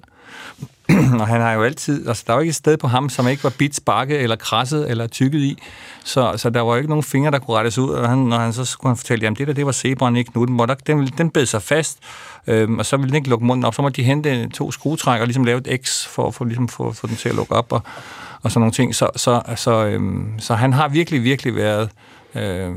og 1.19 1.27
han 1.27 1.41
har 1.41 1.53
jo 1.53 1.63
altid, 1.63 2.07
altså 2.07 2.23
der 2.27 2.33
var 2.33 2.39
ikke 2.39 2.49
et 2.49 2.55
sted 2.55 2.77
på 2.77 2.87
ham, 2.87 3.09
som 3.09 3.27
ikke 3.27 3.43
var 3.43 3.49
bit, 3.49 3.75
sparket 3.75 4.21
eller 4.21 4.35
krasset 4.35 4.89
eller 4.89 5.07
tykket 5.07 5.39
i. 5.39 5.57
Så, 6.03 6.33
så 6.37 6.49
der 6.49 6.61
var 6.61 6.75
ikke 6.75 6.89
nogen 6.89 7.03
fingre, 7.03 7.31
der 7.31 7.39
kunne 7.39 7.57
rettes 7.57 7.77
ud, 7.77 7.89
og 7.89 8.09
han, 8.09 8.17
når 8.17 8.37
han 8.37 8.53
så 8.53 8.65
skulle 8.65 8.89
han 8.89 8.97
fortælle, 8.97 9.23
jamen 9.23 9.35
det 9.35 9.47
der, 9.47 9.53
det 9.53 9.65
var 9.65 9.71
zebraen, 9.71 10.15
ikke 10.15 10.31
nu, 10.35 10.45
den, 10.45 10.53
måtte, 10.53 10.75
den, 10.87 11.07
den 11.07 11.29
bed 11.29 11.45
sig 11.45 11.61
fast, 11.61 11.99
øhm, 12.47 12.79
og 12.79 12.85
så 12.85 12.97
ville 12.97 13.09
den 13.09 13.15
ikke 13.15 13.29
lukke 13.29 13.45
munden 13.45 13.65
op, 13.65 13.75
så 13.75 13.81
måtte 13.81 14.01
de 14.01 14.03
hente 14.03 14.49
to 14.49 14.71
skruetrækker 14.71 15.21
og 15.21 15.27
ligesom 15.27 15.43
lave 15.43 15.61
et 15.67 15.81
X 15.85 16.07
for, 16.07 16.31
for 16.31 16.45
ligesom 16.45 16.67
få, 16.67 16.91
få 16.91 17.07
den 17.07 17.15
til 17.15 17.29
at 17.29 17.35
lukke 17.35 17.53
op, 17.55 17.71
og, 17.71 17.81
og 18.41 18.51
sådan 18.51 18.59
nogle 18.59 18.73
ting. 18.73 18.95
Så, 18.95 19.09
så, 19.15 19.41
så, 19.55 19.85
øhm, 19.85 20.39
så 20.39 20.55
han 20.55 20.73
har 20.73 20.87
virkelig, 20.87 21.23
virkelig 21.23 21.55
været 21.55 21.89
øh, 22.35 22.71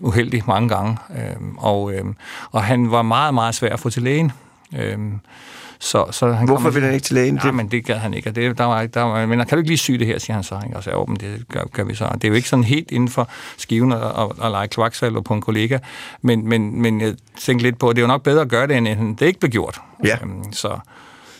uheldig 0.00 0.42
mange 0.46 0.68
gange, 0.68 0.98
øh, 1.10 1.36
og, 1.58 1.92
øh, 1.92 2.04
og 2.50 2.64
han 2.64 2.90
var 2.90 3.02
meget, 3.02 3.34
meget 3.34 3.54
svær 3.54 3.72
at 3.72 3.80
få 3.80 3.90
til 3.90 4.02
lægen. 4.02 4.32
Øh, 4.78 4.98
så, 5.82 6.06
så 6.10 6.32
han 6.32 6.48
Hvorfor 6.48 6.62
kom- 6.62 6.74
vil 6.74 6.82
han 6.82 6.94
ikke 6.94 7.04
til 7.04 7.14
lægen? 7.14 7.40
Ja, 7.44 7.50
men 7.52 7.68
det 7.68 7.84
gad 7.84 7.94
han 7.96 8.14
ikke, 8.14 8.28
og 8.30 8.34
det, 8.34 8.58
der 8.58 8.64
var, 8.64 8.86
der 8.86 9.02
var, 9.02 9.26
men 9.26 9.38
kan 9.38 9.48
du 9.50 9.56
ikke 9.56 9.68
lige 9.70 9.78
sy 9.78 9.90
det 9.92 10.06
her, 10.06 10.18
siger 10.18 10.34
han 10.34 10.42
så. 10.44 10.60
Ikke? 10.64 10.76
Og 10.76 10.82
så, 10.82 11.04
men 11.08 11.16
det 11.16 11.44
gør, 11.52 11.60
gør, 11.72 11.84
vi 11.84 11.94
så. 11.94 12.04
Og 12.04 12.14
Det 12.14 12.24
er 12.24 12.28
jo 12.28 12.34
ikke 12.34 12.48
sådan 12.48 12.64
helt 12.64 12.90
inden 12.90 13.08
for 13.08 13.28
skiven 13.56 13.92
at, 13.92 13.98
at, 14.02 14.26
at 14.44 14.50
lege 14.50 14.68
kloaksalver 14.68 15.20
på 15.20 15.34
en 15.34 15.40
kollega, 15.40 15.78
men, 16.22 16.48
men, 16.48 16.82
men 16.82 17.00
jeg 17.00 17.14
tænkte 17.38 17.66
lidt 17.66 17.78
på, 17.78 17.88
at 17.88 17.96
det 17.96 18.02
er 18.02 18.04
jo 18.04 18.08
nok 18.08 18.22
bedre 18.22 18.40
at 18.42 18.48
gøre 18.48 18.66
det, 18.66 18.76
end 18.76 19.16
det 19.16 19.26
ikke 19.26 19.40
blev 19.40 19.50
gjort. 19.50 19.80
Ja. 20.04 20.16
Øhm, 20.22 20.52
så, 20.52 20.78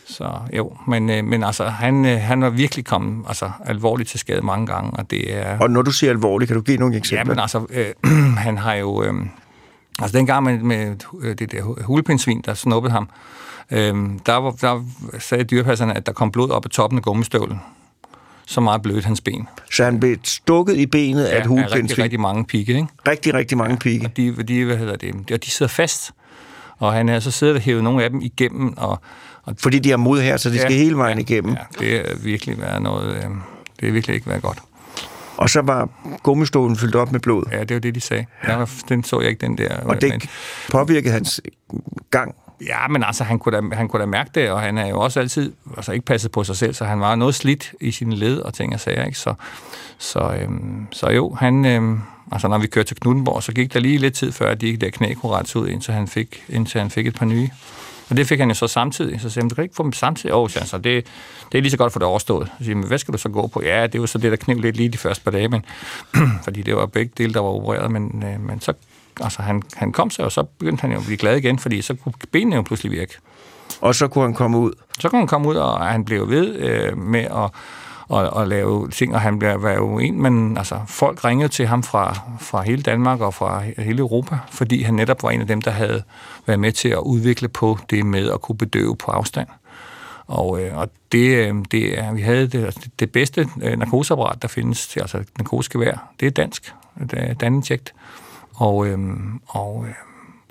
så 0.09 0.31
jo, 0.57 0.77
men, 0.87 1.11
øh, 1.11 1.25
men 1.25 1.45
altså, 1.45 1.65
han, 1.65 2.05
øh, 2.05 2.21
han 2.21 2.41
var 2.43 2.51
virkelig 2.51 2.85
kommet 2.85 3.25
altså, 3.29 3.51
alvorligt 3.67 4.09
til 4.11 4.21
skade 4.21 4.43
mange 4.43 4.67
gange, 4.67 4.91
og 4.91 5.11
det 5.11 5.37
er... 5.37 5.59
Og 5.59 5.71
når 5.71 5.83
du 5.83 5.91
siger 5.91 6.11
alvorligt, 6.11 6.49
kan 6.49 6.57
du 6.57 6.63
give 6.63 6.77
nogle 6.77 6.95
Ja, 6.95 6.99
eksempler? 6.99 7.35
men 7.35 7.39
altså, 7.41 7.67
øh, 7.71 8.11
han 8.47 8.59
har 8.59 8.75
jo... 8.75 9.03
Øh, 9.03 9.15
altså, 10.03 10.19
dengang 10.19 10.45
med, 10.45 10.59
med 10.59 10.97
øh, 11.23 11.35
det 11.39 11.53
der 11.53 11.63
hulepindsvin, 11.85 12.43
der 12.47 12.55
snuppede 12.55 12.93
ham, 12.93 13.09
øh, 13.71 13.95
der, 14.27 14.35
var, 14.35 14.51
der 14.51 14.85
sagde 15.19 15.45
dyrepasserne, 15.45 15.97
at 15.97 16.07
der 16.07 16.13
kom 16.13 16.31
blod 16.31 16.51
op 16.51 16.65
af 16.65 16.71
toppen 16.71 16.99
af 16.99 17.03
gummistøvlen. 17.03 17.61
Så 18.47 18.61
meget 18.61 18.83
blødt 18.83 19.05
hans 19.05 19.21
ben. 19.21 19.49
Så 19.73 19.85
han 19.85 20.01
blev 20.01 20.17
stukket 20.25 20.77
i 20.77 20.87
benet 20.87 21.25
af 21.25 21.37
et 21.37 21.51
af 21.51 21.75
rigtig, 21.75 21.99
rigtig 21.99 22.21
mange 22.21 22.45
pigge, 22.45 22.75
ikke? 22.75 22.89
Rigtig, 23.09 23.35
rigtig 23.35 23.59
mange 23.59 23.77
pigge. 23.77 24.07
Og 24.07 24.17
de, 24.17 24.43
de, 24.43 24.65
hvad 24.65 24.77
hedder 24.77 24.97
det, 24.97 25.31
og 25.33 25.45
de 25.45 25.51
sidder 25.51 25.71
fast. 25.71 26.11
Og 26.79 26.93
han 26.93 27.09
er 27.09 27.21
så 27.21 27.31
siddet 27.31 27.57
og 27.57 27.63
hævet 27.63 27.85
nogle 27.85 28.05
af 28.05 28.11
dem 28.11 28.21
igennem, 28.23 28.75
og, 28.77 29.01
og 29.43 29.55
Fordi 29.59 29.79
de 29.79 29.91
har 29.91 29.97
mod 29.97 30.21
her, 30.21 30.37
så 30.37 30.51
de 30.51 30.59
skal 30.59 30.73
hele 30.73 30.97
vejen 30.97 31.19
igennem. 31.19 31.53
Ja, 31.53 31.79
det 31.79 32.11
er 32.11 32.17
virkelig 32.23 32.61
været 32.61 32.83
noget... 32.83 33.17
Øh, 33.17 33.25
det 33.81 33.89
er 33.89 33.93
virkelig 33.93 34.15
ikke 34.15 34.27
været 34.27 34.43
godt. 34.43 34.59
Og 35.37 35.51
så 35.51 35.61
var 35.63 35.89
gummistolen 36.23 36.77
fyldt 36.77 36.95
op 36.95 37.13
med 37.13 37.21
blod. 37.21 37.45
Ja, 37.53 37.65
det 37.65 37.75
var 37.75 37.81
det, 37.81 37.95
de 37.95 38.01
sagde. 38.01 38.27
Ja. 38.49 38.57
var, 38.57 38.71
den 38.89 39.05
så 39.05 39.21
jeg 39.21 39.31
ikke, 39.31 39.41
den 39.41 39.59
der. 39.59 39.77
Og 39.77 40.01
det 40.01 40.11
men- 40.11 40.21
påvirkede 40.71 41.13
hans 41.13 41.41
gang. 42.11 42.35
Ja, 42.67 42.89
men 42.89 43.05
altså, 43.05 43.25
han 43.25 43.39
kunne, 43.39 43.57
da, 43.57 43.77
han 43.77 43.89
kunne 43.89 44.01
da 44.01 44.07
mærke 44.07 44.31
det, 44.35 44.51
og 44.51 44.61
han 44.61 44.79
er 44.79 44.87
jo 44.87 45.01
også 45.01 45.21
altid 45.21 45.53
altså, 45.77 45.93
ikke 45.93 46.07
passet 46.07 46.33
på 46.33 46.45
sig 46.45 46.57
selv, 46.57 46.75
så 46.75 46.85
han 46.85 47.01
var 47.01 47.15
noget 47.15 47.35
slidt 47.35 47.73
i 47.81 47.91
sine 47.91 48.17
led 48.17 48.39
og 48.39 48.55
ting 48.55 48.75
og 48.75 48.81
sager, 48.81 49.05
ikke? 49.05 49.19
Så, 49.19 49.35
så, 49.99 50.37
øhm, 50.43 50.87
så 50.93 51.11
jo, 51.11 51.35
han, 51.35 51.65
øhm, 51.65 52.01
altså 52.33 52.49
når 52.49 52.59
vi 52.59 52.67
kørte 52.67 52.89
til 52.89 52.97
Knuttenborg, 53.01 53.43
så 53.43 53.53
gik 53.53 53.75
der 53.75 53.81
lige 53.81 53.99
lidt 53.99 54.15
tid 54.15 54.33
før, 54.33 54.51
at 54.51 54.61
de 54.61 54.77
der 54.77 54.91
knæ 54.91 55.15
kunne 55.15 55.33
rettes 55.33 55.57
ud, 55.57 55.69
indtil 55.69 55.95
han, 55.95 56.09
fik, 56.09 56.45
indtil 56.49 56.81
han 56.81 56.91
fik 56.91 57.07
et 57.07 57.15
par 57.15 57.27
nye. 57.27 57.51
Og 58.11 58.17
det 58.17 58.27
fik 58.27 58.39
han 58.39 58.49
jo 58.49 58.55
så 58.55 58.67
samtidig. 58.67 59.21
Så 59.21 59.31
sagde 59.31 59.45
han, 59.45 59.49
du 59.49 59.55
kan 59.55 59.65
ikke 59.65 59.75
få 59.75 59.83
dem 59.83 59.93
samtidig. 59.93 60.35
Åh, 60.35 60.43
oh, 60.43 60.51
så 60.51 60.79
det, 60.79 61.07
det 61.53 61.59
er 61.59 61.63
lige 61.63 61.71
så 61.71 61.77
godt 61.77 61.93
for 61.93 62.01
det 62.01 62.09
overstået. 62.09 62.53
Så 62.59 62.65
siger, 62.65 62.77
men 62.77 62.87
hvad 62.87 62.99
skal 62.99 63.13
du 63.13 63.19
så 63.19 63.29
gå 63.29 63.47
på? 63.47 63.63
Ja, 63.63 63.87
det 63.87 64.01
var 64.01 64.07
så 64.07 64.19
det, 64.19 64.31
der 64.31 64.37
kniv 64.37 64.61
lidt 64.61 64.77
lige 64.77 64.89
de 64.89 64.99
første 64.99 65.25
par 65.25 65.31
dage, 65.31 65.49
men, 65.49 65.65
fordi 66.45 66.63
det 66.63 66.77
var 66.77 66.87
begge 66.87 67.13
dele, 67.19 67.35
der 67.35 67.41
var 67.41 67.49
opereret, 67.49 67.91
men, 67.91 68.25
øh, 68.27 68.41
men 68.41 68.61
så 68.61 68.73
altså, 69.21 69.43
han, 69.43 69.63
han 69.75 69.93
kom 69.93 70.11
sig, 70.11 70.25
og 70.25 70.33
så 70.33 70.43
begyndte 70.43 70.81
han 70.81 70.93
jo 70.93 70.99
at 70.99 71.05
blive 71.05 71.17
glad 71.17 71.37
igen, 71.37 71.59
fordi 71.59 71.83
så 71.83 71.95
kunne 71.95 72.13
benene 72.33 72.57
jo 72.57 72.63
pludselig 72.63 72.93
virke. 72.93 73.15
Og 73.81 73.95
så 73.95 74.09
kunne 74.09 74.25
han 74.25 74.35
komme 74.35 74.59
ud. 74.59 74.73
Så 74.99 75.09
kunne 75.09 75.19
han 75.19 75.29
komme 75.29 75.49
ud, 75.49 75.55
og 75.55 75.87
han 75.87 76.05
blev 76.05 76.29
ved 76.29 76.55
øh, 76.57 76.99
med 76.99 77.21
at, 77.21 77.51
at, 78.19 78.41
at 78.41 78.49
lave 78.49 78.89
ting, 78.89 79.15
og 79.15 79.21
han 79.21 79.39
blev, 79.39 79.63
var 79.63 79.73
jo 79.73 79.99
en, 79.99 80.23
men 80.23 80.57
altså, 80.57 80.81
folk 80.87 81.25
ringede 81.25 81.49
til 81.49 81.67
ham 81.67 81.83
fra, 81.83 82.21
fra 82.41 82.63
hele 82.63 82.83
Danmark 82.83 83.21
og 83.21 83.35
fra 83.35 83.63
hele 83.79 83.99
Europa, 83.99 84.39
fordi 84.51 84.83
han 84.83 84.95
netop 84.95 85.23
var 85.23 85.31
en 85.31 85.41
af 85.41 85.47
dem, 85.47 85.63
der 85.63 85.71
havde 85.71 86.03
været 86.47 86.61
med 86.61 86.73
til 86.73 86.89
at 86.89 86.99
udvikle 86.99 87.49
på 87.49 87.79
det 87.91 88.07
med 88.07 88.31
at 88.31 88.41
kunne 88.41 88.59
bedøve 88.59 88.97
på 88.97 89.11
afstand. 89.11 89.49
Og, 90.27 90.63
øh, 90.63 90.77
og 90.77 90.91
det, 91.13 91.37
øh, 91.37 91.55
det 91.71 91.99
er, 91.99 92.13
vi 92.13 92.23
havde 92.23 92.47
det, 92.47 92.65
altså, 92.65 92.81
det 92.99 93.13
bedste 93.13 93.49
øh, 93.63 93.79
narkoseapparat, 93.79 94.43
der 94.43 94.49
findes 94.49 94.97
altså 94.97 95.25
narkosegevær, 95.39 96.13
det 96.21 96.27
er 96.27 96.31
dansk, 96.31 96.75
det 97.01 97.31
er 97.31 97.35
Daninject. 97.35 97.95
Og, 98.61 98.87
øh, 98.87 98.99
og, 99.47 99.85
øh, 99.89 99.95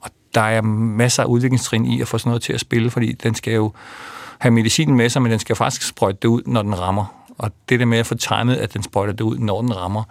og 0.01 0.09
der 0.35 0.41
er 0.41 0.61
masser 0.61 1.23
af 1.23 1.27
udviklingstrin 1.27 1.85
i 1.85 2.01
at 2.01 2.07
få 2.07 2.17
sådan 2.17 2.29
noget 2.29 2.41
til 2.41 2.53
at 2.53 2.59
spille, 2.59 2.91
fordi 2.91 3.11
den 3.11 3.35
skal 3.35 3.53
jo 3.53 3.71
have 4.39 4.51
medicinen 4.51 4.97
med 4.97 5.09
sig, 5.09 5.21
men 5.21 5.31
den 5.31 5.39
skal 5.39 5.55
faktisk 5.55 5.87
sprøjte 5.87 6.17
det 6.21 6.27
ud, 6.27 6.41
når 6.45 6.61
den 6.61 6.79
rammer. 6.79 7.05
Og 7.37 7.51
det 7.69 7.79
der 7.79 7.85
med 7.85 7.97
at 7.97 8.05
få 8.05 8.15
timet, 8.15 8.55
at 8.55 8.73
den 8.73 8.83
sprøjter 8.83 9.13
det 9.13 9.21
ud, 9.21 9.37
når 9.37 9.61
den 9.61 9.77
rammer, 9.77 10.03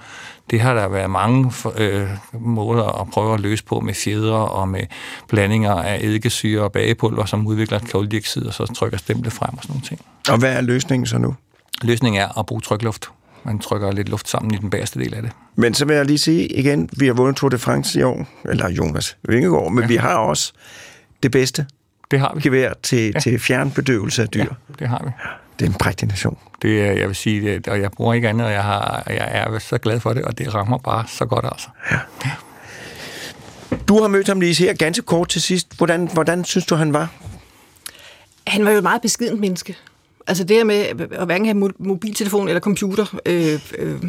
det 0.50 0.60
har 0.60 0.74
der 0.74 0.88
været 0.88 1.10
mange 1.10 1.52
øh, 1.76 2.08
måder 2.40 3.00
at 3.00 3.10
prøve 3.10 3.34
at 3.34 3.40
løse 3.40 3.64
på 3.64 3.80
med 3.80 3.94
fjedre 3.94 4.48
og 4.48 4.68
med 4.68 4.84
blandinger 5.28 5.74
af 5.74 5.98
eddikesyre 6.02 6.62
og 6.62 6.72
bagepulver, 6.72 7.24
som 7.24 7.46
udvikler 7.46 7.78
koldioxid, 7.92 8.46
og 8.46 8.54
så 8.54 8.66
trykker 8.66 8.98
stemplet 8.98 9.32
frem 9.32 9.56
og 9.56 9.62
sådan 9.62 9.72
nogle 9.72 9.86
ting. 9.86 10.00
Og 10.28 10.38
hvad 10.38 10.52
er 10.52 10.60
løsningen 10.60 11.06
så 11.06 11.18
nu? 11.18 11.34
Løsningen 11.82 12.22
er 12.22 12.38
at 12.38 12.46
bruge 12.46 12.60
trykluft. 12.60 13.10
Man 13.44 13.58
trykker 13.58 13.92
lidt 13.92 14.08
luft 14.08 14.28
sammen 14.28 14.54
i 14.54 14.56
den 14.58 14.70
bagerste 14.70 15.00
del 15.00 15.14
af 15.14 15.22
det. 15.22 15.30
Men 15.56 15.74
så 15.74 15.84
vil 15.84 15.96
jeg 15.96 16.04
lige 16.04 16.18
sige 16.18 16.46
igen, 16.46 16.88
vi 16.98 17.06
har 17.06 17.12
vundet 17.14 17.36
Tour 17.36 17.48
de 17.48 17.58
France 17.58 18.00
i 18.00 18.02
år, 18.02 18.26
eller 18.44 18.70
Jonas 18.70 19.16
Vingegaard, 19.28 19.72
men 19.72 19.82
ja. 19.82 19.88
vi 19.88 19.96
har 19.96 20.14
også 20.14 20.52
det 21.22 21.30
bedste 21.30 21.66
Det 22.10 22.20
har 22.20 22.32
vi. 22.34 22.40
gevær 22.40 22.72
til, 22.82 23.12
ja. 23.14 23.20
til 23.20 23.38
fjernbedøvelse 23.38 24.22
af 24.22 24.28
dyr. 24.28 24.40
Ja. 24.40 24.46
Det 24.78 24.88
har 24.88 25.02
vi. 25.04 25.10
Det 25.58 25.64
er 25.64 25.70
en 25.70 25.78
prægtig 25.78 26.08
nation. 26.08 26.38
Det 26.62 26.82
er, 26.86 26.92
jeg 26.92 27.08
vil 27.08 27.16
sige, 27.16 27.54
det, 27.54 27.68
og 27.68 27.80
jeg 27.80 27.90
bruger 27.90 28.14
ikke 28.14 28.28
andet, 28.28 28.46
og 28.46 28.52
jeg, 28.52 28.62
har, 28.62 29.02
jeg 29.06 29.28
er 29.32 29.58
så 29.58 29.78
glad 29.78 30.00
for 30.00 30.12
det, 30.12 30.22
og 30.22 30.38
det 30.38 30.54
rammer 30.54 30.78
bare 30.78 31.04
så 31.08 31.26
godt 31.26 31.44
altså. 31.44 31.68
Du 33.88 34.00
har 34.00 34.08
mødt 34.08 34.28
ham 34.28 34.40
lige 34.40 34.54
her 34.54 34.74
ganske 34.74 35.02
kort 35.02 35.28
til 35.28 35.42
sidst. 35.42 35.76
Hvordan, 35.76 36.10
hvordan 36.12 36.44
synes 36.44 36.66
du, 36.66 36.74
han 36.74 36.92
var? 36.92 37.08
Han 38.46 38.64
var 38.64 38.70
jo 38.70 38.76
et 38.76 38.82
meget 38.82 39.02
beskedent 39.02 39.40
menneske. 39.40 39.76
Altså 40.28 40.44
det 40.44 40.56
her 40.56 40.64
med 40.64 40.76
at 41.10 41.26
hverken 41.26 41.46
have 41.46 41.72
mobiltelefon 41.78 42.48
eller 42.48 42.60
computer. 42.60 43.18
Øh, 43.26 43.60
øh, 43.78 44.02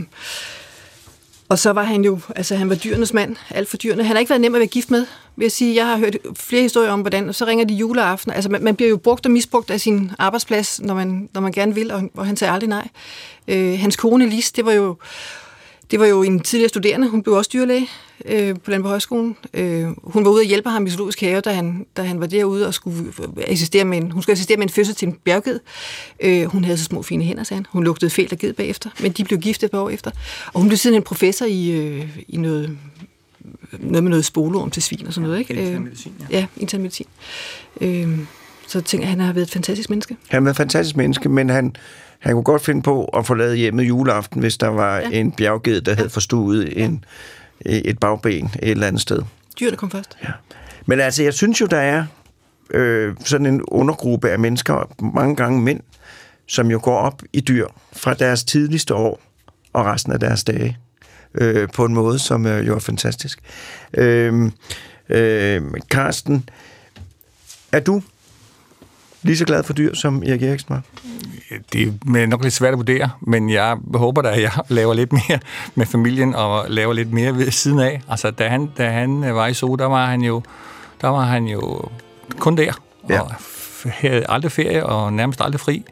Og 1.49 1.59
så 1.59 1.73
var 1.73 1.83
han 1.83 2.03
jo, 2.03 2.19
altså 2.35 2.55
han 2.55 2.69
var 2.69 2.75
dyrenes 2.75 3.13
mand, 3.13 3.35
alt 3.49 3.69
for 3.69 3.77
dyrene. 3.77 4.03
Han 4.03 4.15
har 4.15 4.19
ikke 4.19 4.29
været 4.29 4.41
nem 4.41 4.55
at 4.55 4.59
være 4.59 4.67
gift 4.67 4.91
med, 4.91 5.05
vil 5.35 5.43
jeg 5.43 5.51
sige. 5.51 5.75
Jeg 5.75 5.85
har 5.85 5.97
hørt 5.97 6.17
flere 6.35 6.61
historier 6.61 6.91
om, 6.91 7.01
hvordan, 7.01 7.33
så 7.33 7.45
ringer 7.45 7.65
de 7.65 7.73
juleaften. 7.73 8.31
Altså 8.31 8.49
man, 8.49 8.63
man 8.63 8.75
bliver 8.75 8.89
jo 8.89 8.97
brugt 8.97 9.25
og 9.25 9.31
misbrugt 9.31 9.71
af 9.71 9.79
sin 9.79 10.11
arbejdsplads, 10.19 10.81
når 10.81 10.93
man, 10.93 11.29
når 11.33 11.41
man 11.41 11.51
gerne 11.51 11.75
vil, 11.75 11.91
og, 11.91 12.03
og 12.13 12.25
han 12.25 12.37
sagde 12.37 12.53
aldrig 12.53 12.69
nej. 12.69 12.87
Øh, 13.47 13.79
hans 13.79 13.95
kone 13.95 14.29
Lis, 14.29 14.51
det 14.51 14.65
var 14.65 14.71
jo 14.71 14.97
det 15.91 15.99
var 15.99 16.05
jo 16.05 16.23
en 16.23 16.39
tidligere 16.39 16.69
studerende, 16.69 17.09
hun 17.09 17.23
blev 17.23 17.35
også 17.35 17.49
dyrlæge 17.53 17.87
øh, 18.25 18.55
på 18.63 18.71
Landborg 18.71 18.89
Højskolen. 18.89 19.35
Øh, 19.53 19.87
hun 20.03 20.25
var 20.25 20.31
ude 20.31 20.41
og 20.41 20.45
hjælpe 20.45 20.69
ham 20.69 20.85
i 20.85 20.89
zoologisk 20.89 21.21
have, 21.21 21.41
da 21.41 21.51
han, 21.51 21.85
da 21.97 22.03
han 22.03 22.19
var 22.19 22.27
derude 22.27 22.67
og 22.67 22.73
skulle 22.73 23.11
assistere 23.47 23.85
med 23.85 23.97
en, 23.97 24.11
hun 24.11 24.21
skulle 24.21 24.33
assistere 24.33 24.57
med 24.57 24.63
en 24.63 24.69
fødsel 24.69 24.95
til 24.95 25.07
en 25.07 25.13
bjergged. 25.13 25.59
Øh, 26.19 26.45
hun 26.45 26.63
havde 26.63 26.77
så 26.77 26.83
små 26.83 27.01
fine 27.01 27.23
hænder, 27.23 27.43
sagde 27.43 27.57
han. 27.57 27.65
Hun 27.69 27.83
lugtede 27.83 28.11
fælt 28.11 28.31
af 28.31 28.37
ged 28.37 28.53
bagefter, 28.53 28.89
men 29.01 29.11
de 29.11 29.23
blev 29.23 29.39
gift 29.39 29.63
et 29.63 29.71
par 29.71 29.79
år 29.79 29.89
efter. 29.89 30.11
Og 30.53 30.59
hun 30.59 30.69
blev 30.69 30.77
siden 30.77 30.95
en 30.95 31.03
professor 31.03 31.45
i, 31.45 31.71
øh, 31.71 32.17
i 32.27 32.37
noget, 32.37 32.77
noget 33.79 34.03
med 34.03 34.09
noget 34.09 34.25
spolorum 34.25 34.71
til 34.71 34.83
svin 34.83 35.07
og 35.07 35.13
sådan 35.13 35.29
noget. 35.29 35.39
Ikke? 35.39 35.53
Øh, 35.53 35.67
intern 35.67 35.83
medicin, 35.83 36.13
ja. 36.19 36.37
Ja, 36.37 36.45
intern 36.57 36.81
medicin. 36.81 37.05
Øh, 37.81 38.19
så 38.67 38.81
tænker 38.81 39.07
jeg, 39.07 39.09
han 39.09 39.19
har 39.19 39.33
været 39.33 39.45
et 39.45 39.51
fantastisk 39.51 39.89
menneske. 39.89 40.15
Han 40.27 40.37
har 40.37 40.43
været 40.43 40.53
et 40.53 40.57
fantastisk 40.57 40.97
menneske, 40.97 41.29
men 41.29 41.49
han, 41.49 41.75
han 42.19 42.33
kunne 42.33 42.43
godt 42.43 42.65
finde 42.65 42.81
på 42.81 43.05
at 43.05 43.25
forlade 43.25 43.55
hjemmet 43.55 43.83
juleaften, 43.83 44.39
hvis 44.39 44.57
der 44.57 44.67
var 44.67 44.97
ja. 44.97 45.09
en 45.09 45.31
bjergged, 45.31 45.81
der 45.81 45.91
ja. 45.91 45.95
havde 45.95 46.09
forstuet 46.09 46.83
en, 46.83 47.03
et 47.61 47.99
bagben 47.99 48.45
et 48.45 48.71
eller 48.71 48.87
andet 48.87 49.01
sted. 49.01 49.21
Dyrene 49.59 49.77
kom 49.77 49.91
først. 49.91 50.17
Ja. 50.23 50.31
Men 50.85 50.99
altså, 50.99 51.23
jeg 51.23 51.33
synes 51.33 51.61
jo, 51.61 51.65
der 51.65 51.77
er 51.77 52.05
øh, 52.71 53.15
sådan 53.25 53.45
en 53.45 53.61
undergruppe 53.61 54.29
af 54.29 54.39
mennesker, 54.39 54.91
mange 55.13 55.35
gange 55.35 55.61
mænd, 55.61 55.79
som 56.47 56.71
jo 56.71 56.79
går 56.83 56.97
op 56.97 57.23
i 57.33 57.41
dyr 57.41 57.67
fra 57.93 58.13
deres 58.13 58.43
tidligste 58.43 58.95
år 58.95 59.21
og 59.73 59.85
resten 59.85 60.13
af 60.13 60.19
deres 60.19 60.43
dage 60.43 60.77
øh, 61.35 61.69
på 61.73 61.85
en 61.85 61.93
måde, 61.93 62.19
som 62.19 62.45
øh, 62.45 62.67
jo 62.67 62.75
er 62.75 62.79
fantastisk. 62.79 63.39
Øh, 63.93 64.51
øh, 65.09 65.61
Karsten, 65.91 66.49
er 67.71 67.79
du 67.79 68.01
lige 69.21 69.37
så 69.37 69.45
glad 69.45 69.63
for 69.63 69.73
dyr, 69.73 69.95
som 69.95 70.23
Erik 70.25 70.43
Eriksen 70.43 70.69
var? 70.69 70.81
Det 71.73 71.87
er 71.87 72.25
nok 72.25 72.43
lidt 72.43 72.53
svært 72.53 72.73
at 72.73 72.77
vurdere, 72.77 73.09
men 73.21 73.49
jeg 73.49 73.77
håber 73.93 74.21
da, 74.21 74.29
at 74.29 74.41
jeg 74.41 74.51
laver 74.69 74.93
lidt 74.93 75.13
mere 75.13 75.39
med 75.75 75.85
familien 75.85 76.35
og 76.35 76.65
laver 76.69 76.93
lidt 76.93 77.13
mere 77.13 77.35
ved 77.35 77.51
siden 77.51 77.79
af. 77.79 78.01
Altså, 78.09 78.31
da 78.31 78.47
han, 78.47 78.69
da 78.77 78.89
han 78.89 79.35
var 79.35 79.47
i 79.47 79.53
Zoo, 79.53 79.75
der 79.75 79.85
var 79.85 80.05
han 80.05 80.21
jo, 80.21 80.41
der 81.01 81.07
var 81.07 81.23
han 81.23 81.45
jo 81.45 81.89
kun 82.39 82.57
der. 82.57 82.73
Ja. 83.09 83.21
Og 83.21 83.31
havde 83.85 84.25
aldrig 84.29 84.51
ferie 84.51 84.85
og 84.85 85.13
nærmest 85.13 85.41
aldrig 85.41 85.59
fri. 85.59 85.83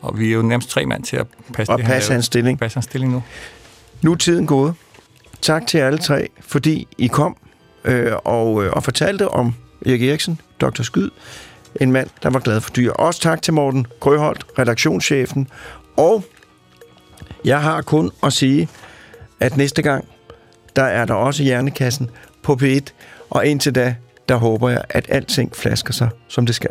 Og 0.00 0.18
vi 0.18 0.28
er 0.28 0.32
jo 0.32 0.42
nærmest 0.42 0.68
tre 0.68 0.86
mand 0.86 1.04
til 1.04 1.16
at 1.16 1.26
passe, 1.54 1.72
og 1.72 1.78
det, 1.78 1.86
passe 1.86 2.12
hans 2.12 2.26
stilling. 2.26 2.58
Passe 2.58 2.76
hans 2.76 2.84
stilling 2.84 3.12
nu. 3.12 3.22
Nu 4.02 4.12
er 4.12 4.16
tiden 4.16 4.46
gået. 4.46 4.74
Tak 5.42 5.66
til 5.66 5.78
alle 5.78 5.98
tre, 5.98 6.28
fordi 6.40 6.88
I 6.98 7.06
kom 7.06 7.36
øh, 7.84 8.12
og, 8.24 8.64
øh, 8.64 8.72
og 8.72 8.84
fortalte 8.84 9.28
om 9.28 9.54
Erik 9.86 10.02
Eriksen, 10.02 10.40
Dr. 10.60 10.82
Skyd, 10.82 11.10
en 11.80 11.92
mand, 11.92 12.08
der 12.22 12.30
var 12.30 12.38
glad 12.38 12.60
for 12.60 12.70
dyr. 12.70 12.92
Også 12.92 13.20
tak 13.20 13.42
til 13.42 13.54
Morten 13.54 13.86
Grøholdt, 14.00 14.46
redaktionschefen. 14.58 15.48
Og 15.96 16.24
jeg 17.44 17.62
har 17.62 17.82
kun 17.82 18.10
at 18.22 18.32
sige, 18.32 18.68
at 19.40 19.56
næste 19.56 19.82
gang, 19.82 20.08
der 20.76 20.84
er 20.84 21.04
der 21.04 21.14
også 21.14 21.42
Hjernekassen 21.42 22.10
på 22.42 22.58
P1. 22.62 22.86
Og 23.30 23.46
indtil 23.46 23.74
da, 23.74 23.94
der 24.28 24.36
håber 24.36 24.68
jeg, 24.68 24.82
at 24.88 25.06
alting 25.08 25.56
flasker 25.56 25.92
sig, 25.92 26.08
som 26.28 26.46
det 26.46 26.54
skal. 26.54 26.70